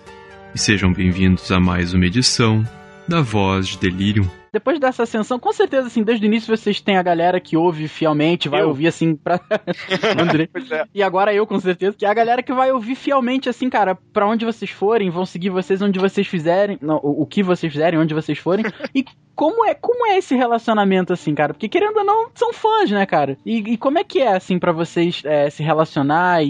e 0.54 0.60
sejam 0.60 0.92
bem-vindos 0.92 1.52
a 1.52 1.60
mais 1.60 1.94
uma 1.94 2.06
edição 2.06 2.64
da 3.12 3.22
Voz 3.22 3.68
de 3.68 3.78
Delirium. 3.78 4.26
Depois 4.54 4.80
dessa 4.80 5.04
ascensão, 5.04 5.40
com 5.40 5.54
certeza, 5.54 5.88
assim, 5.88 6.04
desde 6.04 6.26
o 6.26 6.28
início 6.28 6.56
vocês 6.56 6.82
têm 6.82 6.98
a 6.98 7.04
galera 7.04 7.40
que 7.40 7.56
ouve 7.56 7.88
fielmente, 7.88 8.50
vai 8.50 8.62
Eu. 8.62 8.68
ouvir 8.70 8.88
assim 8.88 9.16
pra. 9.16 9.40
André. 10.20 10.50
Pois 10.52 10.70
é. 10.72 10.84
E 10.94 11.02
agora 11.02 11.34
eu, 11.34 11.48
com 11.48 11.58
certeza, 11.60 11.96
que 11.98 12.06
é 12.06 12.10
a 12.10 12.14
galera 12.14 12.44
que 12.44 12.52
vai 12.52 12.72
ouvir 12.72 12.96
fielmente, 12.96 13.48
assim, 13.48 13.70
cara, 13.70 13.96
pra 14.12 14.28
onde 14.28 14.44
vocês 14.46 14.70
forem, 14.70 15.10
vão 15.10 15.26
seguir 15.26 15.50
vocês 15.50 15.82
onde 15.82 16.00
vocês 16.00 16.28
fizerem, 16.28 16.78
não, 16.82 16.98
o, 17.02 17.22
o 17.22 17.26
que 17.26 17.42
vocês 17.44 17.72
fizerem, 17.72 18.00
onde 18.00 18.14
vocês 18.14 18.38
forem. 18.38 18.66
E 18.94 19.06
como 19.34 19.66
é, 19.66 19.74
como 19.74 20.06
é 20.08 20.18
esse 20.18 20.36
relacionamento, 20.36 21.14
assim, 21.14 21.34
cara? 21.34 21.54
Porque 21.54 21.70
querendo 21.70 21.98
ou 21.98 22.04
não, 22.04 22.28
são 22.36 22.52
fãs, 22.54 22.92
né, 22.92 23.06
cara? 23.06 23.38
E, 23.46 23.58
e 23.74 23.78
como 23.78 23.98
é 23.98 24.04
que 24.04 24.20
é, 24.20 24.36
assim, 24.36 24.60
pra 24.60 24.74
vocês 24.74 25.22
é, 25.26 25.50
se 25.50 25.64
relacionar 25.64 26.44
e, 26.44 26.50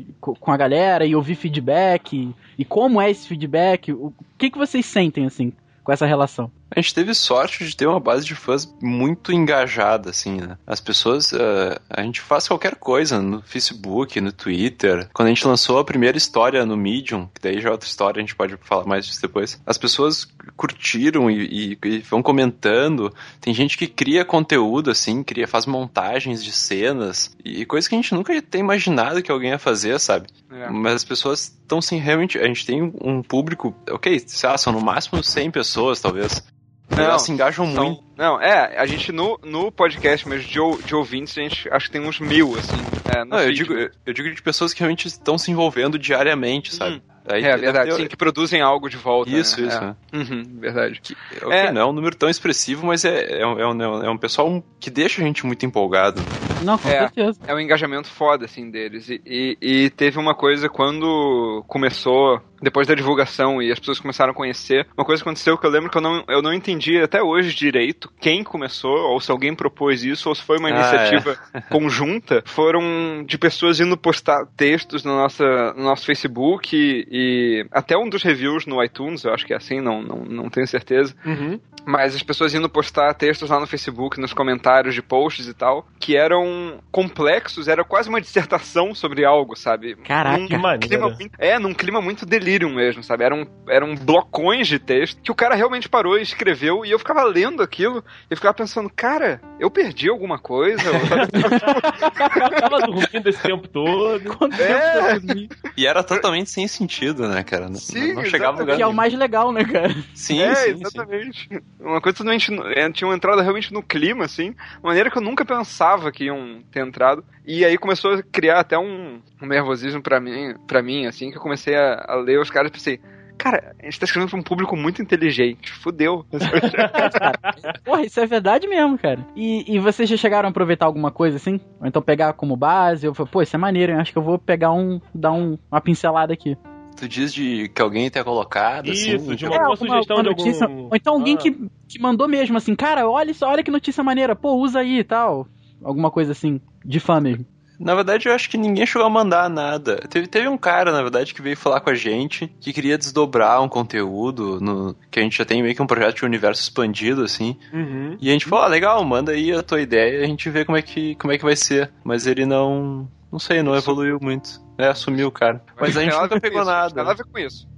e 0.00 0.06
co- 0.20 0.34
com 0.34 0.50
a 0.50 0.56
galera 0.56 1.06
e 1.06 1.14
ouvir 1.14 1.36
feedback? 1.36 2.16
E, 2.16 2.34
e 2.58 2.64
como 2.64 3.00
é 3.00 3.08
esse 3.10 3.26
feedback? 3.28 3.92
O, 3.92 4.06
o 4.06 4.14
que, 4.36 4.50
que 4.50 4.58
vocês 4.58 4.84
sentem, 4.84 5.24
assim, 5.24 5.52
com 5.86 5.92
essa 5.92 6.04
relação? 6.04 6.50
A 6.68 6.80
gente 6.80 6.92
teve 6.92 7.14
sorte 7.14 7.64
de 7.64 7.76
ter 7.76 7.86
uma 7.86 8.00
base 8.00 8.26
de 8.26 8.34
fãs 8.34 8.68
muito 8.82 9.32
engajada, 9.32 10.10
assim, 10.10 10.40
né? 10.40 10.58
As 10.66 10.80
pessoas, 10.80 11.32
eh, 11.32 11.78
a 11.88 12.02
gente 12.02 12.20
faz 12.20 12.48
qualquer 12.48 12.74
coisa 12.74 13.22
no 13.22 13.40
Facebook, 13.40 14.20
no 14.20 14.32
Twitter. 14.32 15.08
Quando 15.14 15.26
a 15.26 15.30
gente 15.30 15.46
lançou 15.46 15.78
a 15.78 15.84
primeira 15.84 16.18
história 16.18 16.66
no 16.66 16.76
Medium, 16.76 17.28
que 17.32 17.40
daí 17.40 17.60
já 17.60 17.68
é 17.68 17.72
outra 17.72 17.88
história, 17.88 18.18
a 18.18 18.20
gente 18.20 18.34
pode 18.34 18.56
falar 18.62 18.84
mais 18.84 19.06
disso 19.06 19.22
depois. 19.22 19.62
As 19.64 19.78
pessoas 19.78 20.26
curtiram 20.56 21.30
e, 21.30 21.76
e- 21.80 21.88
e 21.88 21.98
vão 22.00 22.20
comentando. 22.20 23.14
Tem 23.40 23.54
gente 23.54 23.78
que 23.78 23.86
cria 23.86 24.24
conteúdo, 24.24 24.90
assim, 24.90 25.22
cria, 25.22 25.46
faz 25.46 25.66
montagens 25.66 26.42
de 26.42 26.50
cenas 26.50 27.30
e 27.44 27.64
coisas 27.64 27.86
que 27.86 27.94
a 27.94 27.98
gente 27.98 28.12
nunca 28.12 28.34
ia 28.34 28.42
ter 28.42 28.58
imaginado 28.58 29.22
que 29.22 29.30
alguém 29.30 29.50
ia 29.50 29.58
fazer, 29.58 29.96
sabe? 30.00 30.26
É. 30.50 30.68
Mas 30.70 30.94
as 30.94 31.04
pessoas 31.04 31.40
estão 31.44 31.80
sim, 31.82 31.96
realmente. 31.98 32.38
A 32.38 32.46
gente 32.46 32.64
tem 32.64 32.82
um 33.02 33.22
público, 33.22 33.74
ok, 33.90 34.18
sei 34.26 34.48
lá, 34.48 34.56
são 34.56 34.72
no 34.72 34.80
máximo 34.80 35.22
100 35.22 35.50
pessoas, 35.50 36.00
talvez. 36.00 36.42
Não, 36.88 37.02
elas 37.02 37.22
se 37.22 37.32
engajam 37.32 37.72
São- 37.72 37.84
muito. 37.84 38.05
Não, 38.16 38.40
é, 38.40 38.78
a 38.78 38.86
gente 38.86 39.12
no, 39.12 39.38
no 39.44 39.70
podcast 39.70 40.26
mesmo 40.28 40.48
de, 40.48 40.58
ou- 40.58 40.80
de 40.82 40.94
ouvintes, 40.94 41.36
a 41.36 41.42
gente 41.42 41.68
acho 41.70 41.86
que 41.86 41.92
tem 41.92 42.00
uns 42.00 42.18
mil, 42.18 42.56
assim. 42.56 42.82
É, 43.06 43.24
Não, 43.24 43.38
eu 43.40 43.52
digo, 43.52 43.74
eu, 43.74 43.90
eu 44.06 44.12
digo 44.14 44.34
de 44.34 44.40
pessoas 44.42 44.72
que 44.72 44.80
realmente 44.80 45.06
estão 45.06 45.36
se 45.36 45.50
envolvendo 45.50 45.98
diariamente, 45.98 46.74
sabe? 46.74 47.02
Aí, 47.28 47.44
É 47.44 47.56
verdade, 47.56 47.90
eu- 47.90 47.96
sim, 47.96 48.06
que 48.06 48.16
produzem 48.16 48.60
algo 48.62 48.88
de 48.88 48.96
volta. 48.96 49.28
Isso, 49.28 49.60
né? 49.60 49.66
isso. 49.66 49.76
É. 49.78 49.80
né? 49.80 49.96
Uhum, 50.12 50.60
verdade. 50.60 51.00
Que, 51.02 51.16
É. 51.50 51.72
não 51.72 51.80
é 51.80 51.84
um 51.84 51.92
número 51.92 52.14
tão 52.14 52.28
expressivo, 52.30 52.86
mas 52.86 53.04
é, 53.04 53.40
é, 53.40 53.46
um, 53.46 53.58
é, 53.60 53.66
um, 53.66 54.02
é 54.04 54.10
um 54.10 54.16
pessoal 54.16 54.62
que 54.78 54.88
deixa 54.88 55.20
a 55.20 55.24
gente 55.24 55.44
muito 55.44 55.66
empolgado. 55.66 56.22
Não, 56.64 56.78
com 56.78 56.88
É. 56.88 57.00
certeza. 57.00 57.40
É 57.46 57.52
um 57.52 57.58
engajamento 57.58 58.06
foda, 58.08 58.44
assim, 58.44 58.70
deles. 58.70 59.10
E, 59.10 59.20
e, 59.26 59.58
e 59.60 59.90
teve 59.90 60.18
uma 60.20 60.36
coisa 60.36 60.68
quando 60.68 61.64
começou, 61.66 62.40
depois 62.62 62.86
da 62.86 62.94
divulgação 62.94 63.60
e 63.60 63.72
as 63.72 63.78
pessoas 63.80 63.98
começaram 63.98 64.30
a 64.30 64.34
conhecer, 64.34 64.86
uma 64.96 65.04
coisa 65.04 65.20
que 65.20 65.28
aconteceu 65.28 65.58
que 65.58 65.66
eu 65.66 65.70
lembro 65.70 65.90
que 65.90 65.98
eu 65.98 66.02
não, 66.02 66.24
eu 66.28 66.40
não 66.40 66.54
entendi 66.54 66.96
até 67.02 67.20
hoje 67.20 67.52
direito 67.54 68.05
quem 68.20 68.42
começou, 68.44 68.96
ou 69.10 69.20
se 69.20 69.30
alguém 69.30 69.54
propôs 69.54 70.04
isso, 70.04 70.28
ou 70.28 70.34
se 70.34 70.42
foi 70.42 70.58
uma 70.58 70.68
Ah, 70.68 70.70
iniciativa 70.72 71.36
conjunta. 71.70 72.42
Foram 72.46 73.24
de 73.26 73.38
pessoas 73.38 73.80
indo 73.80 73.96
postar 73.96 74.46
textos 74.56 75.04
no, 75.04 75.14
nossa, 75.16 75.44
no 75.74 75.84
nosso 75.84 76.04
Facebook 76.06 76.76
e, 76.76 77.06
e 77.10 77.66
até 77.70 77.96
um 77.96 78.08
dos 78.08 78.22
reviews 78.22 78.66
no 78.66 78.82
iTunes, 78.82 79.24
eu 79.24 79.32
acho 79.32 79.46
que 79.46 79.52
é 79.52 79.56
assim, 79.56 79.80
não, 79.80 80.02
não, 80.02 80.24
não 80.24 80.50
tenho 80.50 80.66
certeza. 80.66 81.14
Uhum. 81.24 81.60
Mas 81.88 82.16
as 82.16 82.22
pessoas 82.22 82.52
indo 82.52 82.68
postar 82.68 83.14
textos 83.14 83.48
lá 83.48 83.60
no 83.60 83.66
Facebook, 83.66 84.20
nos 84.20 84.32
comentários 84.32 84.92
de 84.92 85.00
posts 85.00 85.46
e 85.46 85.54
tal, 85.54 85.86
que 86.00 86.16
eram 86.16 86.80
complexos, 86.90 87.68
era 87.68 87.84
quase 87.84 88.08
uma 88.08 88.20
dissertação 88.20 88.92
sobre 88.92 89.24
algo, 89.24 89.54
sabe? 89.54 89.94
Caraca. 89.96 90.38
Num 90.38 90.58
maneiro. 90.58 90.88
clima 90.88 91.08
muito- 91.08 91.30
é, 91.38 91.58
num 91.60 91.72
clima 91.74 92.00
muito 92.00 92.26
delírio 92.26 92.68
mesmo, 92.68 93.04
sabe? 93.04 93.22
Eram, 93.22 93.46
eram 93.68 93.94
blocões 93.94 94.66
de 94.66 94.80
texto 94.80 95.20
que 95.22 95.30
o 95.30 95.34
cara 95.34 95.54
realmente 95.54 95.88
parou 95.88 96.18
e 96.18 96.22
escreveu, 96.22 96.84
e 96.84 96.90
eu 96.90 96.98
ficava 96.98 97.22
lendo 97.22 97.62
aquilo 97.62 97.95
e 98.30 98.36
ficava 98.36 98.54
pensando, 98.54 98.90
cara, 98.94 99.40
eu 99.58 99.70
perdi 99.70 100.08
alguma 100.08 100.38
coisa? 100.38 100.82
Eu 100.88 100.92
tava 102.60 102.80
dormindo 102.86 103.28
esse 103.28 103.42
tempo 103.42 103.68
todo. 103.68 104.36
Quanto 104.36 104.56
tempo 104.56 104.72
É. 104.72 105.18
dormir? 105.18 105.48
E 105.76 105.86
era 105.86 106.02
totalmente 106.02 106.50
sem 106.50 106.66
sentido, 106.66 107.28
né, 107.28 107.42
cara? 107.42 107.68
Não, 107.68 107.74
Sim, 107.76 108.14
não 108.14 108.24
chegava 108.24 108.52
no 108.54 108.60
lugar 108.60 108.76
Que 108.76 108.82
é 108.82 108.86
o 108.86 108.92
mais 108.92 109.12
legal, 109.14 109.52
né, 109.52 109.64
cara? 109.64 109.94
Sim, 110.14 110.40
é, 110.42 110.54
sim, 110.54 110.64
sim. 110.64 110.80
exatamente. 110.80 111.48
Uma 111.78 112.00
coisa 112.00 112.16
totalmente. 112.18 112.52
é, 112.74 112.90
Tinha 112.90 113.08
uma 113.08 113.14
entrada 113.16 113.42
realmente 113.42 113.72
no 113.72 113.82
clima, 113.82 114.24
assim. 114.24 114.50
Uma 114.82 114.90
maneira 114.90 115.10
que 115.10 115.18
eu 115.18 115.22
nunca 115.22 115.44
pensava 115.44 116.10
que 116.10 116.24
iam 116.24 116.62
ter 116.70 116.80
entrado. 116.86 117.24
E 117.44 117.64
aí 117.64 117.76
começou 117.78 118.14
a 118.14 118.22
criar 118.22 118.60
até 118.60 118.76
um, 118.78 119.20
um 119.40 119.46
nervosismo 119.46 120.02
pra 120.02 120.18
mim, 120.18 120.54
pra 120.66 120.82
mim, 120.82 121.06
assim, 121.06 121.30
que 121.30 121.36
eu 121.36 121.42
comecei 121.42 121.76
a, 121.76 122.04
a 122.08 122.14
ler 122.16 122.40
os 122.40 122.50
caras 122.50 122.70
e 122.70 122.72
pensei. 122.72 123.00
Cara, 123.38 123.74
a 123.80 123.84
gente 123.84 124.00
tá 124.00 124.04
escrevendo 124.06 124.30
pra 124.30 124.38
um 124.38 124.42
público 124.42 124.76
muito 124.76 125.00
inteligente. 125.02 125.70
Fudeu. 125.72 126.24
Porra, 127.84 128.02
isso 128.02 128.18
é 128.20 128.26
verdade 128.26 128.66
mesmo, 128.66 128.98
cara. 128.98 129.24
E, 129.36 129.74
e 129.74 129.78
vocês 129.78 130.08
já 130.08 130.16
chegaram 130.16 130.48
a 130.48 130.50
aproveitar 130.50 130.86
alguma 130.86 131.10
coisa 131.10 131.36
assim? 131.36 131.60
Ou 131.80 131.86
então 131.86 132.02
pegar 132.02 132.32
como 132.32 132.56
base? 132.56 133.06
Eu 133.06 133.14
falei, 133.14 133.30
pô, 133.30 133.42
isso 133.42 133.54
é 133.54 133.58
maneiro, 133.58 133.92
hein? 133.92 133.98
acho 134.00 134.12
que 134.12 134.18
eu 134.18 134.22
vou 134.22 134.38
pegar 134.38 134.72
um. 134.72 135.00
dar 135.14 135.32
um, 135.32 135.58
uma 135.70 135.80
pincelada 135.80 136.32
aqui. 136.32 136.56
Tu 136.96 137.06
diz 137.06 137.32
de 137.34 137.68
que 137.68 137.82
alguém 137.82 138.08
tenha 138.10 138.24
colocado, 138.24 138.90
assim. 138.90 139.16
Isso, 139.16 139.36
de 139.36 139.46
que- 139.46 139.54
uma, 139.54 139.66
uma 139.68 139.76
sugestão 139.76 140.22
de 140.22 140.28
algum... 140.28 140.42
notícia. 140.44 140.66
Ou 140.68 140.90
então 140.96 141.14
alguém 141.14 141.34
Ah. 141.34 141.38
que, 141.38 141.50
que 141.88 142.00
mandou 142.00 142.26
mesmo 142.26 142.56
assim, 142.56 142.74
cara, 142.74 143.08
olha 143.08 143.34
só, 143.34 143.50
olha 143.50 143.62
que 143.62 143.70
notícia 143.70 144.02
maneira, 144.02 144.34
pô, 144.34 144.54
usa 144.54 144.80
aí 144.80 145.00
e 145.00 145.04
tal. 145.04 145.46
Alguma 145.84 146.10
coisa 146.10 146.32
assim, 146.32 146.58
de 146.84 146.98
fã 146.98 147.20
mesmo. 147.20 147.44
Na 147.78 147.94
verdade, 147.94 148.28
eu 148.28 148.32
acho 148.34 148.48
que 148.48 148.56
ninguém 148.56 148.86
chegou 148.86 149.06
a 149.06 149.10
mandar 149.10 149.48
nada. 149.50 149.96
Teve, 150.08 150.26
teve 150.26 150.48
um 150.48 150.56
cara, 150.56 150.92
na 150.92 151.02
verdade, 151.02 151.34
que 151.34 151.42
veio 151.42 151.56
falar 151.56 151.80
com 151.80 151.90
a 151.90 151.94
gente, 151.94 152.48
que 152.60 152.72
queria 152.72 152.96
desdobrar 152.98 153.62
um 153.62 153.68
conteúdo, 153.68 154.60
no, 154.60 154.96
que 155.10 155.20
a 155.20 155.22
gente 155.22 155.36
já 155.36 155.44
tem 155.44 155.62
meio 155.62 155.74
que 155.74 155.82
um 155.82 155.86
projeto 155.86 156.16
de 156.16 156.24
universo 156.24 156.62
expandido, 156.62 157.22
assim. 157.22 157.56
Uhum. 157.72 158.16
E 158.20 158.30
a 158.30 158.32
gente 158.32 158.46
falou, 158.46 158.64
ah, 158.64 158.68
legal, 158.68 159.04
manda 159.04 159.32
aí 159.32 159.52
a 159.52 159.62
tua 159.62 159.80
ideia 159.80 160.20
e 160.20 160.24
a 160.24 160.26
gente 160.26 160.48
vê 160.50 160.64
como 160.64 160.78
é 160.78 160.82
que, 160.82 161.14
como 161.16 161.32
é 161.32 161.38
que 161.38 161.44
vai 161.44 161.56
ser. 161.56 161.90
Mas 162.04 162.26
ele 162.26 162.46
não. 162.46 163.08
Não 163.30 163.38
sei, 163.38 163.62
não 163.62 163.76
evoluiu 163.76 164.18
muito. 164.22 164.64
É, 164.78 164.94
sumiu, 164.94 165.30
cara. 165.32 165.62
Mas 165.78 165.96
a 165.96 166.02
gente 166.02 166.12
Tem 166.12 166.22
nunca 166.22 166.40
pegou 166.40 166.60
isso, 166.60 166.70
Tem 166.70 166.74
nada. 166.74 166.94
nada 166.94 167.10
a 167.10 167.14
ver 167.14 167.24
com 167.24 167.38
isso. 167.38 167.68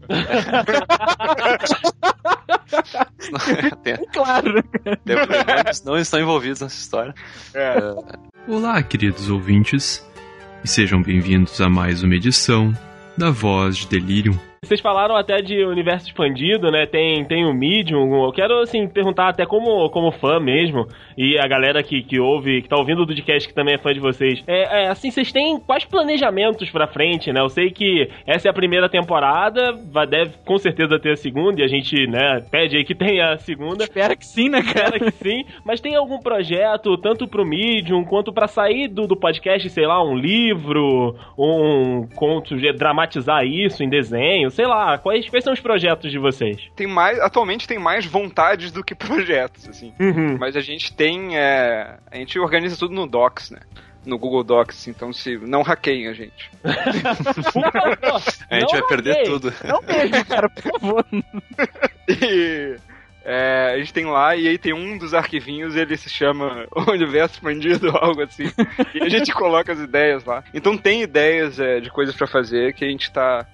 Tem- 3.83 3.97
Claro. 4.13 4.65
Depoimentos 5.05 5.83
não 5.85 5.97
estão 5.99 6.21
envolvidos 6.21 6.61
nessa 6.61 6.79
história. 6.79 7.15
É. 7.55 7.77
Olá, 8.47 8.83
queridos 8.83 9.29
ouvintes, 9.31 10.05
e 10.65 10.69
sejam 10.69 11.03
bem-vindos 11.03 11.61
a 11.61 11.69
mais 11.69 12.03
uma 12.03 12.15
edição 12.15 12.73
da 13.17 13.31
Voz 13.31 13.77
de 13.79 13.87
Delirium. 13.89 14.39
Vocês 14.63 14.81
falaram 14.81 15.17
até 15.17 15.41
de 15.41 15.65
universo 15.65 16.09
expandido, 16.09 16.71
né? 16.71 16.85
Tem, 16.85 17.25
tem 17.25 17.45
o 17.47 17.55
Medium. 17.55 18.25
Eu 18.25 18.33
quero, 18.33 18.59
assim, 18.59 18.89
perguntar 18.89 19.29
até 19.29 19.47
como, 19.47 19.89
como 19.91 20.11
fã 20.11 20.41
mesmo, 20.41 20.87
e 21.17 21.39
a 21.39 21.47
galera 21.47 21.83
que, 21.83 22.03
que 22.03 22.19
ouve, 22.19 22.63
que 22.63 22.69
tá 22.69 22.77
ouvindo 22.77 23.03
o 23.03 23.07
podcast 23.07 23.49
que 23.49 23.55
também 23.55 23.75
é 23.75 23.79
fã 23.79 23.93
de 23.93 24.01
vocês. 24.01 24.43
É, 24.47 24.85
é, 24.85 24.89
assim, 24.89 25.11
vocês 25.11 25.31
têm 25.31 25.61
quais 25.61 25.85
planejamentos 25.85 26.69
pra 26.71 26.89
frente, 26.89 27.33
né? 27.33 27.41
Eu 27.41 27.49
sei 27.49 27.71
que 27.71 28.11
essa 28.27 28.49
é 28.49 28.51
a 28.51 28.55
primeira 28.55 28.89
temporada, 28.89 29.73
vai, 29.93 30.07
deve 30.07 30.33
com 30.45 30.59
certeza 30.59 30.99
ter 30.99 31.13
a 31.13 31.17
segunda, 31.17 31.61
e 31.61 31.65
a 31.65 31.69
gente, 31.69 32.07
né, 32.09 32.45
pede 32.51 32.77
aí 32.77 32.85
que 32.85 32.95
tenha 32.95 33.35
a 33.35 33.39
segunda. 33.39 33.85
Espera 33.85 34.17
que 34.17 34.27
sim, 34.27 34.49
né, 34.49 34.61
cara? 34.63 34.97
Espero 34.97 35.05
que 35.05 35.11
sim. 35.13 35.45
Mas 35.65 35.81
tem 35.81 35.95
algum 35.95 36.19
projeto, 36.19 36.99
tanto 36.99 37.29
pro 37.29 37.47
Medium 37.47 38.05
quanto 38.05 38.33
pra 38.33 38.49
sair 38.49 38.89
do, 38.89 39.07
do 39.07 39.17
podcast, 39.17 39.71
sei 39.71 39.87
lá, 39.87 40.03
um 40.03 40.17
livro, 40.17 41.15
um 41.39 42.09
conto, 42.17 42.57
dramatizar 42.77 43.45
isso 43.45 43.85
em 43.85 43.89
desenho, 43.89 44.48
sei 44.51 44.67
lá. 44.67 44.99
Quais, 44.99 45.29
quais 45.29 45.45
são 45.45 45.53
os 45.53 45.61
projetos 45.61 46.11
de 46.11 46.19
vocês? 46.19 46.71
Tem 46.77 46.87
mais, 46.87 47.19
atualmente 47.21 47.67
tem 47.67 47.79
mais 47.79 48.05
vontades 48.07 48.71
do 48.73 48.83
que 48.85 48.95
projetos, 48.97 49.69
assim. 49.69 49.93
Uhum. 49.99 50.37
Mas 50.39 50.57
a 50.57 50.61
gente 50.61 50.93
tem. 50.95 51.37
é, 51.37 51.99
a 52.11 52.17
gente 52.17 52.39
organiza 52.39 52.77
tudo 52.77 52.95
no 52.95 53.07
Docs, 53.07 53.51
né? 53.51 53.61
No 54.07 54.19
Google 54.19 54.45
Docs, 54.45 54.89
então 54.89 55.13
se 55.13 55.37
não 55.39 55.63
hackeiem 55.63 56.09
a 56.09 56.13
gente. 56.15 56.51
A 58.49 58.55
gente 58.61 58.73
não 58.73 58.81
vai 58.81 58.89
perder 58.89 59.11
hackeie. 59.11 59.27
tudo. 59.31 59.53
Não 59.65 59.83
mesmo, 59.83 60.25
cara, 60.27 60.49
por 60.49 60.63
favor. 60.63 61.05
E 62.09 62.77
é, 63.23 63.73
a 63.75 63.79
gente 63.79 63.93
tem 63.93 64.07
lá, 64.07 64.35
e 64.35 64.49
aí 64.49 64.57
tem 64.57 64.73
um 64.73 64.97
dos 64.97 65.13
arquivinhos, 65.13 65.77
ele 65.77 65.95
se 65.99 66.09
chama 66.09 66.67
O 66.75 66.91
Universo 66.91 67.35
Expandido, 67.35 67.91
algo 67.95 68.23
assim. 68.23 68.45
e 68.95 69.03
a 69.03 69.09
gente 69.11 69.31
coloca 69.35 69.71
as 69.71 69.79
ideias 69.79 70.25
lá. 70.25 70.43
Então 70.55 70.79
tem 70.79 71.03
ideias 71.03 71.61
é, 71.61 71.81
de 71.81 71.91
coisas 71.91 72.17
pra 72.17 72.27
fazer 72.27 72.73
que 72.73 72.87
a 72.87 72.89
gente 72.89 73.13
tá 73.13 73.47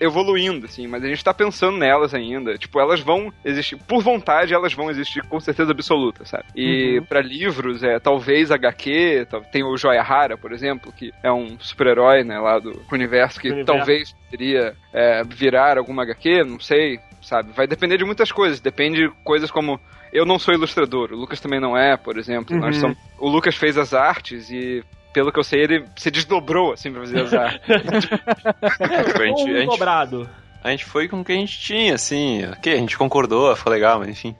evoluindo, 0.00 0.66
assim, 0.66 0.86
mas 0.86 1.02
a 1.04 1.08
gente 1.08 1.24
tá 1.24 1.32
pensando 1.32 1.76
nelas 1.78 2.14
ainda. 2.14 2.56
Tipo, 2.58 2.80
elas 2.80 3.00
vão 3.00 3.32
existir, 3.44 3.76
por 3.76 4.02
vontade, 4.02 4.52
elas 4.54 4.72
vão 4.74 4.90
existir 4.90 5.22
com 5.22 5.40
certeza 5.40 5.72
absoluta, 5.72 6.24
sabe? 6.24 6.44
E 6.54 7.00
pra 7.08 7.20
livros, 7.20 7.82
é, 7.82 7.98
talvez 7.98 8.50
HQ, 8.50 9.26
tem 9.52 9.62
o 9.64 9.76
Joia 9.76 10.02
Rara, 10.02 10.36
por 10.36 10.52
exemplo, 10.52 10.92
que 10.92 11.12
é 11.22 11.32
um 11.32 11.58
super-herói, 11.58 12.24
né, 12.24 12.38
lá 12.38 12.58
do 12.58 12.82
universo, 12.92 13.40
que 13.40 13.48
universo. 13.48 13.72
talvez 13.72 14.12
poderia 14.30 14.74
é, 14.92 15.22
virar 15.24 15.78
alguma 15.78 16.02
HQ, 16.02 16.44
não 16.44 16.60
sei, 16.60 16.98
sabe? 17.22 17.52
Vai 17.52 17.66
depender 17.66 17.96
de 17.96 18.04
muitas 18.04 18.30
coisas, 18.32 18.60
depende 18.60 19.06
de 19.06 19.12
coisas 19.24 19.50
como 19.50 19.80
eu 20.12 20.26
não 20.26 20.38
sou 20.38 20.52
ilustrador, 20.52 21.12
o 21.12 21.16
Lucas 21.16 21.40
também 21.40 21.60
não 21.60 21.76
é, 21.76 21.96
por 21.96 22.18
exemplo. 22.18 22.56
Nós 22.58 22.74
Uhum. 22.76 22.80
somos, 22.80 22.98
o 23.18 23.28
Lucas 23.28 23.56
fez 23.56 23.78
as 23.78 23.94
artes 23.94 24.50
e 24.50 24.82
pelo 25.12 25.32
que 25.32 25.38
eu 25.38 25.44
sei, 25.44 25.62
ele 25.62 25.84
se 25.96 26.10
desdobrou 26.10 26.72
assim 26.72 26.90
pra 26.92 27.00
fazer 27.02 27.20
as 27.22 27.32
artes. 27.34 27.60
a, 28.80 29.24
gente, 29.26 29.42
um 29.42 29.56
a, 29.56 29.60
gente, 29.60 29.66
dobrado. 29.66 30.28
a 30.62 30.70
gente 30.70 30.84
foi 30.84 31.08
com 31.08 31.20
o 31.20 31.24
que 31.24 31.32
a 31.32 31.36
gente 31.36 31.58
tinha, 31.58 31.94
assim. 31.94 32.44
Ok, 32.46 32.72
a 32.72 32.76
gente 32.76 32.96
concordou, 32.96 33.54
foi 33.56 33.72
legal, 33.72 33.98
mas 33.98 34.08
enfim. 34.08 34.34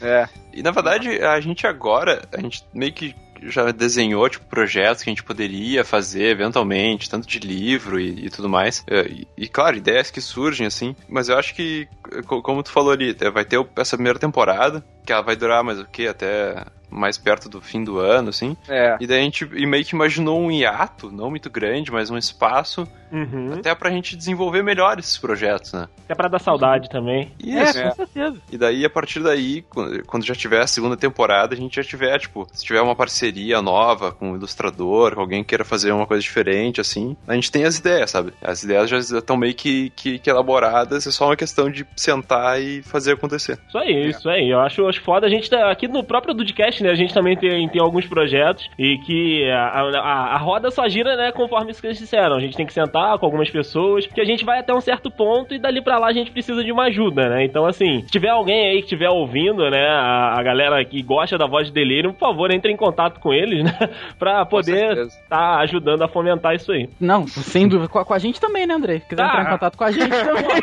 É. 0.00 0.28
E 0.52 0.62
na 0.62 0.70
verdade, 0.70 1.08
a 1.22 1.40
gente 1.40 1.66
agora, 1.66 2.22
a 2.32 2.40
gente 2.40 2.64
meio 2.72 2.92
que 2.92 3.14
já 3.42 3.70
desenhou, 3.70 4.28
tipo, 4.28 4.44
projetos 4.46 5.02
que 5.04 5.10
a 5.10 5.12
gente 5.12 5.22
poderia 5.22 5.84
fazer 5.84 6.24
eventualmente, 6.24 7.08
tanto 7.08 7.28
de 7.28 7.38
livro 7.38 8.00
e, 8.00 8.26
e 8.26 8.30
tudo 8.30 8.48
mais. 8.48 8.84
É, 8.88 9.02
E, 9.06 9.28
e, 9.36 9.48
claro, 9.48 9.76
ideias 9.76 10.10
que 10.10 10.20
surgem, 10.20 10.66
assim. 10.66 10.96
Mas 11.08 11.28
eu 11.28 11.38
acho 11.38 11.54
que, 11.54 11.86
co- 12.26 12.42
como 12.42 12.62
tu 12.64 12.70
falou 12.72 12.92
ali, 12.92 13.12
vai 13.32 13.44
ter 13.44 13.64
essa 13.76 13.96
primeira 13.96 14.18
temporada, 14.18 14.84
que 15.06 15.12
ela 15.12 15.22
vai 15.22 15.36
durar 15.36 15.62
mais 15.62 15.78
o 15.78 15.84
quê? 15.84 16.08
Até 16.08 16.64
mais 16.90 17.18
perto 17.18 17.48
do 17.48 17.60
fim 17.60 17.84
do 17.84 17.98
ano, 17.98 18.30
assim. 18.30 18.56
É. 18.68 18.96
E 19.00 19.06
daí 19.06 19.20
a 19.20 19.22
gente 19.22 19.48
e 19.54 19.66
meio 19.66 19.84
que 19.84 19.94
imaginou 19.94 20.40
um 20.40 20.50
hiato, 20.50 21.10
não 21.10 21.30
muito 21.30 21.50
grande, 21.50 21.90
mas 21.92 22.10
um 22.10 22.18
espaço, 22.18 22.86
Uhum. 23.10 23.54
até 23.54 23.74
pra 23.74 23.90
gente 23.90 24.14
desenvolver 24.14 24.62
melhor 24.62 24.98
esses 24.98 25.16
projetos, 25.16 25.72
né? 25.72 25.88
É 26.08 26.14
pra 26.14 26.28
dar 26.28 26.38
saudade 26.38 26.90
também. 26.90 27.32
Isso. 27.42 27.78
É, 27.78 27.88
com 27.88 27.94
certeza. 27.94 28.36
E 28.52 28.58
daí, 28.58 28.84
a 28.84 28.90
partir 28.90 29.20
daí, 29.20 29.64
quando 30.06 30.26
já 30.26 30.34
tiver 30.34 30.60
a 30.60 30.66
segunda 30.66 30.96
temporada, 30.96 31.54
a 31.54 31.56
gente 31.56 31.76
já 31.76 31.82
tiver, 31.82 32.18
tipo, 32.18 32.46
se 32.52 32.64
tiver 32.64 32.80
uma 32.82 32.94
parceria 32.94 33.62
nova 33.62 34.12
com 34.12 34.32
um 34.32 34.36
ilustrador, 34.36 35.14
com 35.14 35.20
alguém 35.22 35.42
que 35.42 35.48
queira 35.48 35.64
fazer 35.64 35.90
uma 35.92 36.06
coisa 36.06 36.22
diferente, 36.22 36.80
assim, 36.80 37.16
a 37.26 37.34
gente 37.34 37.50
tem 37.50 37.64
as 37.64 37.78
ideias, 37.78 38.10
sabe? 38.10 38.32
As 38.42 38.62
ideias 38.62 38.90
já 38.90 38.98
estão 38.98 39.36
meio 39.36 39.54
que, 39.54 39.90
que, 39.96 40.18
que 40.18 40.28
elaboradas, 40.28 41.06
é 41.06 41.10
só 41.10 41.26
uma 41.26 41.36
questão 41.36 41.70
de 41.70 41.86
sentar 41.96 42.60
e 42.60 42.82
fazer 42.82 43.12
acontecer. 43.12 43.58
Isso 43.68 43.78
aí, 43.78 44.08
isso 44.10 44.28
aí. 44.28 44.50
Eu 44.50 44.60
acho, 44.60 44.86
acho 44.86 45.00
foda. 45.02 45.26
A 45.26 45.30
gente 45.30 45.48
tá 45.48 45.70
aqui 45.70 45.88
no 45.88 46.04
próprio 46.04 46.34
Dudcast, 46.34 46.77
né? 46.82 46.90
A 46.90 46.94
gente 46.94 47.12
também 47.14 47.36
tem, 47.36 47.68
tem 47.68 47.80
alguns 47.80 48.06
projetos 48.06 48.68
e 48.78 48.98
que 48.98 49.48
a, 49.50 49.80
a, 50.00 50.34
a 50.34 50.38
roda 50.38 50.70
só 50.70 50.88
gira, 50.88 51.16
né? 51.16 51.32
Conforme 51.32 51.70
isso 51.70 51.80
que 51.80 51.86
eles 51.86 51.98
disseram. 51.98 52.36
A 52.36 52.40
gente 52.40 52.56
tem 52.56 52.66
que 52.66 52.72
sentar 52.72 53.18
com 53.18 53.26
algumas 53.26 53.50
pessoas, 53.50 54.06
porque 54.06 54.20
a 54.20 54.24
gente 54.24 54.44
vai 54.44 54.58
até 54.60 54.72
um 54.74 54.80
certo 54.80 55.10
ponto 55.10 55.54
e 55.54 55.58
dali 55.58 55.82
pra 55.82 55.98
lá 55.98 56.08
a 56.08 56.12
gente 56.12 56.30
precisa 56.30 56.62
de 56.64 56.72
uma 56.72 56.84
ajuda, 56.84 57.28
né? 57.28 57.44
Então, 57.44 57.66
assim, 57.66 58.02
se 58.02 58.10
tiver 58.10 58.28
alguém 58.30 58.68
aí 58.68 58.76
que 58.78 58.84
estiver 58.84 59.08
ouvindo, 59.10 59.68
né? 59.70 59.86
A, 59.88 60.34
a 60.38 60.42
galera 60.42 60.84
que 60.84 61.02
gosta 61.02 61.36
da 61.38 61.46
voz 61.46 61.66
de 61.68 61.72
delírio, 61.72 62.12
por 62.12 62.20
favor, 62.28 62.50
entre 62.50 62.72
em 62.72 62.76
contato 62.76 63.20
com 63.20 63.32
eles, 63.32 63.62
né? 63.64 63.76
Pra 64.18 64.44
poder 64.46 64.94
certeza. 64.94 65.18
tá 65.28 65.58
ajudando 65.60 66.02
a 66.02 66.08
fomentar 66.08 66.54
isso 66.54 66.72
aí. 66.72 66.88
Não, 67.00 67.26
sem 67.26 67.68
dúvida. 67.68 67.88
Com 67.88 67.98
a, 67.98 68.04
com 68.04 68.14
a 68.14 68.18
gente 68.18 68.40
também, 68.40 68.66
né, 68.66 68.74
André? 68.74 68.98
Se 69.00 69.08
quiser 69.08 69.22
Ah. 69.22 69.26
entrar 69.28 69.42
em 69.44 69.50
contato 69.50 69.76
com 69.76 69.84
a 69.84 69.90
gente 69.90 70.08
também. 70.10 70.62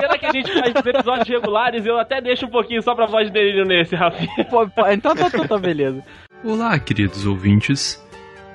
Será 0.00 0.18
que 0.18 0.26
a 0.26 0.32
gente 0.32 0.52
faz 0.52 0.74
episódios 0.74 1.28
regulares? 1.28 1.86
Eu 1.86 1.98
até 1.98 2.20
deixo 2.20 2.46
um 2.46 2.50
pouquinho 2.50 2.82
só 2.82 2.94
pra 2.94 3.06
voz 3.06 3.26
de 3.26 3.32
delírio 3.32 3.64
nesse, 3.64 3.94
Rafinha. 3.94 4.44
Pô, 4.50 4.66
pô, 4.68 4.86
então 4.98 5.14
tá, 5.14 5.30
tá, 5.30 5.46
tá, 5.46 5.58
beleza. 5.58 6.02
Olá, 6.42 6.76
queridos 6.78 7.24
ouvintes, 7.24 8.02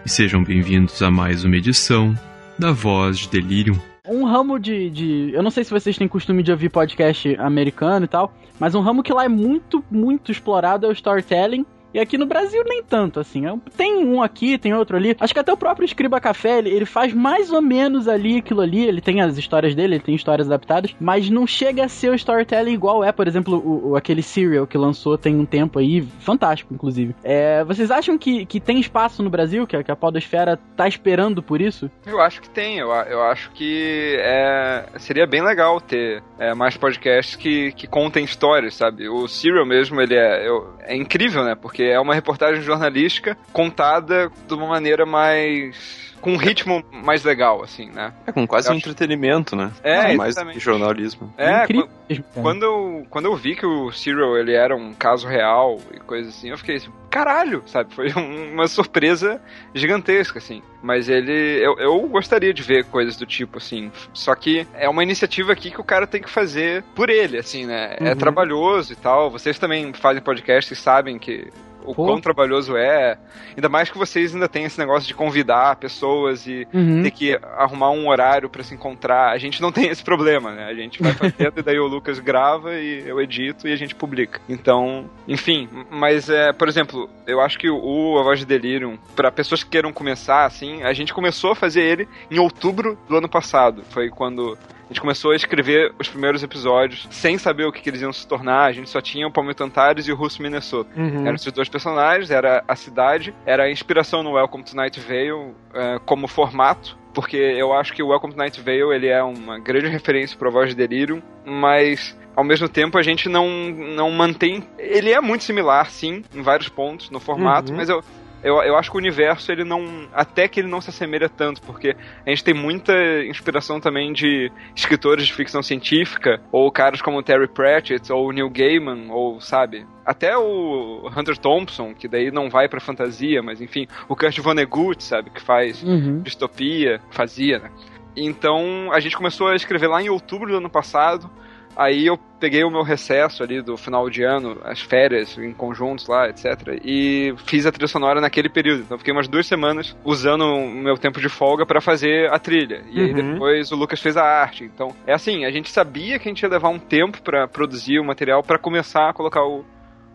e 0.05 0.09
sejam 0.09 0.43
bem-vindos 0.43 1.01
a 1.01 1.09
mais 1.09 1.45
uma 1.45 1.55
edição 1.55 2.13
da 2.59 2.73
Voz 2.73 3.19
de 3.19 3.29
Delirium. 3.29 3.79
Um 4.05 4.25
ramo 4.25 4.59
de, 4.59 4.89
de. 4.89 5.31
Eu 5.33 5.41
não 5.41 5.49
sei 5.49 5.63
se 5.63 5.71
vocês 5.71 5.97
têm 5.97 6.05
costume 6.05 6.43
de 6.43 6.51
ouvir 6.51 6.67
podcast 6.67 7.33
americano 7.39 8.03
e 8.03 8.07
tal, 8.09 8.33
mas 8.59 8.75
um 8.75 8.81
ramo 8.81 9.01
que 9.01 9.13
lá 9.13 9.23
é 9.23 9.29
muito, 9.29 9.81
muito 9.89 10.33
explorado 10.33 10.85
é 10.85 10.89
o 10.89 10.91
storytelling. 10.91 11.65
E 11.93 11.99
aqui 11.99 12.17
no 12.17 12.25
Brasil 12.25 12.63
nem 12.65 12.81
tanto, 12.83 13.19
assim. 13.19 13.45
É 13.45 13.53
Tem 13.77 13.95
um 14.03 14.21
aqui, 14.21 14.57
tem 14.57 14.73
outro 14.73 14.97
ali. 14.97 15.15
Acho 15.19 15.33
que 15.33 15.39
até 15.39 15.53
o 15.53 15.57
próprio 15.57 15.85
Escriba 15.85 16.19
Café, 16.19 16.57
ele, 16.59 16.69
ele 16.69 16.85
faz 16.85 17.13
mais 17.13 17.51
ou 17.51 17.61
menos 17.61 18.07
ali 18.07 18.37
aquilo 18.39 18.61
ali. 18.61 18.85
Ele 18.85 19.01
tem 19.01 19.21
as 19.21 19.37
histórias 19.37 19.75
dele, 19.75 19.95
ele 19.95 20.03
tem 20.03 20.15
histórias 20.15 20.47
adaptadas. 20.47 20.95
Mas 20.99 21.29
não 21.29 21.45
chega 21.45 21.85
a 21.85 21.87
ser 21.89 22.09
o 22.09 22.15
storytelling 22.15 22.73
igual 22.73 23.03
é, 23.03 23.11
por 23.11 23.27
exemplo, 23.27 23.57
o, 23.57 23.91
o- 23.91 23.95
aquele 23.95 24.23
Serial 24.23 24.65
que 24.65 24.77
lançou 24.77 25.17
tem 25.17 25.35
um 25.35 25.45
tempo 25.45 25.77
aí. 25.79 26.01
Fantástico, 26.19 26.73
inclusive. 26.73 27.15
É, 27.23 27.63
vocês 27.63 27.91
acham 27.91 28.17
que, 28.17 28.45
que 28.45 28.59
tem 28.59 28.79
espaço 28.79 29.21
no 29.21 29.29
Brasil, 29.29 29.67
que 29.67 29.75
a, 29.75 29.83
que 29.83 29.91
a 29.91 29.95
Podosfera 29.95 30.57
tá 30.75 30.87
esperando 30.87 31.43
por 31.43 31.61
isso? 31.61 31.91
Eu 32.05 32.19
acho 32.19 32.41
que 32.41 32.49
tem, 32.49 32.79
eu, 32.79 32.89
eu 32.89 33.21
acho 33.23 33.51
que 33.51 34.17
é, 34.19 34.85
seria 34.97 35.27
bem 35.27 35.43
legal 35.43 35.79
ter 35.79 36.23
é, 36.39 36.53
mais 36.53 36.75
podcasts 36.77 37.35
que, 37.35 37.71
que 37.73 37.85
contem 37.87 38.23
histórias, 38.25 38.73
sabe? 38.75 39.07
O 39.07 39.27
Serial 39.27 39.65
mesmo, 39.65 40.01
ele 40.01 40.15
é, 40.15 40.47
eu- 40.47 40.67
é 40.79 40.95
incrível, 40.95 41.43
né? 41.43 41.55
Porque 41.55 41.82
é 41.89 41.99
uma 41.99 42.13
reportagem 42.15 42.61
jornalística 42.61 43.38
contada 43.51 44.31
de 44.47 44.53
uma 44.53 44.67
maneira 44.67 45.05
mais... 45.05 46.13
com 46.21 46.31
um 46.34 46.38
ritmo 46.38 46.84
mais 46.91 47.23
legal, 47.23 47.61
assim, 47.63 47.89
né? 47.91 48.13
É 48.25 48.31
com 48.31 48.47
quase 48.47 48.67
Eu 48.69 48.73
um 48.73 48.77
acho- 48.77 48.88
entretenimento, 48.89 49.55
né? 49.55 49.71
É, 49.84 50.15
mais 50.15 50.31
exatamente. 50.31 50.57
que 50.57 50.63
jornalismo. 50.63 51.34
É, 51.38 51.63
incrível 51.63 51.89
mesmo, 52.09 52.23
cara. 52.23 52.41
quando 52.41 52.63
eu, 52.63 53.07
quando 53.09 53.25
eu 53.25 53.36
vi 53.36 53.55
que 53.55 53.65
o 53.65 53.91
Serial 53.91 54.38
ele 54.38 54.53
era 54.53 54.75
um 54.75 54.93
caso 54.93 55.27
real 55.27 55.79
e 55.93 55.99
coisa 55.99 56.29
assim, 56.29 56.49
eu 56.49 56.57
fiquei 56.57 56.75
assim, 56.77 56.89
caralho, 57.09 57.61
sabe? 57.65 57.93
Foi 57.93 58.09
um- 58.13 58.53
uma 58.55 58.67
surpresa 58.67 59.41
gigantesca, 59.73 60.39
assim. 60.39 60.61
Mas 60.81 61.07
ele. 61.09 61.31
Eu, 61.61 61.77
eu 61.79 61.99
gostaria 62.09 62.53
de 62.53 62.61
ver 62.61 62.86
coisas 62.86 63.15
do 63.17 63.25
tipo, 63.25 63.57
assim. 63.57 63.91
Só 64.13 64.36
que 64.36 64.67
é 64.73 64.88
uma 64.89 65.01
iniciativa 65.03 65.51
aqui 65.53 65.71
que 65.71 65.79
o 65.79 65.84
cara 65.84 66.05
tem 66.07 66.21
que 66.21 66.29
fazer 66.29 66.84
por 66.95 67.09
ele, 67.09 67.38
assim, 67.38 67.65
né? 67.65 67.95
É 67.99 68.09
Uhum. 68.09 68.15
trabalhoso 68.17 68.91
e 68.91 68.95
tal. 68.95 69.29
Vocês 69.31 69.57
também 69.59 69.93
fazem 69.93 70.21
podcast 70.21 70.71
e 70.73 70.75
sabem 70.75 71.17
que. 71.17 71.47
O 71.86 71.93
Pô. 71.93 72.05
quão 72.05 72.21
trabalhoso 72.21 72.75
é. 72.77 73.17
Ainda 73.55 73.69
mais 73.69 73.89
que 73.89 73.97
vocês 73.97 74.34
ainda 74.34 74.47
têm 74.47 74.63
esse 74.65 74.79
negócio 74.79 75.07
de 75.07 75.13
convidar 75.13 75.75
pessoas 75.75 76.45
e 76.47 76.67
Uhum. 76.73 77.03
ter 77.03 77.11
que 77.11 77.39
arrumar 77.57 77.91
um 77.91 78.07
horário 78.09 78.49
pra 78.49 78.63
se 78.63 78.73
encontrar. 78.73 79.31
A 79.31 79.38
gente 79.38 79.61
não 79.61 79.71
tem 79.71 79.89
esse 79.89 80.03
problema, 80.03 80.51
né? 80.51 80.65
A 80.65 80.73
gente 80.73 81.01
vai 81.01 81.13
fazendo 81.13 81.53
e 81.57 81.61
daí 81.61 81.79
o 81.79 81.88
Lucas 81.88 82.19
grava 82.19 82.73
e 82.75 83.03
eu 83.07 83.19
edito 83.21 83.67
e 83.67 83.71
a 83.73 83.75
gente 83.75 83.93
publica. 83.95 84.39
Então, 84.49 85.09
enfim, 85.27 85.67
mas 85.89 86.29
é, 86.29 86.51
por 86.53 86.67
exemplo, 86.67 87.09
eu 87.27 87.39
acho 87.41 87.57
que 87.59 87.69
o 87.69 88.17
A 88.19 88.23
Voz 88.23 88.39
de 88.39 88.45
Delirium, 88.45 88.97
pra 89.15 89.31
pessoas 89.31 89.63
que 89.63 89.69
queiram 89.69 89.91
começar 89.93 90.45
assim, 90.45 90.84
a 90.84 90.93
gente 90.93 91.13
começou 91.13 91.51
a 91.51 91.55
fazer 91.55 91.81
ele 91.81 92.07
em 92.31 92.39
outubro 92.39 92.97
do 93.07 93.17
ano 93.17 93.29
passado. 93.29 93.84
Foi 93.89 94.09
quando 94.09 94.57
gente 94.93 95.01
começou 95.01 95.31
a 95.31 95.35
escrever 95.35 95.93
os 95.99 96.07
primeiros 96.07 96.43
episódios 96.43 97.07
sem 97.09 97.37
saber 97.37 97.65
o 97.65 97.71
que, 97.71 97.81
que 97.81 97.89
eles 97.89 98.01
iam 98.01 98.13
se 98.13 98.27
tornar. 98.27 98.65
A 98.65 98.71
gente 98.71 98.89
só 98.89 99.01
tinha 99.01 99.27
o 99.27 99.31
Palmito 99.31 99.63
Antares 99.63 100.07
e 100.07 100.11
o 100.11 100.15
Russo 100.15 100.41
Minnesota. 100.41 100.89
Uhum. 100.95 101.21
Eram 101.25 101.35
esses 101.35 101.51
dois 101.51 101.67
personagens, 101.67 102.29
era 102.31 102.63
a 102.67 102.75
cidade, 102.75 103.33
era 103.45 103.63
a 103.63 103.71
inspiração 103.71 104.23
no 104.23 104.33
Welcome 104.33 104.63
to 104.63 104.75
Night 104.75 104.99
Vale 104.99 105.53
eh, 105.73 105.99
como 106.05 106.27
formato, 106.27 106.97
porque 107.13 107.37
eu 107.37 107.73
acho 107.73 107.91
que 107.93 108.01
o 108.03 108.07
Welcome 108.09 108.33
to 108.33 108.39
Night 108.39 108.61
Vale 108.61 108.95
ele 108.95 109.07
é 109.07 109.21
uma 109.23 109.59
grande 109.59 109.87
referência 109.87 110.37
para 110.37 110.47
a 110.49 110.51
voz 110.51 110.69
de 110.69 110.75
Delirium, 110.75 111.21
mas 111.45 112.17
ao 112.35 112.43
mesmo 112.43 112.67
tempo 112.69 112.97
a 112.97 113.01
gente 113.01 113.27
não, 113.29 113.47
não 113.49 114.11
mantém. 114.11 114.63
Ele 114.77 115.11
é 115.11 115.19
muito 115.21 115.43
similar, 115.43 115.89
sim, 115.89 116.23
em 116.33 116.41
vários 116.41 116.69
pontos 116.69 117.09
no 117.09 117.19
formato, 117.19 117.71
Uhum. 117.71 117.77
mas 117.77 117.89
eu. 117.89 118.01
Eu, 118.43 118.61
eu 118.61 118.75
acho 118.77 118.91
que 118.91 118.97
o 118.97 118.99
universo, 118.99 119.51
ele 119.51 119.63
não. 119.63 120.07
Até 120.13 120.47
que 120.47 120.59
ele 120.59 120.67
não 120.67 120.81
se 120.81 120.89
assemelha 120.89 121.29
tanto, 121.29 121.61
porque 121.61 121.95
a 122.25 122.29
gente 122.29 122.43
tem 122.43 122.53
muita 122.53 122.93
inspiração 123.25 123.79
também 123.79 124.11
de 124.11 124.51
escritores 124.75 125.25
de 125.25 125.33
ficção 125.33 125.63
científica, 125.63 126.41
ou 126.51 126.71
caras 126.71 127.01
como 127.01 127.17
o 127.17 127.23
Terry 127.23 127.47
Pratchett, 127.47 128.11
ou 128.11 128.31
Neil 128.33 128.49
Gaiman, 128.49 129.09
ou, 129.09 129.39
sabe, 129.39 129.85
até 130.05 130.37
o 130.37 131.09
Hunter 131.15 131.37
Thompson, 131.37 131.93
que 131.93 132.07
daí 132.07 132.31
não 132.31 132.49
vai 132.49 132.67
pra 132.67 132.79
fantasia, 132.81 133.41
mas 133.41 133.61
enfim, 133.61 133.87
o 134.09 134.15
Kurt 134.15 134.37
Vonnegut, 134.39 135.01
sabe, 135.03 135.29
que 135.29 135.41
faz 135.41 135.81
Uhum. 135.81 136.21
distopia, 136.21 136.99
fazia, 137.11 137.59
né? 137.59 137.71
Então 138.15 138.91
a 138.91 138.99
gente 138.99 139.17
começou 139.17 139.47
a 139.47 139.55
escrever 139.55 139.87
lá 139.87 140.01
em 140.01 140.09
outubro 140.09 140.51
do 140.51 140.57
ano 140.57 140.69
passado. 140.69 141.29
Aí 141.76 142.05
eu 142.05 142.17
peguei 142.39 142.63
o 142.63 142.69
meu 142.69 142.84
recesso 142.84 143.41
ali 143.41 143.61
do 143.61 143.78
final 143.78 144.09
de 144.09 144.24
ano, 144.24 144.57
as 144.63 144.82
férias 144.82 145.38
em 145.38 145.53
conjuntos 145.53 146.07
lá, 146.07 146.28
etc. 146.30 146.80
E 146.84 147.34
fiz 147.45 147.65
a 147.65 147.71
trilha 147.71 147.88
sonora 147.88 148.19
naquele 148.21 148.49
período. 148.49 148.82
Então 148.82 148.97
fiquei 148.97 149.13
umas 149.13 149.28
duas 149.28 149.47
semanas 149.47 149.95
usando 150.03 150.43
o 150.45 150.69
meu 150.69 150.95
tempo 150.97 151.19
de 151.21 151.30
folga 151.30 151.65
pra 151.65 151.80
fazer 151.82 152.32
a 152.32 152.38
trilha. 152.38 152.84
E 152.91 152.99
aí 153.01 153.13
Uhum. 153.13 153.34
depois 153.34 153.71
o 153.71 153.76
Lucas 153.76 154.01
fez 154.01 154.17
a 154.17 154.24
arte. 154.24 154.63
Então 154.63 154.89
é 155.07 155.13
assim, 155.13 155.45
a 155.45 155.51
gente 155.51 155.69
sabia 155.69 156.19
que 156.19 156.28
a 156.28 156.32
gente 156.32 156.41
ia 156.43 156.49
levar 156.49 156.69
um 156.69 156.80
tempo 156.80 157.21
pra 157.21 157.47
produzir 157.47 157.99
o 157.99 158.03
material 158.05 158.43
pra 158.43 158.57
começar 158.59 159.09
a 159.09 159.13
colocar 159.13 159.43
o 159.43 159.63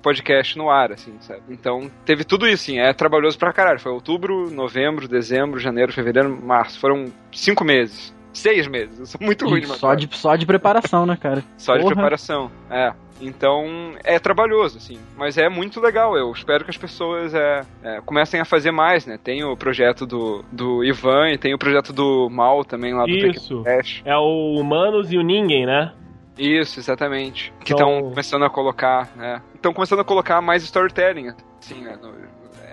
podcast 0.02 0.56
no 0.56 0.70
ar, 0.70 0.92
assim, 0.92 1.14
sabe? 1.20 1.42
Então, 1.48 1.90
teve 2.04 2.22
tudo 2.24 2.46
isso, 2.46 2.64
sim. 2.64 2.78
É 2.78 2.92
trabalhoso 2.92 3.36
pra 3.36 3.52
caralho. 3.52 3.80
Foi 3.80 3.90
outubro, 3.90 4.48
novembro, 4.48 5.08
dezembro, 5.08 5.58
janeiro, 5.58 5.92
fevereiro, 5.92 6.38
março. 6.40 6.78
Foram 6.78 7.06
cinco 7.32 7.64
meses. 7.64 8.14
Seis 8.38 8.66
meses. 8.66 8.98
Eu 8.98 9.06
sou 9.06 9.20
muito 9.20 9.46
ruim 9.48 9.60
de 9.60 9.66
só 9.66 9.94
de 9.94 10.08
Só 10.16 10.36
de 10.36 10.46
preparação, 10.46 11.04
né, 11.06 11.16
cara? 11.16 11.42
Só 11.56 11.72
Porra. 11.74 11.88
de 11.88 11.94
preparação, 11.94 12.50
é. 12.70 12.92
Então 13.20 13.94
é 14.04 14.18
trabalhoso, 14.18 14.78
assim, 14.78 14.98
mas 15.16 15.36
é 15.36 15.48
muito 15.48 15.80
legal. 15.80 16.16
Eu 16.16 16.30
espero 16.30 16.64
que 16.64 16.70
as 16.70 16.76
pessoas 16.76 17.34
é, 17.34 17.62
é, 17.82 18.00
comecem 18.02 18.40
a 18.40 18.44
fazer 18.44 18.70
mais, 18.70 19.06
né? 19.06 19.18
Tem 19.22 19.42
o 19.42 19.56
projeto 19.56 20.06
do, 20.06 20.44
do 20.52 20.84
Ivan 20.84 21.30
e 21.32 21.38
tem 21.38 21.52
o 21.52 21.58
projeto 21.58 21.92
do 21.92 22.28
Mal 22.30 22.64
também 22.64 22.94
lá 22.94 23.04
do 23.04 23.10
Isso. 23.10 23.62
Pequeno. 23.64 23.90
É 24.04 24.16
o 24.16 24.54
Humanos 24.60 25.12
e 25.12 25.18
o 25.18 25.22
Ninguém, 25.22 25.66
né? 25.66 25.92
Isso, 26.38 26.78
exatamente. 26.78 27.52
Que 27.64 27.72
Então- 27.72 27.88
estão 27.96 28.10
começando 28.10 28.44
a 28.44 28.50
colocar, 28.50 29.08
né? 29.16 29.42
Estão 29.52 29.72
começando 29.74 29.98
a 30.00 30.04
colocar 30.04 30.40
mais 30.40 30.62
storytelling, 30.62 31.32
assim, 31.60 31.80
né? 31.82 31.98
No- 32.00 32.14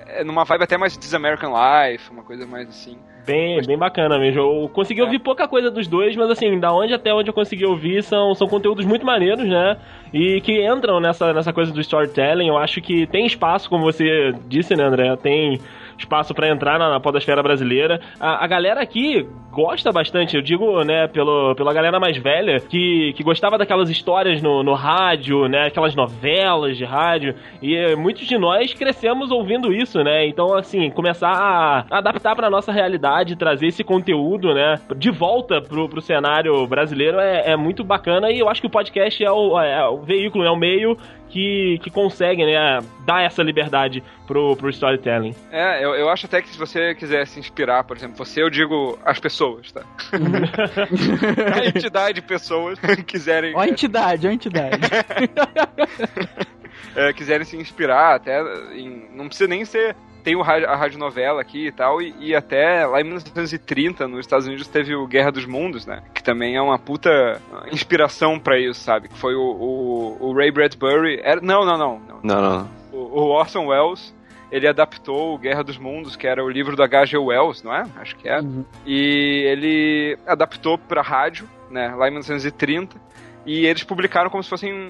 é 0.08 0.24
numa 0.24 0.46
vibe 0.46 0.64
até 0.64 0.78
mais 0.78 0.96
This 0.96 1.16
American 1.16 1.52
Life, 1.52 2.12
uma 2.12 2.22
coisa 2.24 2.46
mais 2.46 2.70
assim. 2.70 3.00
Bem, 3.26 3.60
bem 3.66 3.78
bacana 3.78 4.20
mesmo. 4.20 4.40
Eu 4.40 4.70
consegui 4.70 5.02
ouvir 5.02 5.20
pouca 5.20 5.48
coisa 5.48 5.72
dos 5.72 5.88
dois, 5.88 6.16
mas 6.16 6.30
assim, 6.30 6.60
da 6.60 6.72
onde 6.72 6.94
até 6.94 7.14
onde 7.14 7.30
eu 7.30 7.34
consegui 7.34 7.66
ouvir 7.66 8.04
são, 8.04 8.36
são 8.36 8.48
conteúdos 8.48 8.86
muito 8.86 9.06
maneiros, 9.06 9.48
né? 9.48 9.78
E 10.14 10.40
que 10.42 10.66
entram 10.66 11.00
nessa, 11.00 11.34
nessa 11.34 11.52
coisa 11.52 11.72
do 11.72 11.82
storytelling. 11.82 12.48
Eu 12.48 12.58
acho 12.58 12.82
que 12.82 13.08
tem 13.08 13.26
espaço, 13.26 13.68
como 13.68 13.84
você 13.84 14.32
disse, 14.48 14.76
né, 14.76 14.84
André? 14.84 15.16
Tem 15.18 15.60
espaço 15.98 16.34
pra 16.34 16.50
entrar 16.50 16.78
na, 16.80 16.90
na 16.90 17.00
podosfera 17.00 17.42
brasileira. 17.42 18.00
A, 18.20 18.44
a 18.44 18.48
galera 18.48 18.82
aqui 18.82 19.28
gosta 19.56 19.90
bastante, 19.90 20.36
eu 20.36 20.42
digo, 20.42 20.84
né, 20.84 21.08
pelo, 21.08 21.56
pela 21.56 21.74
galera 21.74 21.98
mais 21.98 22.18
velha, 22.18 22.60
que, 22.60 23.14
que 23.16 23.24
gostava 23.24 23.58
daquelas 23.58 23.90
histórias 23.90 24.42
no, 24.42 24.62
no 24.64 24.74
rádio, 24.74 25.48
né, 25.48 25.68
aquelas 25.68 25.96
novelas 25.96 26.78
de 26.78 26.84
rádio, 26.84 27.34
e 27.62 27.96
muitos 27.96 28.28
de 28.28 28.38
nós 28.38 28.74
crescemos 28.74 29.32
ouvindo 29.32 29.74
isso, 29.74 30.04
né, 30.04 30.28
então, 30.28 30.54
assim, 30.54 30.90
começar 30.90 31.32
a 31.32 31.86
adaptar 31.90 32.36
pra 32.36 32.50
nossa 32.50 32.70
realidade, 32.70 33.38
trazer 33.38 33.68
esse 33.68 33.82
conteúdo, 33.82 34.54
né, 34.54 34.76
de 34.98 35.10
volta 35.10 35.62
pro, 35.62 35.88
pro 35.88 36.02
cenário 36.02 36.68
brasileiro 36.68 37.18
é, 37.18 37.52
é 37.52 37.56
muito 37.56 37.82
bacana, 37.82 38.30
e 38.30 38.40
eu 38.40 38.50
acho 38.50 38.60
que 38.60 38.68
o 38.68 38.70
podcast 38.70 39.24
é 39.24 39.32
o, 39.32 39.58
é 39.58 39.88
o 39.88 40.02
veículo, 40.02 40.44
é 40.44 40.52
o 40.52 40.58
meio 40.58 40.98
que, 41.36 41.78
que 41.84 41.90
consegue, 41.90 42.46
né, 42.46 42.80
dar 43.06 43.22
essa 43.22 43.44
liberdade 43.44 44.02
pro, 44.26 44.56
pro 44.56 44.70
storytelling. 44.70 45.36
É, 45.52 45.84
eu, 45.84 45.94
eu 45.94 46.10
acho 46.10 46.28
até 46.28 46.42
que 46.42 46.48
se 46.48 46.58
você 46.58 46.96
quiser 46.96 47.28
se 47.28 47.38
inspirar, 47.38 47.84
por 47.84 47.98
exemplo, 47.98 48.16
você, 48.16 48.42
eu 48.42 48.50
digo 48.50 48.98
as 49.04 49.20
pessoas, 49.20 49.70
tá? 49.70 49.82
a 51.54 51.66
entidade 51.66 52.22
pessoas 52.22 52.80
quiserem, 53.06 53.54
Ó 53.54 53.60
a 53.60 53.68
entidade, 53.68 54.26
ó 54.26 54.30
a 54.30 54.34
entidade. 54.34 54.80
é, 56.96 57.12
quiserem 57.12 57.44
se 57.44 57.58
inspirar, 57.58 58.16
até 58.16 58.42
em, 58.74 59.10
não 59.14 59.28
precisa 59.28 59.50
nem 59.50 59.66
ser 59.66 59.94
tem 60.26 60.36
o 60.36 60.42
rádio, 60.42 60.68
a 60.68 60.76
radionovela 60.76 61.40
aqui 61.40 61.68
e 61.68 61.72
tal, 61.72 62.02
e, 62.02 62.16
e 62.20 62.36
até 62.36 62.84
lá 62.88 63.00
em 63.00 63.04
1930, 63.04 64.08
nos 64.08 64.22
Estados 64.22 64.48
Unidos, 64.48 64.68
teve 64.68 64.96
o 64.96 65.06
Guerra 65.06 65.32
dos 65.32 65.46
Mundos, 65.46 65.86
né? 65.86 66.02
Que 66.16 66.24
também 66.24 66.56
é 66.56 66.62
uma 66.62 66.80
puta 66.80 67.40
inspiração 67.72 68.40
pra 68.40 68.60
isso, 68.60 68.82
sabe? 68.82 69.08
Que 69.08 69.16
foi 69.16 69.36
o, 69.36 69.40
o, 69.40 70.18
o 70.20 70.34
Ray 70.34 70.52
Bradbury. 70.52 71.22
Era, 71.24 71.40
não, 71.42 71.64
não, 71.64 71.78
não, 71.78 72.00
não. 72.00 72.20
Não, 72.24 72.42
não. 72.42 72.70
O, 72.92 73.22
o 73.22 73.28
Orson 73.28 73.68
Welles, 73.68 74.16
ele 74.52 74.68
adaptou 74.68 75.36
o 75.36 75.38
Guerra 75.38 75.64
dos 75.64 75.78
Mundos, 75.78 76.16
que 76.16 76.26
era 76.26 76.44
o 76.44 76.50
livro 76.50 76.76
do 76.76 76.82
H.G. 76.82 77.20
Wells, 77.20 77.64
não 77.64 77.72
é? 77.72 77.84
Acho 77.98 78.16
que 78.16 78.28
é. 78.28 78.40
Uhum. 78.40 78.66
E 78.84 79.44
ele 79.46 80.18
adaptou 80.26 80.76
pra 80.76 81.04
rádio, 81.04 81.48
né? 81.70 81.94
Lá 81.96 82.08
em 82.08 82.12
1930. 82.12 83.00
E 83.46 83.68
eles 83.68 83.84
publicaram 83.84 84.32
como 84.32 84.42
se 84.42 84.50
fossem. 84.50 84.90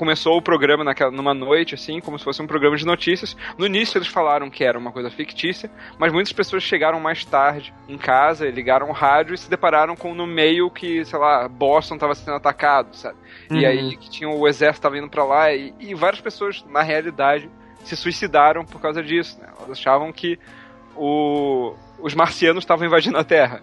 Começou 0.00 0.38
o 0.38 0.40
programa 0.40 0.82
naquela, 0.82 1.10
numa 1.10 1.34
noite, 1.34 1.74
assim, 1.74 2.00
como 2.00 2.18
se 2.18 2.24
fosse 2.24 2.40
um 2.40 2.46
programa 2.46 2.74
de 2.74 2.86
notícias. 2.86 3.36
No 3.58 3.66
início 3.66 3.98
eles 3.98 4.08
falaram 4.08 4.48
que 4.48 4.64
era 4.64 4.78
uma 4.78 4.90
coisa 4.90 5.10
fictícia, 5.10 5.70
mas 5.98 6.10
muitas 6.10 6.32
pessoas 6.32 6.62
chegaram 6.62 6.98
mais 6.98 7.22
tarde 7.22 7.70
em 7.86 7.98
casa, 7.98 8.48
e 8.48 8.50
ligaram 8.50 8.88
o 8.88 8.92
rádio 8.92 9.34
e 9.34 9.38
se 9.38 9.50
depararam 9.50 9.94
com 9.94 10.14
no 10.14 10.26
meio 10.26 10.70
que, 10.70 11.04
sei 11.04 11.18
lá, 11.18 11.46
Boston 11.46 11.96
estava 11.96 12.14
sendo 12.14 12.34
atacado, 12.34 12.96
sabe? 12.96 13.18
E 13.50 13.56
Uhum. 13.62 13.66
aí 13.66 13.96
que 13.98 14.08
tinha 14.08 14.30
o 14.30 14.48
exército 14.48 14.84
tava 14.84 14.96
indo 14.96 15.10
pra 15.10 15.22
lá 15.22 15.52
e, 15.52 15.74
e 15.78 15.94
várias 15.94 16.22
pessoas, 16.22 16.64
na 16.70 16.80
realidade, 16.80 17.50
se 17.84 17.94
suicidaram 17.94 18.64
por 18.64 18.80
causa 18.80 19.02
disso, 19.02 19.38
né? 19.38 19.48
Elas 19.58 19.72
achavam 19.72 20.10
que 20.14 20.38
o, 20.96 21.74
os 22.02 22.14
marcianos 22.14 22.62
estavam 22.64 22.86
invadindo 22.86 23.16
a 23.18 23.24
Terra. 23.24 23.60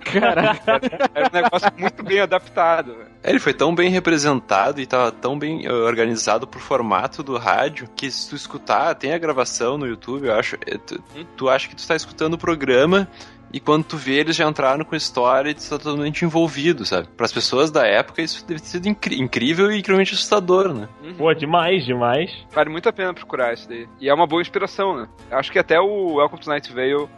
Caraca. 0.00 0.80
Era 1.14 1.28
um 1.28 1.32
negócio 1.42 1.72
muito 1.76 2.02
bem 2.02 2.20
adaptado. 2.20 2.96
É, 3.22 3.30
Ele 3.30 3.38
foi 3.38 3.52
tão 3.52 3.74
bem 3.74 3.90
representado 3.90 4.80
e 4.80 4.86
tava 4.86 5.10
tão 5.12 5.38
bem 5.38 5.66
eh, 5.66 5.72
organizado 5.72 6.46
pro 6.46 6.60
formato 6.60 7.22
do 7.22 7.36
rádio 7.36 7.88
que 7.96 8.10
se 8.10 8.28
tu 8.30 8.36
escutar, 8.36 8.94
tem 8.94 9.12
a 9.12 9.18
gravação 9.18 9.76
no 9.76 9.86
YouTube, 9.86 10.26
eu 10.28 10.34
acho. 10.34 10.56
eh, 10.66 10.78
Tu, 10.78 11.02
tu 11.36 11.48
acha 11.48 11.68
que 11.68 11.74
tu 11.76 11.86
tá 11.86 11.96
escutando 11.96 12.34
o 12.34 12.38
programa 12.38 13.08
e 13.52 13.60
quando 13.60 13.84
tu 13.84 13.96
vê 13.96 14.14
eles 14.20 14.36
já 14.36 14.48
entraram 14.48 14.84
com 14.84 14.94
a 14.94 14.98
história 14.98 15.50
e 15.50 15.54
tu 15.54 15.62
tá 15.68 15.78
totalmente 15.78 16.24
envolvido, 16.24 16.84
sabe? 16.84 17.08
Para 17.16 17.26
as 17.26 17.32
pessoas 17.32 17.70
da 17.70 17.86
época 17.86 18.20
isso 18.22 18.44
deve 18.46 18.60
ter 18.60 18.66
sido 18.66 18.86
incrível 18.88 19.70
e 19.70 19.78
incrivelmente 19.78 20.14
assustador, 20.14 20.72
né? 20.74 20.88
Pô, 21.16 21.32
demais, 21.34 21.84
demais. 21.84 22.30
Vale 22.52 22.70
muito 22.70 22.88
a 22.88 22.92
pena 22.92 23.14
procurar 23.14 23.54
isso 23.54 23.68
daí. 23.68 23.88
E 24.00 24.08
é 24.08 24.14
uma 24.14 24.26
boa 24.26 24.42
inspiração, 24.42 24.96
né? 24.96 25.08
Acho 25.30 25.50
que 25.50 25.58
até 25.58 25.78
o 25.80 26.14
Welcome 26.16 26.42
to 26.42 26.48
Night 26.50 26.72
Vale 26.72 27.08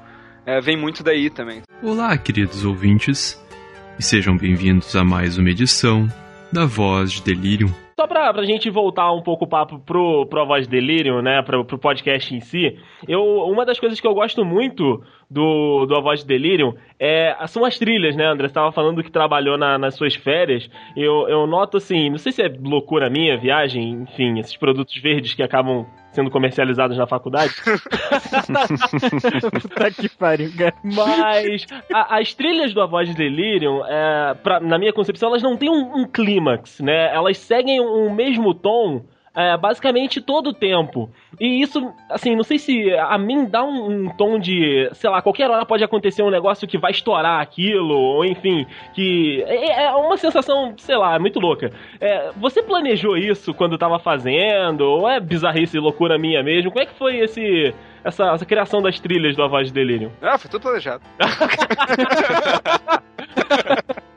é, 0.48 0.60
vem 0.62 0.76
muito 0.78 1.02
daí 1.04 1.28
também. 1.28 1.60
Olá, 1.82 2.16
queridos 2.16 2.64
ouvintes, 2.64 3.38
e 3.98 4.02
sejam 4.02 4.34
bem-vindos 4.34 4.96
a 4.96 5.04
mais 5.04 5.36
uma 5.36 5.50
edição 5.50 6.08
da 6.50 6.64
Voz 6.64 7.12
de 7.12 7.22
Delirium. 7.22 7.68
Só 8.00 8.06
pra, 8.06 8.32
pra 8.32 8.44
gente 8.44 8.70
voltar 8.70 9.12
um 9.12 9.20
pouco 9.20 9.44
o 9.44 9.48
papo 9.48 9.80
pro, 9.80 10.24
pro 10.26 10.40
A 10.40 10.44
Voz 10.44 10.68
Delirium, 10.68 11.20
né, 11.20 11.42
pro, 11.42 11.64
pro 11.64 11.76
podcast 11.78 12.32
em 12.32 12.40
si, 12.40 12.78
eu, 13.08 13.20
uma 13.50 13.66
das 13.66 13.78
coisas 13.80 14.00
que 14.00 14.06
eu 14.06 14.14
gosto 14.14 14.44
muito 14.44 15.02
do, 15.28 15.84
do 15.84 15.96
A 15.96 16.00
Voz 16.00 16.22
Delirium 16.22 16.74
é, 16.98 17.36
são 17.48 17.64
as 17.64 17.76
trilhas, 17.76 18.14
né, 18.16 18.24
André? 18.24 18.46
Você 18.48 18.54
tava 18.54 18.70
falando 18.70 19.02
que 19.02 19.10
trabalhou 19.10 19.58
na- 19.58 19.76
nas 19.76 19.96
suas 19.96 20.14
férias, 20.14 20.70
eu, 20.96 21.28
eu 21.28 21.44
noto 21.46 21.76
assim, 21.76 22.08
não 22.08 22.18
sei 22.18 22.30
se 22.32 22.40
é 22.40 22.48
loucura 22.48 23.10
minha, 23.10 23.36
viagem, 23.36 23.90
enfim, 24.08 24.38
esses 24.38 24.56
produtos 24.56 24.96
verdes 25.02 25.34
que 25.34 25.42
acabam 25.42 25.84
sendo 26.18 26.30
comercializados 26.32 26.96
na 26.98 27.06
faculdade, 27.06 27.54
Puta 29.62 29.90
que 29.92 30.08
pariu, 30.08 30.50
cara. 30.58 30.74
mas 30.82 31.64
a- 31.92 32.18
as 32.18 32.34
trilhas 32.34 32.74
do 32.74 32.80
A 32.80 32.86
Voz 32.86 33.08
de 33.08 33.14
Delirium, 33.14 33.84
é, 33.86 34.34
pra- 34.42 34.58
na 34.58 34.78
minha 34.78 34.92
concepção, 34.92 35.28
elas 35.28 35.42
não 35.44 35.56
têm 35.56 35.70
um, 35.70 36.00
um 36.00 36.04
clímax, 36.06 36.80
né? 36.80 37.14
Elas 37.14 37.38
seguem 37.38 37.80
um 37.80 38.12
mesmo 38.12 38.52
tom 38.52 39.04
é, 39.38 39.56
basicamente 39.56 40.20
todo 40.20 40.48
o 40.48 40.52
tempo. 40.52 41.08
E 41.38 41.62
isso, 41.62 41.94
assim, 42.10 42.34
não 42.34 42.42
sei 42.42 42.58
se 42.58 42.92
a 42.94 43.16
mim 43.16 43.44
dá 43.44 43.62
um, 43.62 44.06
um 44.06 44.08
tom 44.16 44.36
de, 44.36 44.90
sei 44.94 45.08
lá, 45.08 45.22
qualquer 45.22 45.48
hora 45.48 45.64
pode 45.64 45.84
acontecer 45.84 46.24
um 46.24 46.30
negócio 46.30 46.66
que 46.66 46.76
vai 46.76 46.90
estourar 46.90 47.40
aquilo, 47.40 47.96
ou 47.96 48.24
enfim, 48.24 48.66
que 48.92 49.44
é, 49.46 49.84
é 49.84 49.92
uma 49.92 50.16
sensação, 50.16 50.74
sei 50.76 50.96
lá, 50.96 51.16
muito 51.20 51.38
louca. 51.38 51.70
É, 52.00 52.32
você 52.36 52.60
planejou 52.60 53.16
isso 53.16 53.54
quando 53.54 53.78
tava 53.78 54.00
fazendo, 54.00 54.80
ou 54.80 55.08
é 55.08 55.20
bizarrice 55.20 55.76
e 55.76 55.80
loucura 55.80 56.18
minha 56.18 56.42
mesmo? 56.42 56.72
Como 56.72 56.82
é 56.82 56.86
que 56.86 56.94
foi 56.94 57.18
esse, 57.18 57.72
essa, 58.02 58.32
essa 58.32 58.44
criação 58.44 58.82
das 58.82 58.98
trilhas 58.98 59.36
do 59.36 59.44
A 59.44 59.46
Voz 59.46 59.68
de 59.68 59.72
Delirium? 59.72 60.10
Ah, 60.20 60.36
foi 60.36 60.50
tudo 60.50 60.62
planejado. 60.62 61.00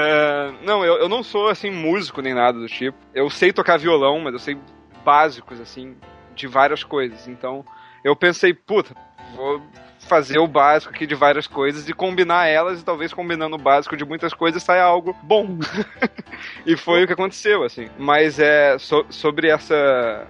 É, 0.00 0.52
não, 0.62 0.84
eu, 0.84 0.94
eu 0.98 1.08
não 1.08 1.22
sou 1.22 1.48
assim 1.48 1.70
músico 1.70 2.22
nem 2.22 2.32
nada 2.34 2.58
do 2.58 2.66
tipo. 2.66 2.96
Eu 3.12 3.28
sei 3.28 3.52
tocar 3.52 3.78
violão, 3.78 4.20
mas 4.20 4.32
eu 4.32 4.38
sei 4.38 4.56
básicos 5.04 5.60
assim 5.60 5.96
de 6.34 6.46
várias 6.46 6.84
coisas. 6.84 7.26
Então 7.26 7.64
eu 8.04 8.14
pensei, 8.14 8.54
puta, 8.54 8.94
vou 9.34 9.60
fazer 9.98 10.38
o 10.38 10.46
básico 10.46 10.94
aqui 10.94 11.06
de 11.06 11.14
várias 11.14 11.46
coisas 11.46 11.88
e 11.88 11.92
combinar 11.92 12.46
elas 12.46 12.80
e 12.80 12.84
talvez 12.84 13.12
combinando 13.12 13.56
o 13.56 13.58
básico 13.58 13.96
de 13.96 14.04
muitas 14.04 14.32
coisas 14.32 14.62
saia 14.62 14.84
algo 14.84 15.14
bom. 15.22 15.58
e 16.64 16.76
foi 16.76 17.02
o 17.02 17.06
que 17.06 17.12
aconteceu, 17.12 17.64
assim. 17.64 17.88
Mas 17.98 18.38
é 18.38 18.78
so- 18.78 19.06
sobre 19.10 19.48
essa 19.50 20.26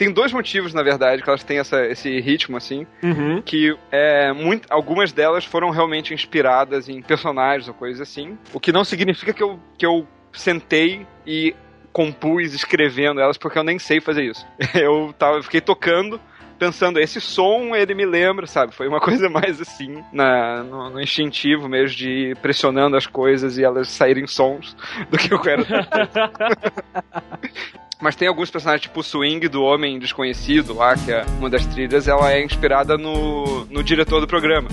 tem 0.00 0.10
dois 0.10 0.32
motivos, 0.32 0.72
na 0.72 0.82
verdade, 0.82 1.22
que 1.22 1.28
elas 1.28 1.44
têm 1.44 1.58
essa, 1.58 1.84
esse 1.86 2.18
ritmo, 2.20 2.56
assim 2.56 2.86
Uhum. 3.02 3.42
que 3.42 3.76
é, 3.92 4.32
muito, 4.32 4.66
algumas 4.70 5.12
delas 5.12 5.44
foram 5.44 5.68
realmente 5.68 6.14
inspiradas 6.14 6.88
em 6.88 7.02
personagens 7.02 7.68
ou 7.68 7.74
coisas 7.74 8.00
assim. 8.00 8.38
O 8.54 8.58
que 8.58 8.72
não 8.72 8.82
significa 8.82 9.34
que 9.34 9.42
eu, 9.42 9.60
que 9.76 9.84
eu 9.84 10.08
sentei 10.32 11.06
e 11.26 11.54
compus 11.92 12.54
escrevendo 12.54 13.20
elas, 13.20 13.36
porque 13.36 13.58
eu 13.58 13.62
nem 13.62 13.78
sei 13.78 14.00
fazer 14.00 14.24
isso. 14.24 14.46
Eu, 14.74 15.14
tava, 15.18 15.36
eu 15.36 15.42
fiquei 15.42 15.60
tocando. 15.60 16.18
Pensando, 16.58 16.98
esse 17.00 17.20
som 17.20 17.74
ele 17.74 17.94
me 17.94 18.04
lembra, 18.06 18.46
sabe? 18.46 18.74
Foi 18.74 18.86
uma 18.88 19.00
coisa 19.00 19.28
mais 19.28 19.60
assim, 19.60 20.02
na, 20.12 20.62
no, 20.62 20.90
no 20.90 21.00
instintivo 21.00 21.68
mesmo, 21.68 21.96
de 21.96 22.34
pressionando 22.40 22.96
as 22.96 23.06
coisas 23.06 23.58
e 23.58 23.64
elas 23.64 23.88
saírem 23.88 24.26
sons 24.26 24.74
do 25.10 25.18
que 25.18 25.34
eu 25.34 25.40
quero. 25.40 25.66
Mas 28.00 28.16
tem 28.16 28.26
alguns 28.28 28.50
personagens, 28.50 28.82
tipo 28.82 29.00
o 29.00 29.02
Swing 29.02 29.46
do 29.48 29.62
Homem 29.62 29.98
Desconhecido 29.98 30.72
lá, 30.74 30.94
que 30.96 31.12
é 31.12 31.22
uma 31.38 31.50
das 31.50 31.66
trilhas, 31.66 32.08
ela 32.08 32.32
é 32.32 32.42
inspirada 32.42 32.96
no, 32.96 33.64
no 33.66 33.82
diretor 33.82 34.20
do 34.20 34.26
programa, 34.26 34.68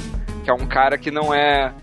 que 0.45 0.49
é 0.49 0.53
um 0.53 0.65
cara 0.65 0.97
que 0.97 1.11
não 1.11 1.33
é. 1.33 1.73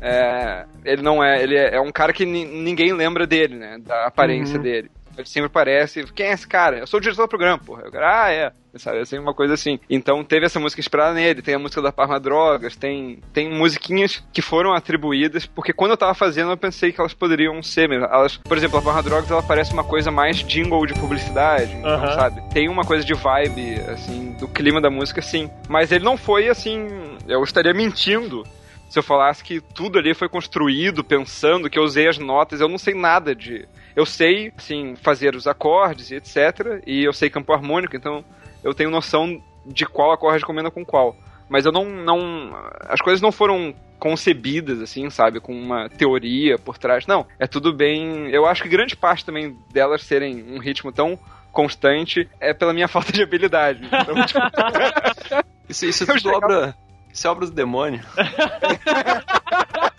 é, 0.00 0.64
ele 0.84 1.00
não 1.02 1.22
é. 1.22 1.42
Ele 1.42 1.56
é, 1.56 1.76
é 1.76 1.80
um 1.80 1.92
cara 1.92 2.12
que 2.12 2.24
ni- 2.26 2.44
ninguém 2.44 2.92
lembra 2.92 3.26
dele, 3.26 3.54
né? 3.56 3.78
Da 3.78 4.06
aparência 4.06 4.56
Uhum. 4.56 4.62
dele. 4.62 4.90
Ele 5.20 5.28
sempre 5.28 5.46
aparece, 5.46 6.04
quem 6.14 6.26
é 6.26 6.32
esse 6.32 6.46
cara? 6.46 6.78
Eu 6.78 6.86
sou 6.86 6.98
o 6.98 7.00
diretor 7.00 7.22
do 7.22 7.28
programa, 7.28 7.58
porra. 7.58 7.84
Eu, 7.84 7.90
ah, 8.02 8.30
é. 8.30 8.52
Sabe, 8.76 9.00
assim, 9.00 9.18
uma 9.18 9.34
coisa 9.34 9.54
assim. 9.54 9.80
Então 9.90 10.22
teve 10.22 10.46
essa 10.46 10.60
música 10.60 10.80
inspirada 10.80 11.12
nele, 11.12 11.42
tem 11.42 11.54
a 11.54 11.58
música 11.58 11.82
da 11.82 11.90
Parma 11.90 12.20
Drogas, 12.20 12.76
tem, 12.76 13.20
tem 13.32 13.52
musiquinhas 13.52 14.22
que 14.32 14.40
foram 14.40 14.72
atribuídas, 14.72 15.44
porque 15.44 15.72
quando 15.72 15.90
eu 15.90 15.96
tava 15.96 16.14
fazendo 16.14 16.52
eu 16.52 16.56
pensei 16.56 16.92
que 16.92 17.00
elas 17.00 17.12
poderiam 17.12 17.60
ser. 17.62 17.90
Elas, 17.90 18.36
por 18.36 18.56
exemplo, 18.56 18.78
a 18.78 18.82
Parma 18.82 19.02
Drogas 19.02 19.30
ela 19.30 19.42
parece 19.42 19.72
uma 19.72 19.82
coisa 19.82 20.12
mais 20.12 20.36
jingle 20.38 20.86
de 20.86 20.94
publicidade, 20.94 21.74
então, 21.74 21.90
Aham. 21.90 22.14
sabe? 22.14 22.42
Tem 22.52 22.68
uma 22.68 22.84
coisa 22.84 23.04
de 23.04 23.12
vibe, 23.12 23.80
assim, 23.88 24.36
do 24.38 24.46
clima 24.46 24.80
da 24.80 24.88
música, 24.88 25.20
sim. 25.20 25.50
Mas 25.68 25.90
ele 25.90 26.04
não 26.04 26.16
foi 26.16 26.48
assim. 26.48 26.86
Eu 27.26 27.42
estaria 27.42 27.74
mentindo 27.74 28.44
se 28.90 28.98
eu 28.98 29.04
falasse 29.04 29.44
que 29.44 29.60
tudo 29.60 30.00
ali 30.00 30.12
foi 30.14 30.28
construído 30.28 31.04
pensando 31.04 31.70
que 31.70 31.78
eu 31.78 31.84
usei 31.84 32.08
as 32.08 32.18
notas, 32.18 32.60
eu 32.60 32.68
não 32.68 32.76
sei 32.76 32.92
nada 32.92 33.34
de. 33.34 33.66
Eu 34.00 34.06
sei, 34.06 34.50
assim, 34.56 34.96
fazer 34.96 35.36
os 35.36 35.46
acordes 35.46 36.10
e 36.10 36.14
etc. 36.14 36.82
E 36.86 37.04
eu 37.04 37.12
sei 37.12 37.28
campo 37.28 37.52
harmônico, 37.52 37.94
então 37.94 38.24
eu 38.64 38.72
tenho 38.72 38.88
noção 38.88 39.38
de 39.66 39.84
qual 39.84 40.10
acorde 40.10 40.42
combina 40.42 40.70
com 40.70 40.82
qual. 40.86 41.14
Mas 41.50 41.66
eu 41.66 41.72
não. 41.72 41.84
não 41.84 42.56
as 42.88 42.98
coisas 43.02 43.20
não 43.20 43.30
foram 43.30 43.74
concebidas, 43.98 44.80
assim, 44.80 45.10
sabe, 45.10 45.38
com 45.38 45.52
uma 45.52 45.90
teoria 45.90 46.56
por 46.56 46.78
trás. 46.78 47.06
Não, 47.06 47.26
é 47.38 47.46
tudo 47.46 47.74
bem. 47.74 48.30
Eu 48.30 48.46
acho 48.46 48.62
que 48.62 48.70
grande 48.70 48.96
parte 48.96 49.22
também 49.22 49.54
delas 49.70 50.02
serem 50.02 50.50
um 50.50 50.58
ritmo 50.58 50.90
tão 50.90 51.18
constante 51.52 52.26
é 52.40 52.54
pela 52.54 52.72
minha 52.72 52.88
falta 52.88 53.12
de 53.12 53.22
habilidade. 53.22 53.84
Então, 53.84 54.24
tipo, 54.24 54.40
Isso, 55.68 55.84
isso 55.84 56.04
é 56.04 56.06
tudo 56.06 56.30
obra. 56.30 56.74
Isso 57.12 57.26
é 57.26 57.30
obra 57.30 57.44
do 57.44 57.52
demônio. 57.52 58.00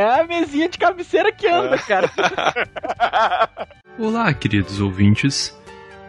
É 0.00 0.20
a 0.20 0.26
mesinha 0.26 0.66
de 0.66 0.78
cabeceira 0.78 1.30
que 1.30 1.46
anda, 1.46 1.76
cara. 1.76 2.10
Olá, 3.98 4.32
queridos 4.32 4.80
ouvintes, 4.80 5.54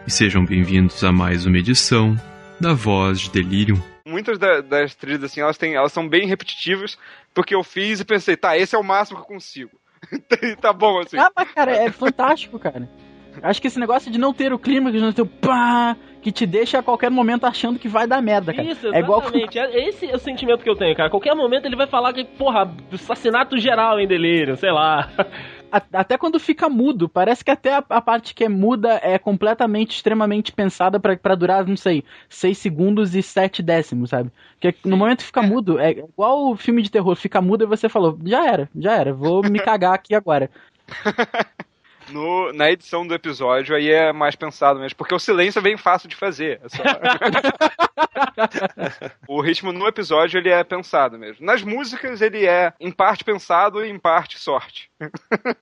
e 0.06 0.10
sejam 0.10 0.46
bem-vindos 0.46 1.04
a 1.04 1.12
mais 1.12 1.44
uma 1.44 1.58
edição 1.58 2.16
da 2.58 2.72
Voz 2.72 3.20
de 3.20 3.30
Delirium. 3.30 3.78
muitas 4.06 4.38
da- 4.38 4.62
das 4.62 4.94
trilhas, 4.94 5.24
assim, 5.24 5.42
elas, 5.42 5.58
têm, 5.58 5.74
elas 5.74 5.92
são 5.92 6.08
bem 6.08 6.26
repetitivas, 6.26 6.96
porque 7.34 7.54
eu 7.54 7.62
fiz 7.62 8.00
e 8.00 8.04
pensei, 8.06 8.34
tá, 8.34 8.56
esse 8.56 8.74
é 8.74 8.78
o 8.78 8.82
máximo 8.82 9.18
que 9.18 9.24
eu 9.24 9.34
consigo. 9.34 9.70
tá 10.62 10.72
bom, 10.72 11.00
assim. 11.00 11.18
Ah, 11.18 11.30
mas, 11.36 11.52
cara, 11.52 11.76
é 11.76 11.90
fantástico, 11.90 12.58
cara. 12.58 12.88
Acho 13.42 13.60
que 13.60 13.66
esse 13.68 13.78
negócio 13.78 14.10
de 14.10 14.16
não 14.16 14.32
ter 14.32 14.54
o 14.54 14.58
clima, 14.58 14.90
de 14.90 15.00
não 15.00 15.12
ter 15.12 15.20
o 15.20 15.26
pá, 15.26 15.94
que 16.22 16.30
te 16.30 16.46
deixa 16.46 16.78
a 16.78 16.82
qualquer 16.82 17.10
momento 17.10 17.44
achando 17.44 17.78
que 17.78 17.88
vai 17.88 18.06
dar 18.06 18.22
merda, 18.22 18.54
cara. 18.54 18.68
Isso, 18.68 18.86
é 18.94 19.00
igual 19.00 19.20
exatamente. 19.20 19.58
É- 19.58 19.88
Esse 19.88 20.06
é 20.06 20.14
o 20.14 20.18
sentimento 20.18 20.62
que 20.62 20.70
eu 20.70 20.76
tenho, 20.76 20.96
cara. 20.96 21.10
Qualquer 21.10 21.34
momento 21.34 21.66
ele 21.66 21.74
vai 21.74 21.88
falar 21.88 22.12
que, 22.12 22.24
porra, 22.24 22.72
assassinato 22.92 23.58
geral 23.58 23.98
em 23.98 24.06
delírio, 24.06 24.56
sei 24.56 24.70
lá. 24.70 25.10
até 25.92 26.16
quando 26.16 26.38
fica 26.38 26.68
mudo, 26.68 27.08
parece 27.08 27.44
que 27.44 27.50
até 27.50 27.74
a, 27.74 27.84
a 27.88 28.00
parte 28.00 28.34
que 28.34 28.44
é 28.44 28.48
muda 28.48 29.00
é 29.02 29.18
completamente, 29.18 29.96
extremamente 29.96 30.52
pensada 30.52 31.00
pra, 31.00 31.16
pra 31.16 31.34
durar, 31.34 31.66
não 31.66 31.76
sei, 31.76 32.04
6 32.28 32.56
segundos 32.56 33.16
e 33.16 33.22
7 33.22 33.60
décimos, 33.62 34.10
sabe? 34.10 34.30
Porque 34.60 34.76
no 34.88 34.96
momento 34.96 35.18
que 35.20 35.26
fica 35.26 35.42
mudo, 35.42 35.80
é 35.80 35.90
igual 35.90 36.50
o 36.50 36.56
filme 36.56 36.82
de 36.82 36.90
terror, 36.90 37.16
fica 37.16 37.42
mudo 37.42 37.64
e 37.64 37.66
você 37.66 37.88
falou, 37.88 38.16
já 38.24 38.46
era, 38.46 38.70
já 38.78 38.96
era, 38.96 39.12
vou 39.12 39.42
me 39.42 39.58
cagar 39.64 39.94
aqui 39.94 40.14
agora. 40.14 40.48
No, 42.12 42.52
na 42.52 42.70
edição 42.70 43.06
do 43.06 43.14
episódio, 43.14 43.74
aí 43.74 43.90
é 43.90 44.12
mais 44.12 44.36
pensado 44.36 44.78
mesmo, 44.78 44.96
porque 44.96 45.14
o 45.14 45.18
silêncio 45.18 45.58
é 45.58 45.62
bem 45.62 45.76
fácil 45.76 46.08
de 46.08 46.16
fazer. 46.16 46.60
é 46.62 46.68
só- 46.68 46.82
o 49.28 49.40
ritmo 49.40 49.72
no 49.72 49.86
episódio, 49.86 50.38
ele 50.38 50.48
é 50.50 50.62
pensado 50.64 51.18
mesmo. 51.18 51.44
Nas 51.44 51.62
músicas, 51.62 52.20
ele 52.20 52.46
é 52.46 52.72
em 52.80 52.90
parte 52.90 53.24
pensado 53.24 53.84
e 53.84 53.90
em 53.90 53.98
parte 53.98 54.38
sorte. 54.38 54.90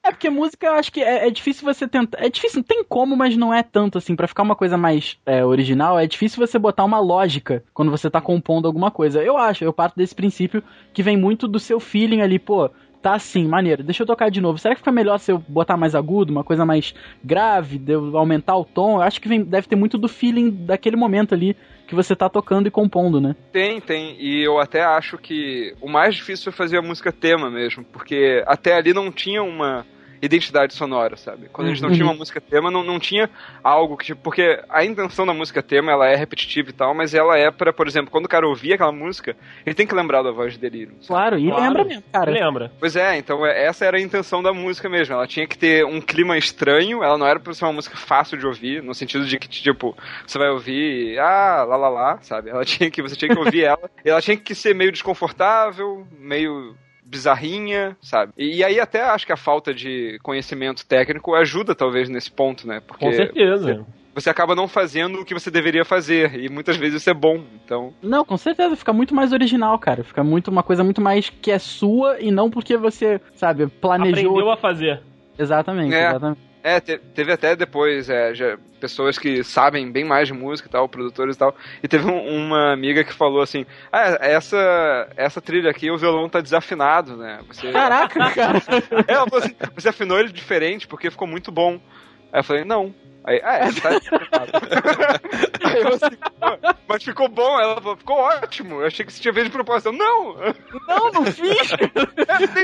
É 0.02 0.10
porque 0.10 0.30
música 0.30 0.66
eu 0.66 0.72
acho 0.74 0.92
que 0.92 1.02
é, 1.02 1.26
é 1.26 1.30
difícil 1.30 1.64
você 1.64 1.86
tentar. 1.88 2.18
É 2.24 2.28
difícil, 2.28 2.58
não 2.58 2.64
tem 2.64 2.84
como, 2.84 3.16
mas 3.16 3.36
não 3.36 3.52
é 3.54 3.62
tanto 3.62 3.98
assim. 3.98 4.16
Pra 4.16 4.26
ficar 4.28 4.42
uma 4.42 4.56
coisa 4.56 4.76
mais 4.76 5.18
é, 5.24 5.44
original, 5.44 5.98
é 5.98 6.06
difícil 6.06 6.44
você 6.44 6.58
botar 6.58 6.84
uma 6.84 7.00
lógica 7.00 7.62
quando 7.72 7.90
você 7.90 8.10
tá 8.10 8.20
compondo 8.20 8.66
alguma 8.66 8.90
coisa. 8.90 9.22
Eu 9.22 9.36
acho, 9.36 9.64
eu 9.64 9.72
parto 9.72 9.96
desse 9.96 10.14
princípio 10.14 10.62
que 10.92 11.02
vem 11.02 11.16
muito 11.16 11.48
do 11.48 11.58
seu 11.58 11.80
feeling 11.80 12.20
ali, 12.22 12.38
pô. 12.38 12.70
Tá 13.02 13.14
assim, 13.14 13.46
maneiro. 13.46 13.82
Deixa 13.82 14.02
eu 14.02 14.06
tocar 14.06 14.30
de 14.30 14.40
novo. 14.40 14.58
Será 14.58 14.74
que 14.74 14.80
fica 14.80 14.92
melhor 14.92 15.18
se 15.18 15.32
eu 15.32 15.38
botar 15.48 15.76
mais 15.76 15.94
agudo, 15.94 16.32
uma 16.32 16.44
coisa 16.44 16.66
mais 16.66 16.94
grave, 17.24 17.80
eu 17.86 18.16
aumentar 18.16 18.56
o 18.56 18.64
tom? 18.64 18.96
Eu 18.96 19.02
acho 19.02 19.20
que 19.20 19.28
vem, 19.28 19.42
deve 19.42 19.66
ter 19.66 19.76
muito 19.76 19.96
do 19.96 20.08
feeling 20.08 20.50
daquele 20.50 20.96
momento 20.96 21.34
ali 21.34 21.56
que 21.86 21.94
você 21.94 22.14
tá 22.14 22.28
tocando 22.28 22.66
e 22.66 22.70
compondo, 22.70 23.20
né? 23.20 23.34
Tem, 23.50 23.80
tem. 23.80 24.16
E 24.20 24.46
eu 24.46 24.58
até 24.58 24.82
acho 24.82 25.16
que 25.16 25.74
o 25.80 25.88
mais 25.88 26.14
difícil 26.14 26.44
foi 26.44 26.52
fazer 26.52 26.76
a 26.76 26.82
música 26.82 27.10
tema 27.10 27.50
mesmo, 27.50 27.84
porque 27.84 28.44
até 28.46 28.74
ali 28.74 28.92
não 28.92 29.10
tinha 29.10 29.42
uma 29.42 29.86
identidade 30.22 30.74
sonora, 30.74 31.16
sabe? 31.16 31.48
Quando 31.52 31.68
a 31.68 31.70
gente 31.70 31.82
não 31.82 31.88
Uhum. 31.88 31.94
tinha 31.94 32.06
uma 32.06 32.14
música 32.14 32.40
tema, 32.40 32.70
não, 32.70 32.82
não 32.84 32.98
tinha 33.00 33.30
algo 33.64 33.96
que, 33.96 34.04
tipo, 34.06 34.20
porque 34.22 34.62
a 34.68 34.84
intenção 34.84 35.24
da 35.26 35.32
música 35.32 35.62
tema, 35.62 35.90
ela 35.90 36.06
é 36.08 36.14
repetitiva 36.14 36.68
e 36.70 36.72
tal, 36.72 36.92
mas 36.94 37.14
ela 37.14 37.38
é 37.38 37.50
pra, 37.50 37.72
por 37.72 37.86
exemplo, 37.88 38.10
quando 38.10 38.26
o 38.26 38.28
cara 38.28 38.46
ouvir 38.46 38.74
aquela 38.74 38.92
música, 38.92 39.34
ele 39.64 39.74
tem 39.74 39.86
que 39.86 39.94
lembrar 39.94 40.22
da 40.22 40.30
voz 40.30 40.52
de 40.52 40.58
delírio. 40.58 40.94
sabe? 41.00 41.06
Claro, 41.06 41.38
e 41.38 41.46
Claro. 41.48 41.62
lembra 41.62 41.84
mesmo, 41.84 42.04
cara. 42.12 42.30
Lembra? 42.30 42.72
Pois 42.78 42.96
é, 42.96 43.16
então 43.16 43.46
é- 43.46 43.64
essa 43.64 43.84
era 43.84 43.96
a 43.96 44.00
intenção 44.00 44.42
da 44.42 44.52
música 44.52 44.88
mesmo. 44.88 45.14
Ela 45.14 45.26
tinha 45.26 45.46
que 45.46 45.56
ter 45.56 45.84
um 45.86 46.00
clima 46.00 46.36
estranho, 46.36 47.02
ela 47.02 47.16
não 47.16 47.26
era 47.26 47.40
pra 47.40 47.54
ser 47.54 47.64
uma 47.64 47.72
música 47.72 47.96
fácil 47.96 48.36
de 48.36 48.46
ouvir, 48.46 48.82
no 48.82 48.94
sentido 48.94 49.24
de 49.24 49.38
que, 49.38 49.48
tipo, 49.48 49.96
você 50.26 50.38
vai 50.38 50.50
ouvir, 50.50 51.18
ah, 51.18 51.64
lá 51.66 51.76
lá 51.76 51.88
lá, 51.88 52.18
sabe? 52.22 52.50
Ela 52.50 52.64
tinha 52.64 52.90
que, 52.90 53.00
você 53.02 53.16
tinha 53.16 53.30
que 53.32 53.38
ouvir 53.38 53.64
ela, 53.64 53.90
e 54.04 54.10
ela 54.10 54.20
tinha 54.20 54.36
que 54.36 54.54
ser 54.54 54.74
meio 54.74 54.92
desconfortável, 54.92 56.06
meio 56.18 56.74
bizarrinha, 57.10 57.96
sabe? 58.00 58.32
E, 58.38 58.58
e 58.58 58.64
aí 58.64 58.78
até 58.78 59.02
acho 59.02 59.26
que 59.26 59.32
a 59.32 59.36
falta 59.36 59.74
de 59.74 60.18
conhecimento 60.22 60.86
técnico 60.86 61.34
ajuda 61.34 61.74
talvez 61.74 62.08
nesse 62.08 62.30
ponto, 62.30 62.66
né? 62.66 62.80
Porque 62.86 63.04
Com 63.04 63.12
certeza. 63.12 63.84
você 64.14 64.30
acaba 64.30 64.54
não 64.54 64.68
fazendo 64.68 65.20
o 65.20 65.24
que 65.24 65.34
você 65.34 65.50
deveria 65.50 65.84
fazer, 65.84 66.34
e 66.38 66.48
muitas 66.48 66.76
vezes 66.76 67.00
isso 67.00 67.10
é 67.10 67.14
bom, 67.14 67.42
então... 67.64 67.92
Não, 68.02 68.24
com 68.24 68.36
certeza, 68.36 68.76
fica 68.76 68.92
muito 68.92 69.14
mais 69.14 69.32
original, 69.32 69.78
cara. 69.78 70.04
Fica 70.04 70.22
muito 70.22 70.48
uma 70.48 70.62
coisa 70.62 70.84
muito 70.84 71.00
mais 71.00 71.28
que 71.28 71.50
é 71.50 71.58
sua 71.58 72.20
e 72.20 72.30
não 72.30 72.48
porque 72.50 72.76
você, 72.76 73.20
sabe, 73.34 73.66
planejou. 73.66 74.30
Aprendeu 74.30 74.50
a 74.50 74.56
fazer. 74.56 75.02
Exatamente, 75.38 75.94
É. 75.94 76.08
exatamente. 76.10 76.49
É, 76.62 76.80
te- 76.80 76.98
teve 77.14 77.32
até 77.32 77.56
depois 77.56 78.10
é, 78.10 78.34
já, 78.34 78.58
pessoas 78.80 79.18
que 79.18 79.42
sabem 79.42 79.90
bem 79.90 80.04
mais 80.04 80.28
de 80.28 80.34
música 80.34 80.68
e 80.68 80.70
tal, 80.70 80.88
produtores 80.88 81.36
e 81.36 81.38
tal. 81.38 81.56
E 81.82 81.88
teve 81.88 82.06
um- 82.06 82.46
uma 82.46 82.72
amiga 82.72 83.02
que 83.04 83.12
falou 83.12 83.40
assim: 83.42 83.64
Ah, 83.92 84.18
essa, 84.20 85.08
essa 85.16 85.40
trilha 85.40 85.70
aqui, 85.70 85.90
o 85.90 85.96
violão 85.98 86.28
tá 86.28 86.40
desafinado, 86.40 87.16
né? 87.16 87.40
Você, 87.48 87.70
Caraca, 87.72 88.30
cara. 88.32 88.58
É, 89.08 89.12
ela 89.14 89.26
falou 89.26 89.44
assim, 89.44 89.54
você 89.74 89.88
afinou 89.88 90.18
ele 90.18 90.32
diferente 90.32 90.86
porque 90.86 91.10
ficou 91.10 91.26
muito 91.26 91.50
bom. 91.50 91.80
Aí 92.32 92.40
eu 92.40 92.44
falei, 92.44 92.64
não. 92.64 92.94
Aí, 93.24 93.40
ah, 93.44 93.54
é, 93.56 93.72
tá. 93.72 93.90
Aí 95.68 95.80
eu 95.82 95.88
assim, 95.88 96.16
"Pô, 96.40 96.74
mas 96.88 97.02
ficou 97.04 97.28
bom. 97.28 97.60
Ela 97.60 97.74
falou, 97.80 97.96
ficou 97.96 98.16
ótimo. 98.16 98.80
Eu 98.80 98.86
achei 98.86 99.04
que 99.04 99.12
você 99.12 99.20
tinha 99.20 99.34
feito 99.34 99.46
de 99.46 99.52
propósito. 99.52 99.88
Eu, 99.88 99.92
não! 99.92 100.34
Não, 100.88 101.12
não 101.12 101.24
fiz. 101.26 101.70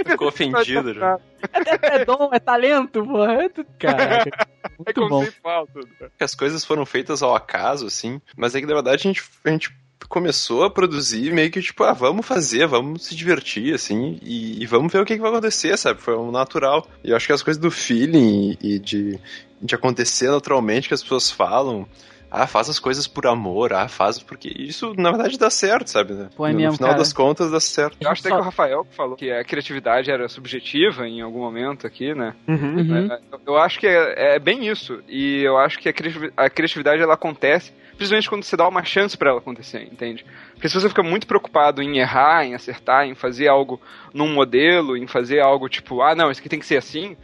Ficou 0.07 0.29
ofendido 0.29 0.95
já. 0.95 1.19
É, 1.53 1.97
é 2.01 2.05
dom, 2.05 2.31
é 2.33 2.39
talento, 2.39 3.05
porra. 3.05 3.45
É 3.45 3.49
tudo- 3.49 3.69
Caraca. 3.79 4.31
É 4.65 4.71
Muito 4.79 5.01
bom. 5.09 5.09
conceitual 5.21 5.67
tudo. 5.73 5.89
que 6.17 6.25
as 6.25 6.35
coisas 6.35 6.65
foram 6.65 6.85
feitas 6.87 7.23
ao 7.23 7.35
acaso, 7.35 7.87
assim, 7.87 8.21
mas 8.37 8.55
é 8.55 8.61
que 8.61 8.67
na 8.67 8.75
verdade 8.75 8.97
a 8.97 9.03
gente, 9.13 9.23
a 9.45 9.51
gente 9.51 9.71
começou 10.09 10.65
a 10.65 10.71
produzir 10.71 11.33
meio 11.33 11.51
que 11.51 11.61
tipo, 11.63 11.83
ah, 11.85 11.93
vamos 11.93 12.27
fazer, 12.27 12.67
vamos 12.67 13.07
se 13.07 13.15
divertir, 13.17 13.75
assim, 13.75 14.19
e, 14.23 14.63
e 14.63 14.67
vamos 14.67 14.93
ver 14.93 15.01
o 15.01 15.05
que, 15.05 15.15
que 15.15 15.21
vai 15.21 15.31
acontecer, 15.31 15.77
sabe? 15.79 16.01
Foi 16.01 16.17
um 16.17 16.31
natural. 16.31 16.87
E 17.03 17.11
eu 17.11 17.17
acho 17.17 17.27
que 17.27 17.33
as 17.33 17.43
coisas 17.43 17.61
do 17.61 17.71
feeling 17.71 18.57
e 18.63 18.79
de, 18.79 19.19
de 19.61 19.75
acontecer 19.75 20.31
naturalmente 20.31 20.89
que 20.89 20.95
as 20.95 21.03
pessoas 21.03 21.31
falam. 21.31 21.87
Ah, 22.29 22.45
faz 22.47 22.69
as 22.69 22.81
coisas 22.81 23.07
por 23.07 23.25
amor, 23.29 23.73
ah, 23.73 23.87
faz 23.87 24.19
porque 24.19 24.53
isso 24.59 24.93
na 24.99 25.13
verdade 25.13 25.39
dá 25.39 25.49
certo, 25.49 25.87
sabe? 25.89 26.13
né? 26.13 26.29
Pô, 26.37 26.45
é 26.45 26.51
no, 26.53 26.59
mesmo, 26.59 26.73
final 26.77 26.89
cara. 26.91 26.99
das 26.99 27.13
contas 27.13 27.53
dá 27.53 27.61
certo. 27.61 27.97
Eu 28.01 28.11
acho 28.11 28.21
até 28.21 28.31
Só- 28.31 28.35
que 28.35 28.41
o 28.41 28.45
Rafael 28.45 28.85
que 28.85 28.97
falou 28.97 29.17
que 29.17 29.31
a 29.31 29.45
criatividade 29.45 30.11
era 30.11 30.29
subjetiva 30.29 31.07
em 31.07 31.21
algum 31.21 31.39
momento 31.39 31.87
aqui, 31.87 32.13
né? 32.17 32.35
Uhum. 32.49 33.09
É, 33.13 33.21
Eu 33.47 33.57
acho 33.57 33.79
que 33.79 33.87
é, 33.87 34.35
é 34.35 34.39
bem 34.41 34.67
isso. 34.67 35.01
E 35.09 35.41
eu 35.45 35.57
acho 35.57 35.79
que 35.79 35.89
a 35.89 35.93
criativi- 35.93 36.33
a 36.37 36.51
criatividade 36.51 37.01
ela 37.01 37.15
acontece 37.15 37.73
principalmente 37.97 38.29
quando 38.29 38.43
você 38.45 38.57
dá 38.59 38.69
uma 38.69 38.85
chance 38.85 39.17
pra 39.17 39.31
ela 39.31 39.39
acontecer, 39.39 39.85
entende? 39.91 40.27
Porque 40.53 40.69
se 40.69 40.75
você 40.79 40.87
fica 40.89 41.03
muito 41.03 41.27
preocupado 41.27 41.81
em 41.81 41.97
errar, 41.99 42.45
em 42.45 42.55
acertar, 42.55 43.07
em 43.07 43.15
fazer 43.15 43.49
algo 43.49 43.81
num 44.13 44.35
modelo, 44.35 44.97
em 44.99 45.07
fazer 45.07 45.41
algo 45.41 45.67
tipo, 45.69 46.03
ah, 46.03 46.15
não, 46.15 46.31
isso 46.31 46.41
aqui 46.41 46.49
tem 46.51 46.59
que 46.59 46.67
ser 46.67 46.77
assim, 46.77 47.17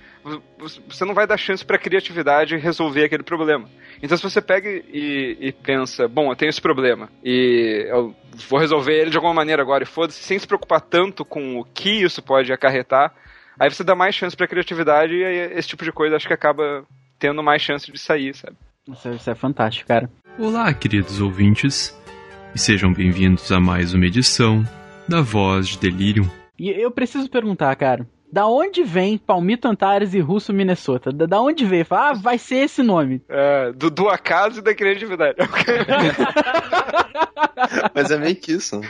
você 0.59 1.05
não 1.05 1.15
vai 1.15 1.27
dar 1.27 1.37
chance 1.37 1.65
pra 1.65 1.79
criatividade 1.79 2.57
resolver 2.57 3.05
aquele 3.05 3.23
problema. 3.23 3.69
Então 4.03 4.17
se 4.17 4.23
você 4.23 4.41
pega 4.41 4.69
e, 4.69 5.37
e 5.41 5.53
pensa, 5.53 6.07
bom, 6.09 6.31
eu 6.31 6.37
tenho 6.37 6.51
esse 6.51 6.61
problema 6.61 7.09
e 7.25 7.87
eu 7.89 8.15
vou 8.49 8.59
resolver 8.59 8.93
ele 8.93 9.11
de 9.11 9.17
alguma 9.17 9.35
maneira 9.35 9.63
agora 9.63 9.83
e 9.85 9.87
foda-se, 9.87 10.23
sem 10.23 10.39
se 10.39 10.47
preocupar 10.47 10.81
tanto 10.81 11.25
com 11.25 11.59
o 11.59 11.65
que 11.65 11.91
isso 12.03 12.23
pode 12.23 12.53
acarretar, 12.53 13.13
aí 13.59 13.69
você 13.71 13.83
dá 13.85 13.95
mais 13.95 14.15
chance 14.15 14.37
pra 14.37 14.47
criatividade 14.49 15.15
e 15.15 15.25
aí 15.25 15.37
esse 15.59 15.69
tipo 15.69 15.85
de 15.85 15.93
coisa 15.93 16.17
acho 16.17 16.27
que 16.27 16.35
acaba 16.35 16.85
tendo 17.19 17.43
mais 17.43 17.63
chance 17.63 17.91
de 17.91 17.99
sair, 17.99 18.35
sabe? 18.35 18.57
Isso, 18.89 19.09
é- 19.09 19.15
isso 19.15 19.31
é 19.31 19.35
fantástico, 19.35 19.87
cara. 19.89 20.11
Olá, 20.39 20.73
queridos 20.75 21.21
ouvintes, 21.21 21.97
e 22.55 22.59
sejam 22.59 22.93
bem-vindos 22.93 23.51
a 23.53 23.61
mais 23.61 23.95
uma 23.95 24.07
edição 24.07 24.65
da 25.09 25.21
Voz 25.21 25.69
de 25.69 25.79
Delirium. 25.79 26.29
E 26.59 26.69
eu 26.71 26.91
preciso 26.91 27.29
perguntar, 27.31 27.75
cara. 27.77 28.07
Da 28.33 28.47
onde 28.47 28.83
vem 28.83 29.19
Palmito 29.19 29.69
Antares 29.69 30.15
e 30.15 30.21
Russo 30.21 30.55
Minnesota? 30.55 31.13
Da, 31.13 31.27
da 31.27 31.39
onde 31.39 31.67
veio? 31.67 31.85
Fala, 31.85 32.11
ah, 32.11 32.13
vai 32.15 32.39
ser 32.39 32.65
esse 32.65 32.83
nome. 32.83 33.21
É, 33.29 33.71
do, 33.73 33.91
do 33.91 34.09
acaso 34.09 34.61
e 34.61 34.63
da 34.63 34.75
criatividade. 34.75 35.37
Mas 37.95 38.11
é 38.11 38.17
meio 38.17 38.35
que 38.37 38.53
isso. 38.53 38.81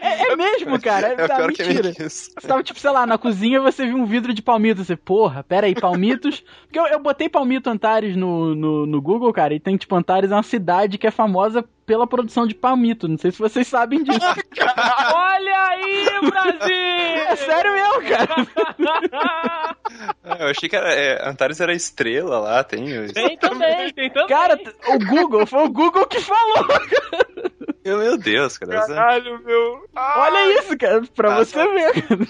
É, 0.00 0.32
é 0.32 0.36
mesmo, 0.36 0.80
cara. 0.80 1.08
É, 1.08 1.22
É 1.24 1.28
pior 1.28 1.52
que 1.52 1.62
é 1.62 1.66
mentira. 1.66 1.82
meio 1.84 1.94
que 1.96 2.02
isso. 2.04 2.30
Você 2.38 2.46
tava, 2.46 2.62
tipo, 2.62 2.78
sei 2.78 2.90
lá, 2.90 3.04
na 3.04 3.18
cozinha 3.18 3.56
e 3.58 3.60
você 3.60 3.84
viu 3.84 3.96
um 3.96 4.06
vidro 4.06 4.32
de 4.32 4.42
palmito. 4.42 4.84
Você, 4.84 4.94
porra, 4.94 5.42
pera 5.42 5.66
aí, 5.66 5.74
palmitos. 5.74 6.44
Porque 6.66 6.78
eu, 6.78 6.86
eu 6.86 7.00
botei 7.00 7.28
palmito 7.28 7.68
Antares 7.68 8.14
no, 8.16 8.54
no, 8.54 8.86
no 8.86 9.02
Google, 9.02 9.32
cara, 9.32 9.54
e 9.54 9.58
tem, 9.60 9.76
tipo, 9.76 9.96
Antares 9.96 10.30
é 10.30 10.34
uma 10.34 10.42
cidade 10.44 10.98
que 10.98 11.06
é 11.06 11.10
famosa 11.10 11.64
pela 11.84 12.06
produção 12.06 12.46
de 12.46 12.54
palmito. 12.54 13.08
Não 13.08 13.18
sei 13.18 13.32
se 13.32 13.38
vocês 13.40 13.66
sabem 13.66 14.04
disso. 14.04 14.20
Olha 15.14 15.68
aí, 15.68 16.06
Brasil! 16.30 16.89
É 17.42 17.44
sério 17.44 17.72
mesmo, 17.72 18.16
cara. 18.16 19.76
Ah, 20.22 20.36
eu 20.40 20.48
achei 20.48 20.68
que 20.68 20.76
era, 20.76 20.92
é, 20.92 21.28
Antares 21.28 21.60
era 21.60 21.72
estrela 21.74 22.38
lá, 22.38 22.62
tem. 22.64 22.84
Tem 23.12 23.36
também, 23.36 23.92
tem 23.92 24.10
também. 24.10 24.28
Cara, 24.28 24.58
o 24.88 24.98
Google, 25.06 25.46
foi 25.46 25.62
o 25.64 25.68
Google 25.70 26.06
que 26.06 26.20
falou. 26.20 26.66
Meu 27.84 28.16
Deus, 28.18 28.56
cara. 28.58 28.76
essa- 28.78 28.94
Caralho, 28.94 29.42
meu. 29.44 29.84
Ah, 29.96 30.14
Olha 30.20 30.58
isso, 30.60 30.76
cara, 30.78 31.02
pra 31.14 31.28
Tá, 31.30 31.36
você 31.38 31.54
tá. 31.54 31.66
ver. 31.66 32.28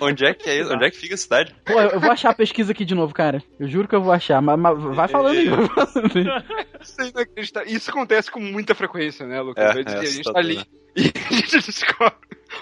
Onde 0.00 0.24
é 0.24 0.32
que 0.32 0.48
é 0.48 0.60
isso? 0.60 0.72
Onde 0.72 0.86
é 0.86 0.90
que 0.90 0.96
fica 0.96 1.14
a 1.14 1.18
cidade? 1.18 1.54
Pô, 1.66 1.78
eu 1.80 2.00
vou 2.00 2.10
achar 2.10 2.30
a 2.30 2.34
pesquisa 2.34 2.72
aqui 2.72 2.84
de 2.84 2.94
novo, 2.94 3.12
cara. 3.12 3.42
Eu 3.58 3.68
juro 3.68 3.88
que 3.88 3.94
eu 3.94 4.00
vou 4.02 4.12
achar, 4.12 4.40
mas, 4.40 4.58
mas 4.58 4.78
vai 4.96 5.08
falando 5.08 5.36
aí. 5.36 5.48
vai 5.48 5.68
falando 5.68 6.16
aí. 6.16 6.54
Isso 6.80 7.00
é 7.00 7.08
inacreditável. 7.08 7.72
Isso 7.72 7.90
acontece 7.90 8.30
com 8.30 8.40
muita 8.40 8.74
frequência, 8.74 9.26
né, 9.26 9.40
Lucas? 9.40 9.64
É, 9.76 9.80
é 9.80 9.98
a 9.98 10.04
gente 10.04 10.32
tá 10.32 10.38
ali 10.38 10.56
né? 10.58 10.64
e 10.96 11.12
a 11.28 11.30
gente 11.30 11.66
descobre. 11.66 12.14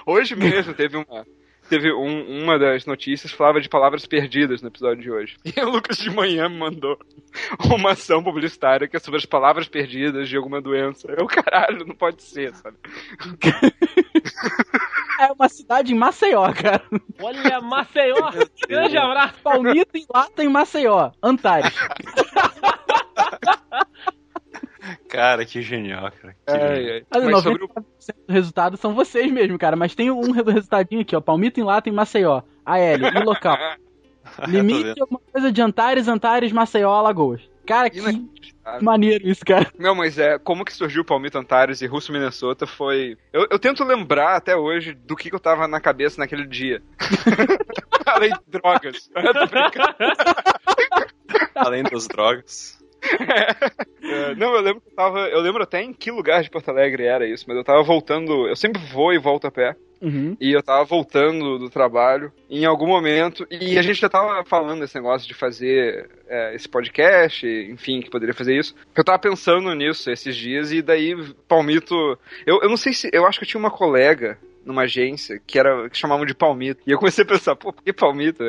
Hoje 0.07 0.35
mesmo 0.35 0.73
teve 0.75 0.97
uma. 0.97 1.27
Teve 1.71 1.93
um- 1.93 2.43
uma 2.43 2.59
das 2.59 2.85
notícias 2.85 3.31
que 3.31 3.39
falava 3.39 3.61
de 3.61 3.69
palavras 3.69 4.05
perdidas 4.05 4.61
no 4.61 4.69
episódio 4.69 5.03
de 5.03 5.11
hoje. 5.11 5.37
E 5.45 5.61
o 5.61 5.71
Lucas 5.71 5.99
de 5.99 6.11
manhã 6.11 6.49
me 6.49 6.59
mandou 6.59 6.99
uma 7.73 7.93
ação 7.93 8.23
publicitária 8.25 8.89
que 8.89 8.97
é 8.97 9.01
sobre 9.01 9.19
as 9.19 9.25
palavras 9.25 9.69
perdidas 9.69 10.29
de 10.29 10.37
alguma 10.37 10.61
doença. 10.61 11.07
Eu, 11.17 11.27
caralho, 11.29 11.87
não 11.87 11.95
pode 11.95 12.23
ser, 12.23 12.53
sabe? 12.57 12.77
É 15.21 15.31
uma 15.33 15.49
cidade 15.49 15.93
em 15.93 15.97
Maceió, 15.97 16.53
cara. 16.53 16.83
Olha, 17.23 17.61
Maceió! 17.61 18.17
Grande 18.69 18.97
abraço! 18.99 19.35
Palmito 19.43 19.97
em 19.97 20.05
lata 20.13 20.43
em 20.43 20.49
Maceió. 20.49 21.13
Antares. 21.23 21.73
Cara, 25.09 25.45
que 25.45 25.63
genial, 25.63 26.11
cara. 26.13 26.37
Que 26.47 26.53
genial. 26.53 26.95
ai. 26.95 27.05
Mas, 27.11 27.25
Mas 27.25 27.43
sobre 27.43 27.67
90% 27.67 27.69
o. 27.69 28.27
do 28.27 28.33
resultado 28.33 28.77
são 28.77 28.95
vocês 28.95 29.31
mesmo, 29.31 29.59
cara. 29.59 29.77
Mas 29.77 29.95
tem 29.95 30.11
um 30.11 30.31
resultadinho 30.31 31.03
aqui, 31.03 31.17
ó. 31.17 31.21
Palmito 31.21 31.61
em 31.61 31.65
lata 31.65 31.89
em 31.89 31.93
Maceió. 31.93 32.43
AL, 32.65 32.79
e 32.79 33.25
local. 33.25 33.57
Limite 34.47 34.85
vendo. 34.85 35.03
alguma 35.03 35.21
coisa 35.33 35.51
de 35.51 35.63
Antares, 35.63 36.09
Antares, 36.09 36.53
Maceió, 36.53 36.93
Alagoas. 36.93 37.41
Cara, 37.67 37.89
que 37.89 38.01
maneiro 38.81 39.29
isso, 39.29 39.45
cara. 39.45 39.71
Não, 39.79 39.95
mas 39.95 40.19
é, 40.19 40.39
como 40.39 40.65
que 40.65 40.73
surgiu 40.73 41.03
o 41.03 41.05
Palmito 41.05 41.39
Antares 41.39 41.81
e 41.81 41.87
Russo 41.87 42.13
Minnesota 42.13 42.67
foi. 42.67 43.17
Eu, 43.33 43.47
eu 43.51 43.59
tento 43.59 43.85
lembrar 43.85 44.35
até 44.37 44.57
hoje 44.57 44.93
do 44.93 45.15
que, 45.15 45.31
que 45.31 45.37
eu 45.37 45.41
tava 45.41 45.69
na 45.69 45.81
cabeça 45.81 46.21
naquele 46.21 46.47
dia. 46.47 46.83
Além 48.07 48.33
de 48.33 48.41
drogas. 48.49 49.09
Eu 49.15 49.33
tô 49.33 49.47
brincando. 49.47 49.95
Além 51.55 51.83
das 51.85 52.09
drogas. 52.09 52.79
É, 54.03 54.35
não, 54.35 54.55
eu 54.55 54.63
lembro 54.63 54.81
que 54.81 54.89
eu 54.89 54.95
tava. 54.95 55.21
Eu 55.29 55.41
lembro 55.41 55.63
até 55.63 55.83
em 55.83 55.93
que 55.93 56.11
lugar 56.11 56.43
de 56.43 56.51
Porto 56.51 56.71
Alegre 56.71 57.05
era 57.05 57.27
isso, 57.29 57.45
mas 57.47 57.57
eu 57.57 57.63
tava 57.63 57.83
voltando. 57.83 58.49
Eu 58.49 58.57
sempre 58.57 58.83
vou 58.87 59.13
e 59.13 59.19
volto 59.19 59.47
a 59.47 59.51
pé. 59.51 59.77
Uhum. 60.01 60.37
E 60.41 60.53
eu 60.53 60.63
tava 60.63 60.85
voltando 60.85 61.59
do 61.59 61.69
trabalho 61.69 62.33
em 62.49 62.65
algum 62.65 62.87
momento. 62.87 63.47
E 63.51 63.79
a 63.79 63.83
gente 63.83 64.01
já 64.01 64.09
tava 64.09 64.45
falando 64.45 64.81
desse 64.81 64.95
negócio 64.95 65.29
de 65.29 65.35
fazer 65.35 66.09
é, 66.29 66.55
esse 66.55 66.69
podcast, 66.69 67.47
enfim, 67.47 68.01
que 68.01 68.11
poderia 68.11 68.35
fazer 68.35 68.57
isso. 68.57 68.75
Eu 68.97 69.05
tava 69.05 69.19
pensando 69.19 69.75
nisso 69.75 70.11
esses 70.11 70.35
dias, 70.37 70.73
e 70.73 70.81
daí, 70.81 71.15
Palmito. 71.47 71.95
Eu, 72.47 72.61
eu 72.63 72.69
não 72.69 72.77
sei 72.77 72.93
se. 72.93 73.11
Eu 73.13 73.27
acho 73.27 73.39
que 73.39 73.45
eu 73.45 73.49
tinha 73.49 73.61
uma 73.61 73.71
colega 73.71 74.39
numa 74.65 74.83
agência 74.83 75.41
que 75.47 75.59
era 75.59 75.89
que 75.89 75.99
chamavam 75.99 76.25
de 76.25 76.35
Palmito. 76.35 76.83
E 76.87 76.91
eu 76.91 76.99
comecei 76.99 77.25
a 77.25 77.27
pensar, 77.27 77.57
pô, 77.57 77.73
por 77.73 77.83
que 77.83 77.93
Palmito? 77.93 78.43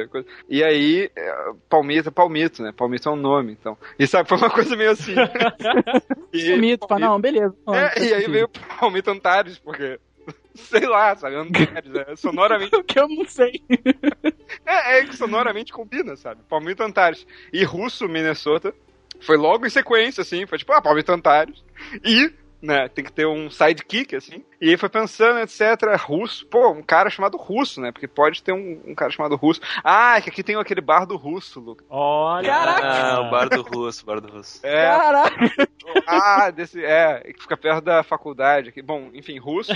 E 0.49 0.63
aí, 0.63 1.09
é, 1.15 1.33
Palmito 1.69 2.09
é 2.09 2.11
Palmito, 2.11 2.63
né? 2.63 2.71
Palmito 2.75 3.09
é 3.09 3.11
um 3.11 3.17
nome, 3.17 3.53
então. 3.53 3.77
E 3.97 4.05
sabe, 4.07 4.27
foi 4.27 4.37
uma 4.37 4.49
coisa 4.49 4.75
meio 4.75 4.91
assim. 4.91 5.13
e, 6.33 6.49
Palmito, 6.49 6.87
pá, 6.87 6.99
não, 6.99 7.19
beleza. 7.19 7.55
Não, 7.65 7.75
é, 7.75 7.93
e 7.99 8.13
aí 8.13 8.27
veio 8.27 8.49
Palmito 8.79 9.11
Antares, 9.11 9.57
porque. 9.59 9.99
Sei 10.55 10.85
lá, 10.85 11.15
sabe? 11.15 11.35
Antares, 11.35 11.95
é, 12.07 12.15
sonoramente. 12.15 12.75
O 12.75 12.83
que 12.83 12.99
eu 12.99 13.07
não 13.07 13.25
sei. 13.25 13.61
É, 14.65 14.99
é 14.99 15.05
que 15.05 15.15
sonoramente 15.15 15.71
combina, 15.71 16.15
sabe? 16.17 16.41
Palmito 16.47 16.83
Antares. 16.83 17.25
E 17.53 17.63
Russo, 17.63 18.07
Minnesota. 18.07 18.73
Foi 19.21 19.37
logo 19.37 19.65
em 19.65 19.69
sequência, 19.69 20.21
assim. 20.21 20.45
Foi 20.45 20.57
tipo, 20.57 20.73
ah, 20.73 20.81
Palmito 20.81 21.11
Antares. 21.11 21.63
E, 22.03 22.31
né, 22.61 22.87
tem 22.87 23.03
que 23.03 23.11
ter 23.11 23.25
um 23.25 23.49
sidekick, 23.49 24.15
assim. 24.15 24.43
E 24.61 24.69
aí 24.69 24.77
foi 24.77 24.89
pensando, 24.89 25.39
etc. 25.39 25.61
Russo. 25.99 26.45
Pô, 26.45 26.69
um 26.69 26.83
cara 26.83 27.09
chamado 27.09 27.35
Russo, 27.35 27.81
né? 27.81 27.91
Porque 27.91 28.07
pode 28.07 28.43
ter 28.43 28.53
um, 28.53 28.79
um 28.85 28.93
cara 28.93 29.11
chamado 29.11 29.35
Russo. 29.35 29.59
Ah, 29.83 30.17
é 30.17 30.21
que 30.21 30.29
aqui 30.29 30.43
tem 30.43 30.55
aquele 30.55 30.81
bar 30.81 31.05
do 31.05 31.17
Russo, 31.17 31.59
Lucas. 31.59 31.85
Olha! 31.89 32.47
Caraca! 32.47 32.87
Ah, 32.87 33.21
o 33.21 33.31
bar 33.31 33.49
do 33.49 33.61
russo, 33.63 34.03
o 34.03 34.05
bar 34.05 34.21
do 34.21 34.31
russo. 34.31 34.59
É, 34.61 34.85
Caraca. 34.85 35.35
ah, 36.05 36.51
desse. 36.51 36.83
É, 36.83 37.33
que 37.33 37.41
fica 37.41 37.57
perto 37.57 37.83
da 37.83 38.03
faculdade 38.03 38.69
aqui. 38.69 38.81
Bom, 38.83 39.09
enfim, 39.13 39.39
russo. 39.39 39.71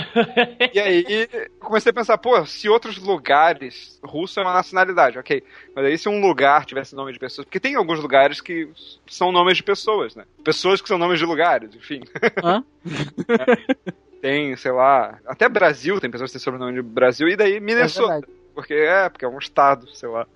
E 0.72 0.78
aí 0.78 1.28
eu 1.32 1.50
comecei 1.58 1.90
a 1.90 1.94
pensar, 1.94 2.18
pô, 2.18 2.44
se 2.46 2.68
outros 2.68 2.98
lugares. 2.98 3.98
Russo 4.04 4.38
é 4.38 4.42
uma 4.44 4.52
nacionalidade, 4.52 5.18
ok. 5.18 5.42
Mas 5.74 5.84
aí 5.84 5.98
se 5.98 6.08
um 6.08 6.20
lugar 6.20 6.64
tivesse 6.64 6.94
nome 6.94 7.12
de 7.12 7.18
pessoas. 7.18 7.44
Porque 7.44 7.58
tem 7.58 7.74
alguns 7.74 7.98
lugares 7.98 8.40
que 8.40 8.68
são 9.08 9.32
nomes 9.32 9.56
de 9.56 9.64
pessoas, 9.64 10.14
né? 10.14 10.24
Pessoas 10.44 10.80
que 10.80 10.86
são 10.86 10.98
nomes 10.98 11.18
de 11.18 11.24
lugares, 11.24 11.74
enfim. 11.74 12.02
Hã? 12.42 12.64
Tem, 14.20 14.56
sei 14.56 14.72
lá. 14.72 15.18
Até 15.26 15.48
Brasil 15.48 16.00
tem 16.00 16.10
pessoas 16.10 16.30
que 16.30 16.38
têm 16.38 16.42
sobrenome 16.42 16.72
de 16.74 16.82
Brasil. 16.82 17.28
E 17.28 17.36
daí 17.36 17.56
É 17.56 17.60
Minnesota. 17.60 18.12
verdade. 18.14 18.32
porque 18.54 18.74
é, 18.74 19.08
porque 19.08 19.24
é 19.24 19.28
um 19.28 19.38
estado, 19.38 19.88
sei 19.90 20.08
lá. 20.08 20.26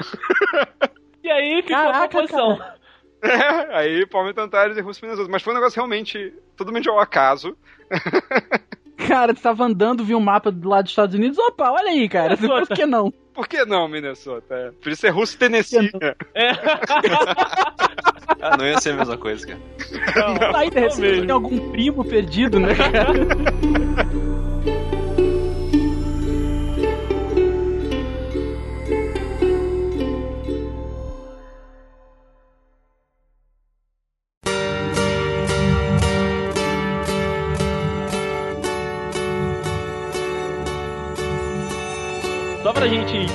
E 1.23 1.31
aí 1.31 1.63
ficou 1.63 1.77
Caraca, 1.77 2.05
a 2.05 2.09
posição. 2.09 2.59
É, 3.23 3.77
aí 3.77 4.07
Palmeiras 4.07 4.43
Antares 4.43 4.79
e 4.79 4.81
Russo 4.81 5.05
Minnesota. 5.05 5.29
Mas 5.31 5.43
foi 5.43 5.53
um 5.53 5.57
negócio 5.57 5.77
realmente 5.77 6.33
totalmente 6.57 6.89
ao 6.89 6.99
acaso. 6.99 7.55
Cara, 9.07 9.35
tu 9.35 9.41
tava 9.41 9.65
andando, 9.65 10.05
viu 10.05 10.19
um 10.19 10.21
mapa 10.21 10.51
do 10.51 10.69
lado 10.69 10.85
dos 10.85 10.93
Estados 10.93 11.15
Unidos. 11.15 11.39
Opa, 11.39 11.71
olha 11.71 11.91
aí, 11.91 12.09
cara. 12.09 12.37
Minnesota. 12.37 12.67
Por 12.67 12.77
que 12.77 12.87
não? 12.87 13.11
Por 13.33 13.49
que 13.49 13.65
não, 13.65 13.89
Minnesota? 13.89 14.55
É. 14.55 14.71
Podia 14.73 14.97
ser 14.97 15.11
Russo 15.11 15.39
Tennessee. 15.39 15.91
né? 16.01 16.15
É. 16.35 16.51
Ah, 18.43 18.57
não 18.57 18.65
ia 18.67 18.81
ser 18.81 18.93
a 18.93 18.97
mesma 18.97 19.19
coisa, 19.19 19.47
cara. 19.47 19.59
Não, 20.17 20.57
Aí, 20.57 20.71
de 20.71 20.77
não 20.77 20.83
repente, 20.89 21.21
tem 21.21 21.31
algum 21.31 21.71
primo 21.73 22.03
perdido, 22.05 22.59
né, 22.59 22.75
cara? 22.75 23.13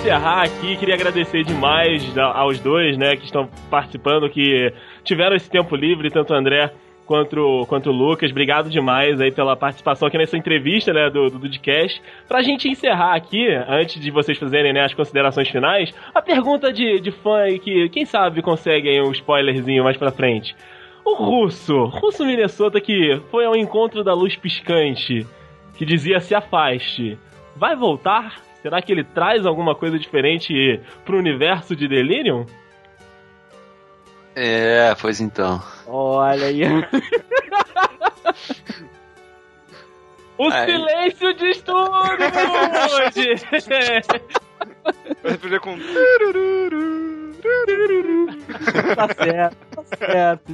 encerrar 0.06 0.43
aqui, 0.43 0.78
queria 0.78 0.93
agradecer 0.93 1.43
demais 1.43 2.16
aos 2.16 2.60
dois, 2.60 2.95
né, 2.95 3.16
que 3.16 3.26
estão 3.26 3.49
participando, 3.72 4.30
que 4.30 4.72
tiveram 5.03 5.36
esse 5.36 5.49
tempo 5.49 5.76
livre, 5.76 6.12
tanto 6.12 6.32
o 6.32 6.36
André 6.36 6.72
quanto, 7.08 7.66
quanto 7.68 7.89
o 7.89 7.91
Lucas. 7.91 8.30
Obrigado 8.30 8.70
demais 8.70 9.20
aí 9.20 9.32
pela 9.32 9.56
participação 9.56 10.08
aqui 10.08 10.16
nessa 10.16 10.38
entrevista, 10.38 10.93
né, 10.93 11.10
do, 11.10 11.32
do 11.32 11.39
Dudcast. 11.39 11.99
Pra 12.28 12.43
gente 12.43 12.70
encerrar 12.70 13.16
aqui, 13.16 13.47
antes 13.68 13.99
de 13.99 14.12
vocês 14.12 14.38
fazerem, 14.38 14.74
né, 14.74 14.86
as 14.86 14.93
considerações 14.93 15.49
finais, 15.49 15.91
a 16.14 16.22
pergunta 16.22 16.72
de, 16.72 16.99
de 16.99 17.10
fã 17.10 17.38
aí 17.38 17.58
que, 17.58 17.89
quem 17.89 18.06
sabe, 18.06 18.43
consegue 18.43 18.88
aí 18.88 19.01
um 19.01 19.12
spoilerzinho 19.12 19.84
mais 19.84 19.97
pra 19.97 20.12
frente. 20.12 20.56
O 21.03 21.16
Russo, 21.16 21.86
Russo 21.86 22.24
Minnesota 22.24 22.80
que 22.80 23.20
foi 23.32 23.43
ao 23.43 23.56
encontro 23.56 24.03
da 24.03 24.14
luz 24.14 24.36
piscante, 24.36 25.26
que 25.76 25.84
dizia 25.84 26.20
se 26.20 26.36
afaste, 26.36 27.18
vai 27.56 27.76
voltar? 27.76 28.45
Será 28.66 28.82
que 28.82 28.91
ele 28.91 29.03
traz 29.03 29.45
alguma 29.45 29.76
coisa 29.76 29.99
diferente 29.99 30.82
pro 31.05 31.20
universo 31.20 31.76
de 31.76 31.88
Delirium? 31.88 32.47
É, 34.36 34.95
pois 34.99 35.22
então. 35.22 35.61
Olha 35.86 36.47
aí. 36.47 36.61
O 40.38 40.49
Aí. 40.51 40.66
silêncio 40.66 41.34
diz 41.36 41.61
tudo 41.61 41.80
hoje! 41.80 43.36
Vai 45.24 45.38
poder 45.38 45.61
com. 45.61 45.78
tá 48.95 49.07
certo, 49.24 49.57
tá 49.72 49.84
certo. 49.95 50.53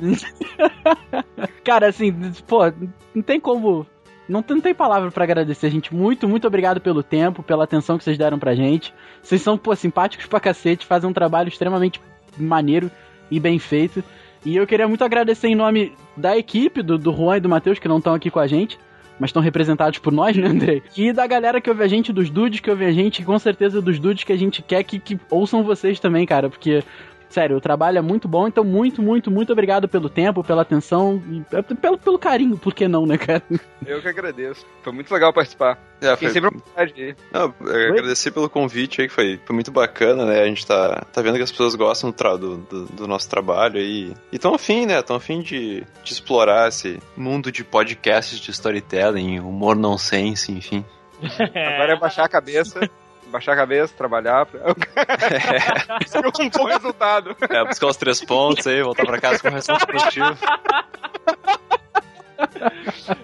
Cara, 1.65 1.87
assim, 1.87 2.13
pô, 2.47 2.71
não 3.15 3.23
tem 3.23 3.39
como 3.39 3.87
não, 4.31 4.43
não 4.47 4.61
tem 4.61 4.73
palavra 4.73 5.11
para 5.11 5.25
agradecer, 5.25 5.69
gente. 5.69 5.93
Muito, 5.93 6.27
muito 6.27 6.47
obrigado 6.47 6.79
pelo 6.79 7.03
tempo, 7.03 7.43
pela 7.43 7.65
atenção 7.65 7.97
que 7.97 8.03
vocês 8.03 8.17
deram 8.17 8.39
pra 8.39 8.55
gente. 8.55 8.93
Vocês 9.21 9.41
são, 9.41 9.57
pô, 9.57 9.75
simpáticos 9.75 10.25
pra 10.25 10.39
cacete, 10.39 10.85
fazem 10.85 11.09
um 11.09 11.13
trabalho 11.13 11.49
extremamente 11.49 11.99
maneiro 12.37 12.89
e 13.29 13.39
bem 13.39 13.59
feito. 13.59 14.01
E 14.45 14.55
eu 14.55 14.65
queria 14.65 14.87
muito 14.87 15.03
agradecer 15.03 15.49
em 15.49 15.55
nome 15.55 15.93
da 16.15 16.37
equipe, 16.37 16.81
do, 16.81 16.97
do 16.97 17.13
Juan 17.13 17.37
e 17.37 17.39
do 17.41 17.49
Matheus, 17.49 17.77
que 17.77 17.89
não 17.89 17.97
estão 17.97 18.13
aqui 18.13 18.31
com 18.31 18.39
a 18.39 18.47
gente, 18.47 18.79
mas 19.19 19.29
estão 19.29 19.41
representados 19.41 19.99
por 19.99 20.13
nós, 20.13 20.35
né, 20.35 20.47
André? 20.47 20.81
E 20.95 21.11
da 21.11 21.27
galera 21.27 21.59
que 21.59 21.69
ouve 21.69 21.83
a 21.83 21.87
gente, 21.87 22.13
dos 22.13 22.29
dudes 22.29 22.61
que 22.61 22.69
ouve 22.69 22.85
a 22.85 22.91
gente, 22.91 23.21
e 23.21 23.25
com 23.25 23.37
certeza 23.37 23.81
dos 23.81 23.99
dudes 23.99 24.23
que 24.23 24.31
a 24.31 24.37
gente 24.37 24.61
quer 24.61 24.81
que, 24.83 24.97
que 24.97 25.19
ouçam 25.29 25.61
vocês 25.61 25.99
também, 25.99 26.25
cara, 26.25 26.49
porque 26.49 26.83
Sério, 27.31 27.55
o 27.55 27.61
trabalho 27.61 27.97
é 27.97 28.01
muito 28.01 28.27
bom, 28.27 28.45
então 28.45 28.61
muito, 28.61 29.01
muito, 29.01 29.31
muito 29.31 29.53
obrigado 29.53 29.87
pelo 29.87 30.09
tempo, 30.09 30.43
pela 30.43 30.63
atenção 30.63 31.23
e 31.31 31.41
é, 31.55 31.61
pelo, 31.61 31.97
pelo 31.97 32.19
carinho, 32.19 32.57
por 32.57 32.73
que 32.73 32.89
não, 32.89 33.05
né, 33.05 33.17
cara? 33.17 33.41
Eu 33.87 34.01
que 34.01 34.07
agradeço. 34.09 34.65
Foi 34.83 34.91
muito 34.91 35.13
legal 35.13 35.31
participar. 35.31 35.79
É, 36.01 36.13
foi... 36.17 36.29
sempre 36.29 36.49
vontade 36.49 36.93
de 36.93 37.01
ir. 37.01 37.17
Não, 37.31 37.53
agradecer 37.61 38.31
pelo 38.31 38.49
convite 38.49 39.01
aí, 39.01 39.07
que 39.07 39.13
foi, 39.13 39.39
foi 39.45 39.53
muito 39.53 39.71
bacana, 39.71 40.25
né? 40.25 40.41
A 40.41 40.45
gente 40.45 40.67
tá, 40.67 41.05
tá 41.13 41.21
vendo 41.21 41.37
que 41.37 41.43
as 41.43 41.51
pessoas 41.51 41.73
gostam 41.73 42.11
do, 42.11 42.57
do, 42.57 42.85
do 42.87 43.07
nosso 43.07 43.29
trabalho 43.29 43.79
aí. 43.79 44.13
E 44.29 44.37
tão 44.37 44.53
afim, 44.53 44.85
né? 44.85 45.01
Tão 45.01 45.15
afim 45.15 45.39
de, 45.41 45.85
de 46.03 46.13
explorar 46.13 46.67
esse 46.67 46.99
mundo 47.15 47.49
de 47.49 47.63
podcasts 47.63 48.39
de 48.39 48.51
storytelling, 48.51 49.39
humor 49.39 49.77
nonsense, 49.77 50.51
enfim. 50.51 50.83
Agora 51.21 51.93
é 51.93 51.99
baixar 51.99 52.25
a 52.25 52.29
cabeça 52.29 52.79
baixar 53.31 53.53
a 53.53 53.55
cabeça, 53.55 53.93
trabalhar. 53.97 54.45
Pra... 54.51 54.61
É. 54.61 56.43
um 56.43 56.49
bom 56.49 56.65
resultado. 56.65 57.35
É, 57.49 57.65
buscar 57.65 57.87
os 57.87 57.97
três 57.97 58.23
pontos 58.23 58.67
aí, 58.67 58.83
voltar 58.83 59.05
pra 59.05 59.19
casa 59.19 59.39
com 59.39 59.49
resultado 59.49 59.87
positivo. 59.91 60.37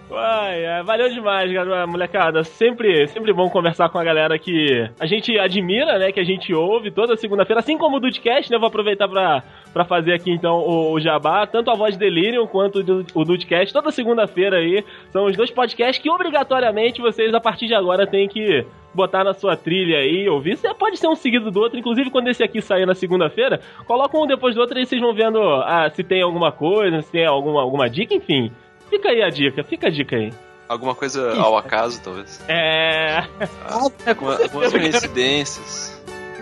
Uai, 0.09 0.65
é, 0.65 0.83
valeu 0.83 1.09
demais, 1.09 1.51
galera, 1.51 1.85
molecada. 1.85 2.43
Sempre, 2.43 3.07
sempre 3.07 3.33
bom 3.33 3.49
conversar 3.49 3.89
com 3.89 3.97
a 3.97 4.03
galera 4.03 4.39
que 4.39 4.89
a 4.99 5.05
gente 5.05 5.37
admira, 5.37 5.99
né? 5.99 6.11
Que 6.11 6.19
a 6.19 6.23
gente 6.23 6.53
ouve 6.53 6.91
toda 6.91 7.15
segunda-feira, 7.15 7.59
assim 7.59 7.77
como 7.77 7.97
o 7.97 7.99
Dudcast, 7.99 8.51
né? 8.51 8.57
Vou 8.57 8.67
aproveitar 8.67 9.07
pra, 9.07 9.43
pra 9.73 9.85
fazer 9.85 10.13
aqui 10.13 10.31
então 10.31 10.55
o, 10.55 10.93
o 10.93 10.99
Jabá, 10.99 11.45
tanto 11.45 11.69
a 11.69 11.75
voz 11.75 11.93
de 11.93 11.99
Delirium 11.99 12.47
quanto 12.47 12.79
o 13.13 13.25
Dudcast, 13.25 13.73
toda 13.73 13.91
segunda-feira 13.91 14.57
aí. 14.57 14.83
São 15.11 15.25
os 15.25 15.35
dois 15.35 15.51
podcasts 15.51 16.01
que 16.01 16.09
obrigatoriamente 16.09 17.01
vocês, 17.01 17.33
a 17.33 17.39
partir 17.39 17.67
de 17.67 17.75
agora, 17.75 18.07
têm 18.07 18.27
que 18.27 18.65
botar 18.93 19.23
na 19.23 19.33
sua 19.33 19.55
trilha 19.55 19.99
aí, 19.99 20.27
ouvir. 20.27 20.57
Você 20.57 20.73
pode 20.73 20.97
ser 20.97 21.07
um 21.07 21.15
seguido 21.15 21.51
do 21.51 21.59
outro, 21.59 21.77
inclusive 21.77 22.09
quando 22.09 22.29
esse 22.29 22.43
aqui 22.43 22.61
sair 22.61 22.85
na 22.85 22.95
segunda-feira, 22.95 23.59
coloca 23.85 24.17
um 24.17 24.25
depois 24.25 24.55
do 24.55 24.61
outro 24.61 24.79
e 24.79 24.85
vocês 24.85 24.99
vão 24.99 25.13
vendo 25.13 25.39
ah, 25.39 25.89
se 25.93 26.03
tem 26.03 26.21
alguma 26.23 26.51
coisa, 26.51 27.01
se 27.01 27.11
tem 27.11 27.25
alguma, 27.25 27.61
alguma 27.61 27.87
dica, 27.89 28.15
enfim. 28.15 28.51
Fica 28.89 29.09
aí 29.09 29.21
a 29.21 29.29
dica, 29.29 29.63
fica 29.63 29.87
a 29.87 29.91
dica 29.91 30.15
aí. 30.15 30.33
Alguma 30.67 30.95
coisa 30.95 31.33
ao 31.39 31.57
acaso, 31.57 32.01
talvez. 32.03 32.43
É. 32.47 33.19
Ah, 33.65 33.79
algumas 34.07 34.47
coincidências. 34.51 35.95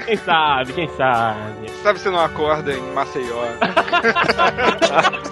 Quem 0.06 0.18
sabe, 0.18 0.74
quem 0.74 0.88
sabe. 0.90 1.70
Sabe 1.84 2.00
se 2.00 2.10
não 2.10 2.20
acorda 2.20 2.74
em 2.74 2.82
Maceió? 2.94 3.36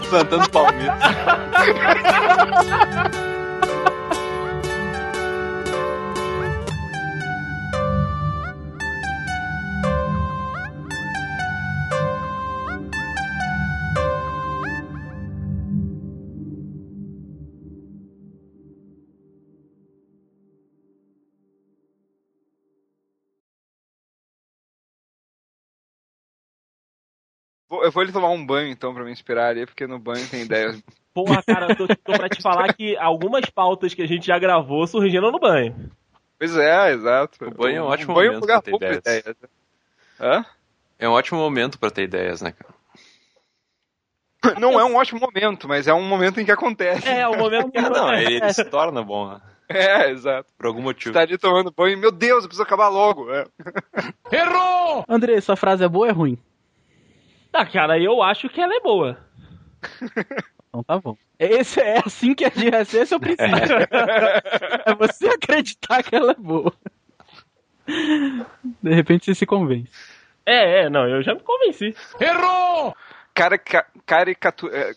Plantando 0.09 0.49
palmitos. 0.49 0.93
Eu 27.83 27.91
vou 27.91 28.01
ele 28.01 28.13
tomar 28.13 28.29
um 28.29 28.45
banho 28.45 28.69
então 28.69 28.93
pra 28.93 29.03
me 29.03 29.11
inspirar 29.11 29.49
ali, 29.49 29.65
porque 29.65 29.85
no 29.85 29.99
banho 29.99 30.25
tem 30.29 30.41
ideias. 30.43 30.81
Porra, 31.13 31.43
cara, 31.43 31.75
tô, 31.75 31.85
tô 31.87 32.13
pra 32.13 32.29
te 32.29 32.41
falar 32.41 32.73
que 32.73 32.97
algumas 32.97 33.47
pautas 33.49 33.93
que 33.93 34.01
a 34.01 34.07
gente 34.07 34.25
já 34.25 34.39
gravou 34.39 34.87
surgiram 34.87 35.31
no 35.31 35.39
banho. 35.39 35.91
Pois 36.39 36.57
é, 36.57 36.93
exato. 36.93 37.45
O 37.45 37.51
banho 37.51 37.77
é 37.77 37.81
um 37.81 37.85
ótimo 37.85 38.15
banho 38.15 38.33
momento 38.33 38.47
pra 38.47 38.61
ter 38.61 38.73
ideias. 38.73 38.97
ideias. 38.97 39.35
Hã? 40.19 40.45
É 40.97 41.07
um 41.07 41.11
ótimo 41.11 41.39
momento 41.39 41.77
pra 41.77 41.91
ter 41.91 42.03
ideias, 42.03 42.41
né, 42.41 42.51
cara? 42.51 42.73
Não 44.59 44.79
é 44.79 44.83
um 44.83 44.95
ótimo 44.95 45.19
momento, 45.19 45.67
mas 45.67 45.87
é 45.87 45.93
um 45.93 46.03
momento 46.03 46.39
em 46.39 46.45
que 46.45 46.51
acontece. 46.51 47.07
É, 47.07 47.21
é 47.21 47.27
um 47.27 47.37
momento 47.37 47.71
que 47.71 47.77
acontece. 47.79 48.01
Não, 48.01 48.13
ele, 48.13 48.35
ele 48.37 48.53
se 48.53 48.65
torna 48.65 49.03
bom, 49.03 49.29
né? 49.29 49.41
É, 49.69 50.09
exato. 50.09 50.51
Por 50.57 50.67
algum 50.67 50.81
motivo. 50.81 51.13
Você 51.13 51.19
tá 51.19 51.21
ali 51.21 51.37
tomando 51.37 51.71
banho, 51.71 51.97
meu 51.97 52.11
Deus, 52.11 52.43
eu 52.43 52.49
preciso 52.49 52.63
acabar 52.63 52.89
logo. 52.89 53.31
É. 53.31 53.45
Errou! 54.31 55.05
André, 55.07 55.39
sua 55.41 55.55
frase 55.55 55.83
é 55.83 55.87
boa 55.87 56.05
ou 56.05 56.09
é 56.09 56.13
ruim? 56.13 56.37
Ah, 57.53 57.65
cara, 57.65 57.99
eu 57.99 58.23
acho 58.23 58.49
que 58.49 58.59
ela 58.59 58.75
é 58.75 58.79
boa. 58.79 59.17
Então 60.67 60.83
tá 60.83 60.99
bom. 60.99 61.15
Esse 61.37 61.79
é 61.79 62.01
assim 62.03 62.33
que 62.33 62.43
a 62.43 62.49
gente. 62.49 62.97
Esse 62.97 63.13
é 63.13 63.17
o 63.17 63.19
princípio. 63.21 63.47
é 64.85 64.95
você 64.95 65.27
acreditar 65.27 66.01
que 66.01 66.15
ela 66.15 66.31
é 66.31 66.35
boa. 66.35 66.73
De 68.81 68.93
repente 68.93 69.25
você 69.25 69.35
se 69.35 69.45
convence. 69.45 69.91
É, 70.45 70.85
é, 70.85 70.89
não, 70.89 71.07
eu 71.07 71.21
já 71.21 71.35
me 71.35 71.41
convenci. 71.41 71.95
Errou! 72.19 72.95
Cara, 73.33 73.57
ca, 73.57 73.85
caricatura. 74.05 74.75
É, 74.75 74.93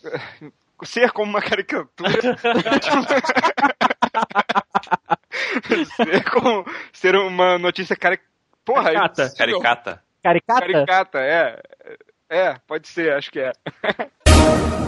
ser 0.83 1.11
como 1.11 1.29
uma 1.29 1.41
caricatura. 1.41 2.09
ser 5.95 6.23
como. 6.29 6.65
Ser 6.91 7.15
uma 7.15 7.57
notícia 7.57 7.95
cari... 7.95 8.19
Porra, 8.65 8.83
caricata. 8.85 9.33
Caricata. 9.37 10.03
Caricata? 10.23 10.59
Caricata, 10.59 11.19
é. 11.19 11.61
É, 12.29 12.55
pode 12.67 12.87
ser, 12.87 13.13
acho 13.13 13.31
que 13.31 13.39
é. 13.39 13.53